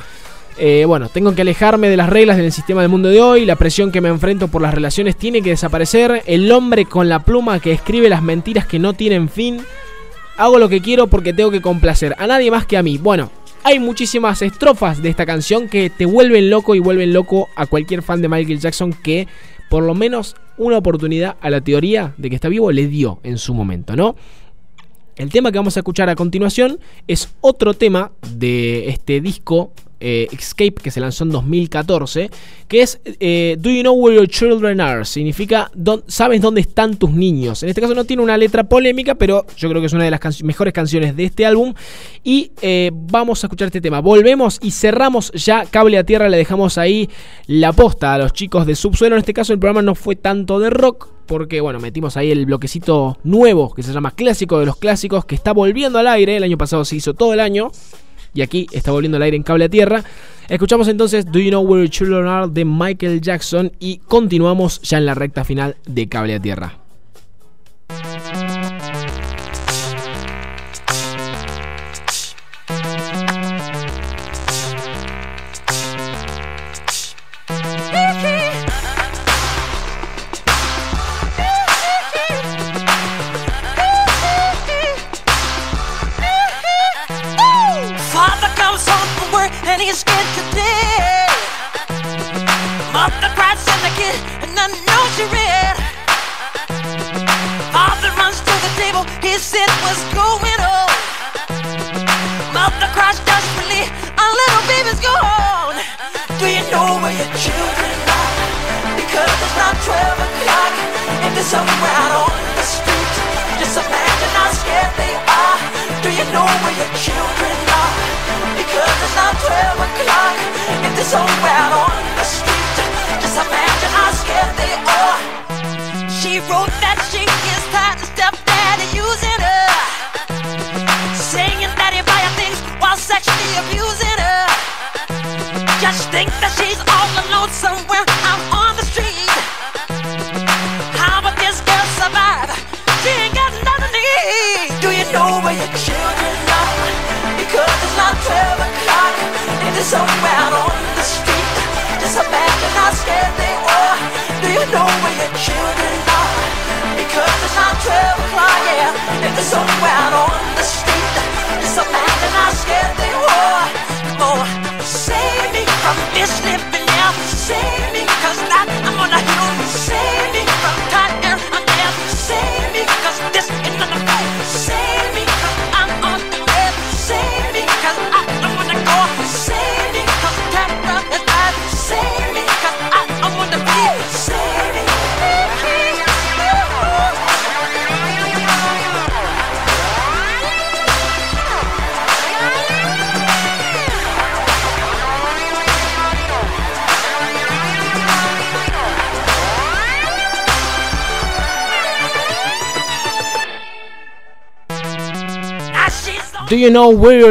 Eh, 0.58 0.86
bueno, 0.86 1.10
tengo 1.10 1.34
que 1.34 1.42
alejarme 1.42 1.90
de 1.90 1.98
las 1.98 2.10
reglas 2.10 2.38
del 2.38 2.52
sistema 2.52 2.82
del 2.82 2.90
mundo 2.90 3.10
de 3.10 3.22
hoy, 3.22 3.46
la 3.46 3.56
presión 3.56 3.92
que 3.92 4.02
me 4.02 4.10
enfrento 4.10 4.48
por 4.48 4.62
las 4.62 4.74
relaciones 4.74 5.16
tiene 5.16 5.42
que 5.42 5.52
desaparecer, 5.52 6.24
el 6.26 6.52
hombre 6.52 6.86
con 6.86 7.10
la 7.10 7.24
pluma 7.24 7.60
que 7.60 7.72
escribe 7.72 8.10
las 8.10 8.22
mentiras 8.22 8.66
que 8.66 8.78
no 8.78 8.94
tienen 8.94 9.30
fin, 9.30 9.62
hago 10.38 10.60
lo 10.60 10.70
que 10.70 10.82
quiero 10.82 11.08
porque 11.08 11.34
tengo 11.34 11.52
que 11.52 11.62
complacer 11.62 12.16
a 12.18 12.28
nadie 12.28 12.52
más 12.52 12.66
que 12.66 12.78
a 12.78 12.84
mí. 12.84 12.98
Bueno, 12.98 13.32
hay 13.64 13.80
muchísimas 13.80 14.42
estrofas 14.42 15.02
de 15.02 15.10
esta 15.10 15.26
canción 15.26 15.70
que 15.70 15.90
te 15.90 16.06
vuelven 16.06 16.50
loco 16.50 16.76
y 16.76 16.80
vuelven 16.80 17.14
loco 17.14 17.48
a 17.56 17.66
cualquier 17.66 18.02
fan 18.02 18.22
de 18.22 18.30
Michael 18.30 18.60
Jackson 18.60 18.94
que 18.94 19.28
por 19.70 19.84
lo 19.84 19.96
menos 19.96 20.36
una 20.58 20.78
oportunidad 20.78 21.38
a 21.42 21.50
la 21.50 21.62
teoría 21.62 22.14
de 22.18 22.30
que 22.30 22.36
está 22.36 22.50
vivo 22.50 22.72
le 22.72 22.88
dio 22.88 23.20
en 23.24 23.38
su 23.38 23.54
momento, 23.54 23.96
¿no? 23.96 24.16
El 25.16 25.30
tema 25.32 25.52
que 25.52 25.60
vamos 25.60 25.78
a 25.78 25.82
escuchar 25.82 26.10
a 26.10 26.16
continuación 26.16 26.80
es 27.08 27.34
otro 27.42 27.74
tema 27.74 28.12
de 28.36 28.90
este 28.90 29.22
disco 29.22 29.72
eh, 30.02 30.28
Escape 30.32 30.74
que 30.74 30.92
se 30.92 31.00
lanzó 31.00 31.24
en 31.24 31.30
2014, 31.30 32.30
que 32.68 32.82
es 32.82 33.00
eh, 33.06 33.56
Do 33.60 33.70
You 33.70 33.82
Know 33.82 33.96
Where 33.96 34.18
Your 34.18 34.28
Children 34.28 34.82
Are? 34.82 35.06
Significa 35.06 35.72
¿Sabes 36.08 36.42
dónde 36.42 36.62
están 36.62 36.98
tus 36.98 37.12
niños? 37.12 37.64
En 37.64 37.70
este 37.70 37.82
caso 37.82 37.94
no 37.94 38.06
tiene 38.06 38.24
una 38.24 38.38
letra 38.38 38.64
polémica, 38.64 39.16
pero 39.16 39.46
yo 39.58 39.70
creo 39.70 39.82
que 39.82 39.88
es 39.88 39.94
una 39.94 40.04
de 40.04 40.12
las 40.12 40.44
mejores 40.44 40.74
canciones 40.74 41.16
de 41.16 41.26
este 41.26 41.46
álbum. 41.46 41.74
Y 42.24 42.52
eh, 42.62 42.92
vamos 42.94 43.44
a 43.44 43.48
escuchar 43.48 43.68
este 43.68 43.82
tema. 43.82 44.02
Volvemos 44.02 44.60
y 44.62 44.72
cerramos 44.72 45.32
ya 45.34 45.66
Cable 45.66 45.98
a 45.98 46.04
Tierra, 46.04 46.30
le 46.30 46.38
dejamos 46.38 46.78
ahí 46.78 47.10
la 47.48 47.74
posta 47.74 48.14
a 48.14 48.18
los 48.18 48.34
chicos 48.34 48.66
de 48.66 48.76
Subsuelo. 48.76 49.16
En 49.16 49.20
este 49.20 49.34
caso 49.34 49.54
el 49.54 49.60
programa 49.60 49.82
no 49.82 49.96
fue 49.96 50.16
tanto 50.16 50.60
de 50.60 50.70
rock, 50.70 51.10
porque 51.26 51.62
bueno, 51.62 51.80
metimos 51.80 52.18
ahí 52.18 52.32
el 52.32 52.46
bloquecito 52.46 53.18
nuevo 53.24 53.74
que 53.74 53.84
se 53.84 53.94
llama 53.94 54.12
Clásico 54.12 54.60
de 54.60 54.66
los 54.66 54.78
Clásicos, 54.78 55.26
que 55.26 55.36
está 55.36 55.54
volviendo 55.54 56.00
al 56.00 56.08
aire, 56.08 56.38
el 56.38 56.44
año 56.44 56.58
pasado 56.58 56.86
se 56.86 56.96
hizo 56.96 57.14
todo 57.14 57.34
el 57.34 57.40
año, 57.40 57.72
y 58.34 58.42
aquí 58.42 58.68
está 58.72 58.92
volviendo 58.92 59.18
al 59.18 59.24
aire 59.24 59.38
en 59.38 59.44
cable 59.44 59.66
a 59.66 59.70
tierra. 59.70 60.04
Escuchamos 60.50 60.88
entonces 60.88 61.26
Do 61.26 61.40
You 61.40 61.50
Know 61.50 61.64
Where 61.64 61.84
Your 61.84 61.90
Children 61.90 62.28
Are 62.28 62.48
de 62.50 62.66
Michael 62.66 63.22
Jackson 63.22 63.72
y 63.80 63.98
continuamos 63.98 64.82
ya 64.82 64.98
en 64.98 65.06
la 65.06 65.14
recta 65.14 65.44
final 65.44 65.78
de 65.86 66.08
cable 66.08 66.36
a 66.36 66.40
tierra. 66.40 66.81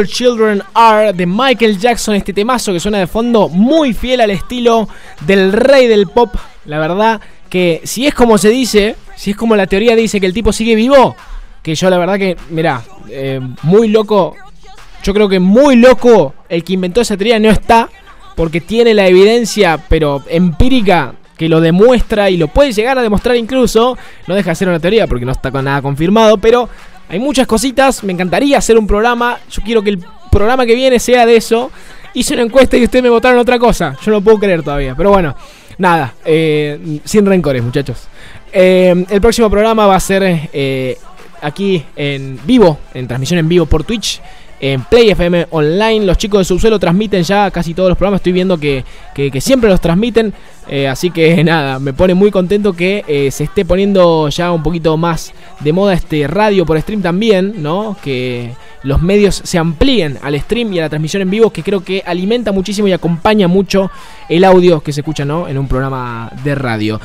Children 0.07 0.63
Are 0.73 1.13
de 1.13 1.25
Michael 1.25 1.77
Jackson, 1.77 2.15
este 2.15 2.33
temazo 2.33 2.73
que 2.73 2.79
suena 2.79 2.99
de 2.99 3.07
fondo 3.07 3.49
muy 3.49 3.93
fiel 3.93 4.21
al 4.21 4.31
estilo 4.31 4.87
del 5.21 5.53
rey 5.53 5.87
del 5.87 6.07
pop. 6.07 6.35
La 6.65 6.79
verdad 6.79 7.19
que 7.49 7.81
si 7.83 8.07
es 8.07 8.13
como 8.13 8.37
se 8.37 8.49
dice, 8.49 8.95
si 9.15 9.31
es 9.31 9.37
como 9.37 9.55
la 9.55 9.67
teoría 9.67 9.95
dice 9.95 10.19
que 10.19 10.25
el 10.25 10.33
tipo 10.33 10.53
sigue 10.53 10.75
vivo, 10.75 11.15
que 11.61 11.75
yo 11.75 11.89
la 11.89 11.97
verdad 11.97 12.17
que, 12.17 12.37
mirá, 12.49 12.81
eh, 13.09 13.41
muy 13.63 13.87
loco, 13.89 14.35
yo 15.03 15.13
creo 15.13 15.27
que 15.27 15.39
muy 15.39 15.75
loco 15.75 16.33
el 16.47 16.63
que 16.63 16.73
inventó 16.73 17.01
esa 17.01 17.17
teoría 17.17 17.39
no 17.39 17.49
está, 17.49 17.89
porque 18.35 18.61
tiene 18.61 18.93
la 18.93 19.07
evidencia, 19.07 19.77
pero 19.89 20.23
empírica, 20.29 21.13
que 21.41 21.49
lo 21.49 21.59
demuestra 21.59 22.29
y 22.29 22.37
lo 22.37 22.49
puede 22.49 22.71
llegar 22.71 22.99
a 22.99 23.01
demostrar 23.01 23.35
incluso, 23.35 23.97
no 24.27 24.35
deja 24.35 24.51
de 24.51 24.55
ser 24.55 24.69
una 24.69 24.79
teoría 24.79 25.07
porque 25.07 25.25
no 25.25 25.31
está 25.31 25.49
con 25.49 25.65
nada 25.65 25.81
confirmado, 25.81 26.37
pero 26.37 26.69
hay 27.11 27.19
muchas 27.19 27.45
cositas, 27.45 28.05
me 28.05 28.13
encantaría 28.13 28.57
hacer 28.57 28.77
un 28.77 28.87
programa, 28.87 29.37
yo 29.49 29.61
quiero 29.63 29.81
que 29.81 29.89
el 29.89 29.99
programa 30.31 30.65
que 30.65 30.75
viene 30.75 30.97
sea 30.97 31.25
de 31.25 31.35
eso. 31.35 31.69
Hice 32.13 32.35
una 32.35 32.43
encuesta 32.43 32.77
y 32.77 32.85
ustedes 32.85 33.03
me 33.03 33.09
votaron 33.09 33.37
otra 33.37 33.59
cosa, 33.59 33.97
yo 34.01 34.11
no 34.11 34.21
puedo 34.21 34.39
creer 34.39 34.63
todavía, 34.63 34.95
pero 34.95 35.09
bueno, 35.09 35.35
nada, 35.77 36.13
eh, 36.23 36.99
sin 37.03 37.25
rencores 37.25 37.61
muchachos. 37.61 38.07
Eh, 38.53 39.05
el 39.09 39.19
próximo 39.19 39.49
programa 39.49 39.87
va 39.87 39.95
a 39.95 39.99
ser 39.99 40.49
eh, 40.53 40.97
aquí 41.41 41.83
en 41.97 42.39
vivo, 42.45 42.79
en 42.93 43.09
transmisión 43.09 43.39
en 43.39 43.49
vivo 43.49 43.65
por 43.65 43.83
Twitch. 43.83 44.21
En 44.63 44.83
Play 44.83 45.09
FM 45.09 45.47
Online, 45.49 46.05
los 46.05 46.19
chicos 46.19 46.39
de 46.41 46.45
Subsuelo 46.45 46.77
transmiten 46.77 47.23
ya 47.23 47.49
casi 47.49 47.73
todos 47.73 47.89
los 47.89 47.97
programas. 47.97 48.19
Estoy 48.19 48.31
viendo 48.33 48.59
que, 48.59 48.85
que- 49.15 49.41
siempre 49.41 49.69
los 49.71 49.81
transmiten. 49.81 50.33
eh, 50.69 50.87
así 50.87 51.09
que 51.09 51.43
nada, 51.43 51.79
me 51.79 51.93
pone 51.93 52.13
muy 52.13 52.29
contento 52.29 52.73
que 52.73 53.03
eh, 53.07 53.31
se 53.31 53.45
esté 53.45 53.65
poniendo 53.65 54.29
ya 54.29 54.51
un 54.51 54.61
poquito 54.61 54.95
más 54.97 55.33
de 55.61 55.73
moda 55.73 55.93
este 55.95 56.27
radio 56.27 56.63
por 56.65 56.79
stream 56.79 57.01
también, 57.01 57.55
¿no? 57.63 57.97
Que 58.03 58.51
los 58.83 59.01
medios 59.01 59.41
se 59.43 59.57
amplíen 59.57 60.19
al 60.21 60.39
stream 60.39 60.71
y 60.73 60.79
a 60.79 60.83
la 60.83 60.89
transmisión 60.89 61.23
en 61.23 61.31
vivo, 61.31 61.49
que 61.49 61.63
creo 61.63 61.83
que 61.83 62.03
alimenta 62.05 62.51
muchísimo 62.51 62.87
y 62.87 62.93
acompaña 62.93 63.47
mucho 63.47 63.89
el 64.29 64.43
audio 64.43 64.81
que 64.81 64.93
se 64.93 65.01
escucha, 65.01 65.25
¿no? 65.25 65.47
En 65.47 65.57
un 65.57 65.67
programa 65.67 66.31
de 66.43 66.53
radio. 66.53 67.01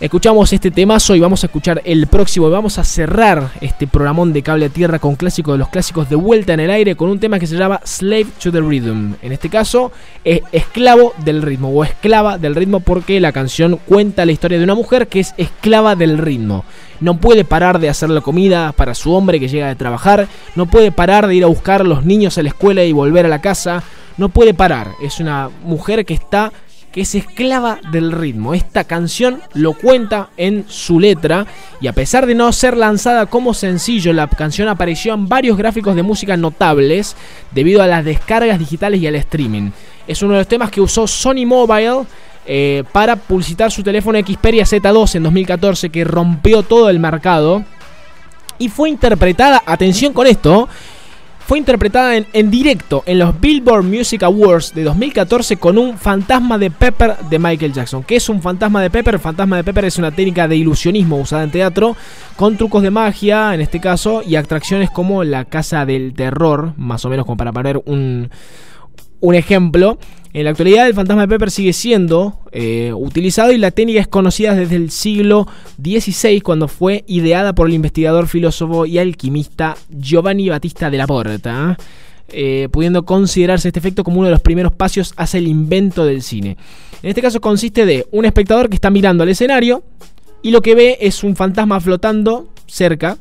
Escuchamos 0.00 0.52
este 0.52 0.72
temazo 0.72 1.14
y 1.14 1.20
vamos 1.20 1.44
a 1.44 1.46
escuchar 1.46 1.80
el 1.84 2.08
próximo. 2.08 2.50
Vamos 2.50 2.78
a 2.78 2.84
cerrar 2.84 3.52
este 3.60 3.86
programón 3.86 4.32
de 4.32 4.42
cable 4.42 4.66
a 4.66 4.68
tierra 4.68 4.98
con 4.98 5.14
clásicos 5.14 5.54
de 5.54 5.58
los 5.58 5.68
clásicos 5.68 6.10
de 6.10 6.16
vuelta 6.16 6.52
en 6.52 6.58
el 6.58 6.70
aire 6.72 6.96
con 6.96 7.08
un 7.10 7.20
tema 7.20 7.38
que 7.38 7.46
se 7.46 7.56
llama 7.56 7.80
Slave 7.84 8.26
to 8.42 8.50
the 8.50 8.60
Rhythm. 8.60 9.14
En 9.22 9.32
este 9.32 9.48
caso, 9.48 9.92
es 10.24 10.40
esclavo 10.50 11.14
del 11.18 11.42
ritmo 11.42 11.68
o 11.68 11.84
esclava 11.84 12.38
del 12.38 12.56
ritmo 12.56 12.80
porque 12.80 13.20
la 13.20 13.30
canción 13.30 13.78
cuenta 13.86 14.26
la 14.26 14.32
historia 14.32 14.58
de 14.58 14.64
una 14.64 14.74
mujer 14.74 15.06
que 15.06 15.20
es 15.20 15.32
esclava 15.36 15.94
del 15.94 16.18
ritmo. 16.18 16.64
No 16.98 17.18
puede 17.18 17.44
parar 17.44 17.78
de 17.78 17.88
hacer 17.88 18.10
la 18.10 18.20
comida 18.20 18.72
para 18.72 18.96
su 18.96 19.12
hombre 19.12 19.38
que 19.38 19.48
llega 19.48 19.68
de 19.68 19.76
trabajar. 19.76 20.26
No 20.56 20.66
puede 20.66 20.90
parar 20.90 21.28
de 21.28 21.36
ir 21.36 21.44
a 21.44 21.48
buscar 21.48 21.82
a 21.82 21.84
los 21.84 22.04
niños 22.04 22.36
a 22.36 22.42
la 22.42 22.48
escuela 22.48 22.82
y 22.82 22.90
volver 22.90 23.26
a 23.26 23.28
la 23.28 23.40
casa. 23.40 23.84
No 24.16 24.28
puede 24.28 24.54
parar. 24.54 24.88
Es 25.00 25.20
una 25.20 25.50
mujer 25.62 26.04
que 26.04 26.14
está 26.14 26.52
que 26.94 27.00
es 27.00 27.16
esclava 27.16 27.80
del 27.90 28.12
ritmo. 28.12 28.54
Esta 28.54 28.84
canción 28.84 29.40
lo 29.52 29.72
cuenta 29.72 30.28
en 30.36 30.64
su 30.68 31.00
letra 31.00 31.44
y 31.80 31.88
a 31.88 31.92
pesar 31.92 32.24
de 32.24 32.36
no 32.36 32.52
ser 32.52 32.76
lanzada 32.76 33.26
como 33.26 33.52
sencillo, 33.52 34.12
la 34.12 34.28
canción 34.28 34.68
apareció 34.68 35.12
en 35.12 35.28
varios 35.28 35.58
gráficos 35.58 35.96
de 35.96 36.04
música 36.04 36.36
notables 36.36 37.16
debido 37.50 37.82
a 37.82 37.88
las 37.88 38.04
descargas 38.04 38.60
digitales 38.60 39.02
y 39.02 39.08
al 39.08 39.16
streaming. 39.16 39.72
Es 40.06 40.22
uno 40.22 40.34
de 40.34 40.38
los 40.38 40.46
temas 40.46 40.70
que 40.70 40.80
usó 40.80 41.08
Sony 41.08 41.44
Mobile 41.44 42.04
eh, 42.46 42.84
para 42.92 43.16
publicitar 43.16 43.72
su 43.72 43.82
teléfono 43.82 44.16
Xperia 44.20 44.62
Z2 44.62 45.16
en 45.16 45.24
2014 45.24 45.90
que 45.90 46.04
rompió 46.04 46.62
todo 46.62 46.90
el 46.90 47.00
mercado 47.00 47.64
y 48.56 48.68
fue 48.68 48.88
interpretada, 48.88 49.64
atención 49.66 50.12
con 50.12 50.28
esto, 50.28 50.68
fue 51.46 51.58
interpretada 51.58 52.16
en, 52.16 52.50
directo 52.50 53.02
en 53.04 53.18
los 53.18 53.38
Billboard 53.38 53.84
Music 53.84 54.22
Awards 54.22 54.72
de 54.74 54.82
2014 54.82 55.58
con 55.58 55.76
un 55.76 55.98
fantasma 55.98 56.56
de 56.56 56.70
Pepper 56.70 57.16
de 57.28 57.38
Michael 57.38 57.72
Jackson. 57.72 58.02
¿Qué 58.02 58.16
es 58.16 58.28
un 58.30 58.40
fantasma 58.40 58.80
de 58.80 58.88
Pepper? 58.88 59.18
Fantasma 59.18 59.56
de 59.56 59.64
Pepper 59.64 59.84
es 59.84 59.98
una 59.98 60.10
técnica 60.10 60.48
de 60.48 60.56
ilusionismo 60.56 61.18
usada 61.18 61.42
en 61.44 61.50
teatro 61.50 61.96
con 62.36 62.56
trucos 62.56 62.82
de 62.82 62.90
magia, 62.90 63.54
en 63.54 63.60
este 63.60 63.78
caso, 63.78 64.22
y 64.26 64.36
atracciones 64.36 64.90
como 64.90 65.22
la 65.22 65.44
casa 65.44 65.84
del 65.84 66.14
terror, 66.14 66.72
más 66.78 67.04
o 67.04 67.10
menos 67.10 67.26
como 67.26 67.36
para 67.36 67.52
poner 67.52 67.82
un, 67.84 68.30
un 69.20 69.34
ejemplo. 69.34 69.98
En 70.34 70.42
la 70.42 70.50
actualidad 70.50 70.88
el 70.88 70.94
fantasma 70.94 71.22
de 71.22 71.28
Pepper 71.28 71.48
sigue 71.48 71.72
siendo 71.72 72.40
eh, 72.50 72.92
utilizado 72.92 73.52
y 73.52 73.56
la 73.56 73.70
técnica 73.70 74.00
es 74.00 74.08
conocida 74.08 74.56
desde 74.56 74.74
el 74.74 74.90
siglo 74.90 75.46
XVI 75.80 76.40
cuando 76.40 76.66
fue 76.66 77.04
ideada 77.06 77.54
por 77.54 77.68
el 77.68 77.74
investigador, 77.74 78.26
filósofo 78.26 78.84
y 78.84 78.98
alquimista 78.98 79.76
Giovanni 79.90 80.48
Battista 80.48 80.90
de 80.90 80.98
la 80.98 81.06
Porta, 81.06 81.78
eh, 82.30 82.68
pudiendo 82.72 83.04
considerarse 83.04 83.68
este 83.68 83.78
efecto 83.78 84.02
como 84.02 84.18
uno 84.18 84.26
de 84.26 84.32
los 84.32 84.42
primeros 84.42 84.72
pasos 84.72 85.14
hacia 85.16 85.38
el 85.38 85.46
invento 85.46 86.04
del 86.04 86.20
cine. 86.20 86.56
En 87.00 87.10
este 87.10 87.22
caso 87.22 87.40
consiste 87.40 87.86
de 87.86 88.04
un 88.10 88.24
espectador 88.24 88.68
que 88.68 88.74
está 88.74 88.90
mirando 88.90 89.22
al 89.22 89.28
escenario 89.28 89.84
y 90.42 90.50
lo 90.50 90.62
que 90.62 90.74
ve 90.74 90.98
es 91.00 91.22
un 91.22 91.36
fantasma 91.36 91.78
flotando 91.78 92.48
cerca 92.66 93.18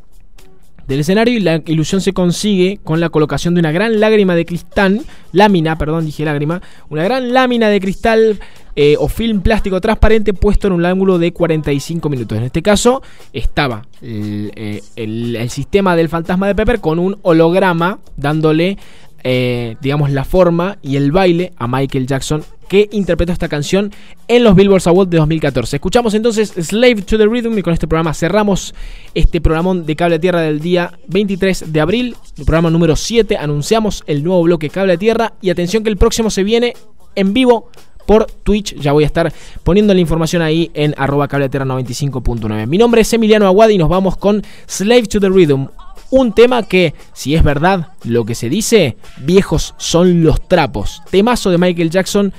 del 0.87 0.99
escenario 0.99 1.37
y 1.37 1.39
la 1.39 1.61
ilusión 1.65 2.01
se 2.01 2.13
consigue 2.13 2.79
con 2.83 2.99
la 2.99 3.09
colocación 3.09 3.53
de 3.53 3.59
una 3.59 3.71
gran 3.71 3.99
lágrima 3.99 4.35
de 4.35 4.45
cristal, 4.45 5.01
lámina, 5.31 5.77
perdón, 5.77 6.05
dije 6.05 6.25
lágrima, 6.25 6.61
una 6.89 7.03
gran 7.03 7.33
lámina 7.33 7.69
de 7.69 7.79
cristal 7.79 8.39
eh, 8.75 8.95
o 8.99 9.07
film 9.07 9.41
plástico 9.41 9.79
transparente 9.79 10.33
puesto 10.33 10.65
en 10.65 10.73
un 10.73 10.85
ángulo 10.85 11.19
de 11.19 11.31
45 11.31 12.09
minutos. 12.09 12.37
En 12.37 12.43
este 12.43 12.63
caso 12.63 13.03
estaba 13.31 13.85
eh, 14.01 14.81
el, 14.95 15.49
sistema 15.49 15.95
del 15.95 16.09
fantasma 16.09 16.47
de 16.47 16.55
Pepper 16.55 16.79
con 16.79 16.97
un 16.97 17.17
holograma 17.21 17.99
dándole, 18.17 18.77
eh, 19.23 19.77
digamos, 19.81 20.11
la 20.11 20.25
forma 20.25 20.77
y 20.81 20.97
el 20.97 21.11
baile 21.11 21.53
a 21.57 21.67
Michael 21.67 22.07
Jackson 22.07 22.43
que 22.67 22.89
interpretó 22.91 23.31
esta 23.31 23.47
canción 23.47 23.91
en 24.27 24.43
los 24.43 24.55
Billboard 24.55 24.81
Awards 24.87 25.11
de 25.11 25.17
2014. 25.17 25.75
Escuchamos 25.75 26.13
entonces 26.13 26.49
Slave 26.49 27.03
to 27.03 27.17
the 27.17 27.27
Rhythm 27.27 27.57
y 27.57 27.61
con 27.61 27.73
este 27.73 27.87
programa 27.87 28.13
cerramos 28.13 28.73
este 29.13 29.41
programón 29.41 29.85
de 29.85 29.95
Cable 29.95 30.15
a 30.15 30.19
Tierra 30.19 30.41
del 30.41 30.59
día 30.59 30.91
23 31.07 31.71
de 31.71 31.81
abril, 31.81 32.15
el 32.37 32.45
programa 32.45 32.69
número 32.69 32.95
7. 32.95 33.37
Anunciamos 33.37 34.03
el 34.07 34.23
nuevo 34.23 34.43
bloque 34.43 34.69
Cable 34.69 34.93
a 34.93 34.97
Tierra 34.97 35.33
y 35.41 35.49
atención 35.51 35.83
que 35.83 35.89
el 35.89 35.97
próximo 35.97 36.29
se 36.29 36.43
viene 36.43 36.73
en 37.15 37.33
vivo 37.33 37.69
por 38.05 38.25
Twitch. 38.25 38.75
Ya 38.75 38.91
voy 38.91 39.03
a 39.03 39.07
estar 39.07 39.31
poniendo 39.63 39.93
la 39.93 39.99
información 39.99 40.41
ahí 40.41 40.71
en 40.73 40.93
arroba 40.97 41.27
cableatierra 41.27 41.65
95.9. 41.65 42.67
Mi 42.67 42.77
nombre 42.77 43.01
es 43.01 43.13
Emiliano 43.13 43.45
Aguad 43.45 43.69
y 43.69 43.77
nos 43.77 43.89
vamos 43.89 44.17
con 44.17 44.41
Slave 44.67 45.03
to 45.03 45.19
the 45.19 45.29
Rhythm. 45.29 45.67
Un 46.15 46.31
tema 46.31 46.61
que, 46.61 46.93
si 47.11 47.33
es 47.33 47.41
verdad 47.41 47.87
lo 48.03 48.23
que 48.23 48.35
se 48.35 48.47
dice, 48.47 48.97
viejos 49.17 49.73
son 49.77 50.23
los 50.23 50.47
trapos. 50.47 51.01
Temazo 51.09 51.49
de 51.49 51.57
Michael 51.57 51.89
Jackson 51.89 52.31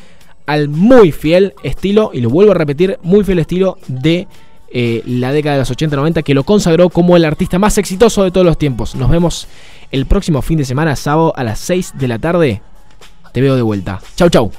al 0.47 0.69
muy 0.69 1.11
fiel 1.11 1.55
estilo, 1.65 2.13
y 2.15 2.21
lo 2.21 2.31
vuelvo 2.31 2.53
a 2.53 2.55
repetir, 2.55 3.01
muy 3.03 3.25
fiel 3.25 3.41
estilo 3.41 3.77
de 3.89 4.29
eh, 4.73 5.03
la 5.07 5.33
década 5.33 5.57
de 5.57 5.63
los 5.63 5.73
80-90 5.73 6.23
que 6.23 6.35
lo 6.35 6.45
consagró 6.45 6.89
como 6.89 7.17
el 7.17 7.25
artista 7.25 7.59
más 7.59 7.77
exitoso 7.77 8.23
de 8.23 8.31
todos 8.31 8.47
los 8.47 8.59
tiempos. 8.59 8.95
Nos 8.95 9.11
vemos 9.11 9.49
el 9.91 10.07
próximo 10.07 10.41
fin 10.41 10.59
de 10.59 10.65
semana, 10.65 10.95
sábado 10.95 11.33
a 11.35 11.43
las 11.43 11.59
6 11.59 11.95
de 11.99 12.07
la 12.07 12.21
tarde. 12.21 12.63
Te 13.33 13.41
veo 13.41 13.57
de 13.57 13.63
vuelta. 13.63 14.01
Chau, 14.15 14.31
chau. 14.31 14.53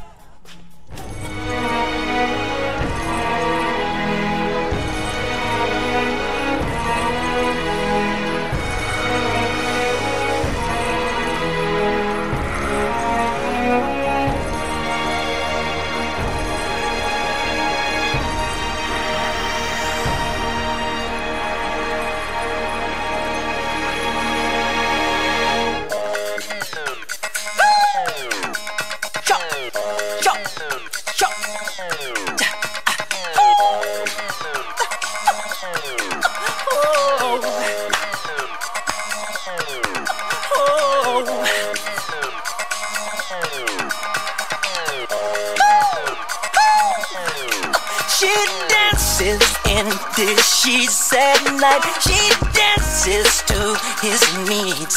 in 49.75 49.87
this, 50.15 50.39
she 50.55 50.85
said 50.85 51.35
night. 51.59 51.83
She 51.99 52.19
dances 52.55 53.43
to 53.51 53.75
his 53.99 54.21
needs. 54.47 54.95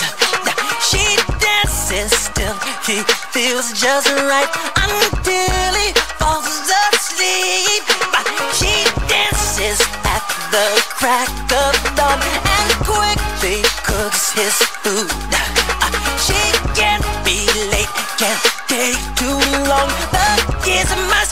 She 0.88 1.18
dances 1.42 2.30
till 2.34 2.54
he 2.86 3.02
feels 3.34 3.72
just 3.74 4.06
right 4.30 4.50
until 4.78 5.70
he 5.74 5.90
falls 6.22 6.70
asleep. 6.94 7.82
She 8.54 8.74
dances 9.10 9.80
at 10.14 10.22
the 10.54 10.66
crack 10.98 11.28
of 11.64 11.74
dawn 11.98 12.20
and 12.56 12.70
quickly 12.86 13.62
cooks 13.82 14.30
his 14.30 14.54
food. 14.82 15.10
Uh, 15.34 15.90
she 16.22 16.38
can't 16.78 17.06
be 17.26 17.50
late, 17.74 17.90
can't 18.14 18.44
take 18.70 19.00
too 19.18 19.38
long. 19.66 19.90
The 20.14 20.28
kiss 20.62 20.88
must 21.10 21.27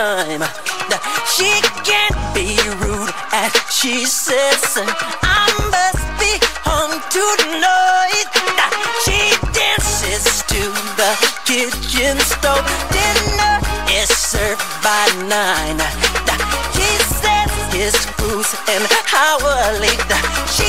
time. 0.00 0.40
She 1.36 1.50
can't 1.84 2.20
be 2.32 2.56
rude 2.80 3.12
as 3.32 3.52
she 3.68 4.06
says, 4.06 4.62
I 5.20 5.44
must 5.68 6.04
be 6.16 6.32
home 6.64 6.96
tonight. 7.12 8.30
She 9.04 9.20
dances 9.52 10.24
to 10.52 10.62
the 10.96 11.12
kitchen 11.44 12.16
stove. 12.32 12.64
Dinner 12.96 13.60
is 14.00 14.08
served 14.08 14.64
by 14.80 15.04
nine. 15.28 15.80
He 16.80 16.90
says 17.20 17.52
his 17.76 17.96
booze 18.16 18.52
an 18.72 18.82
hour 19.12 19.56
late. 19.84 20.12
She 20.56 20.68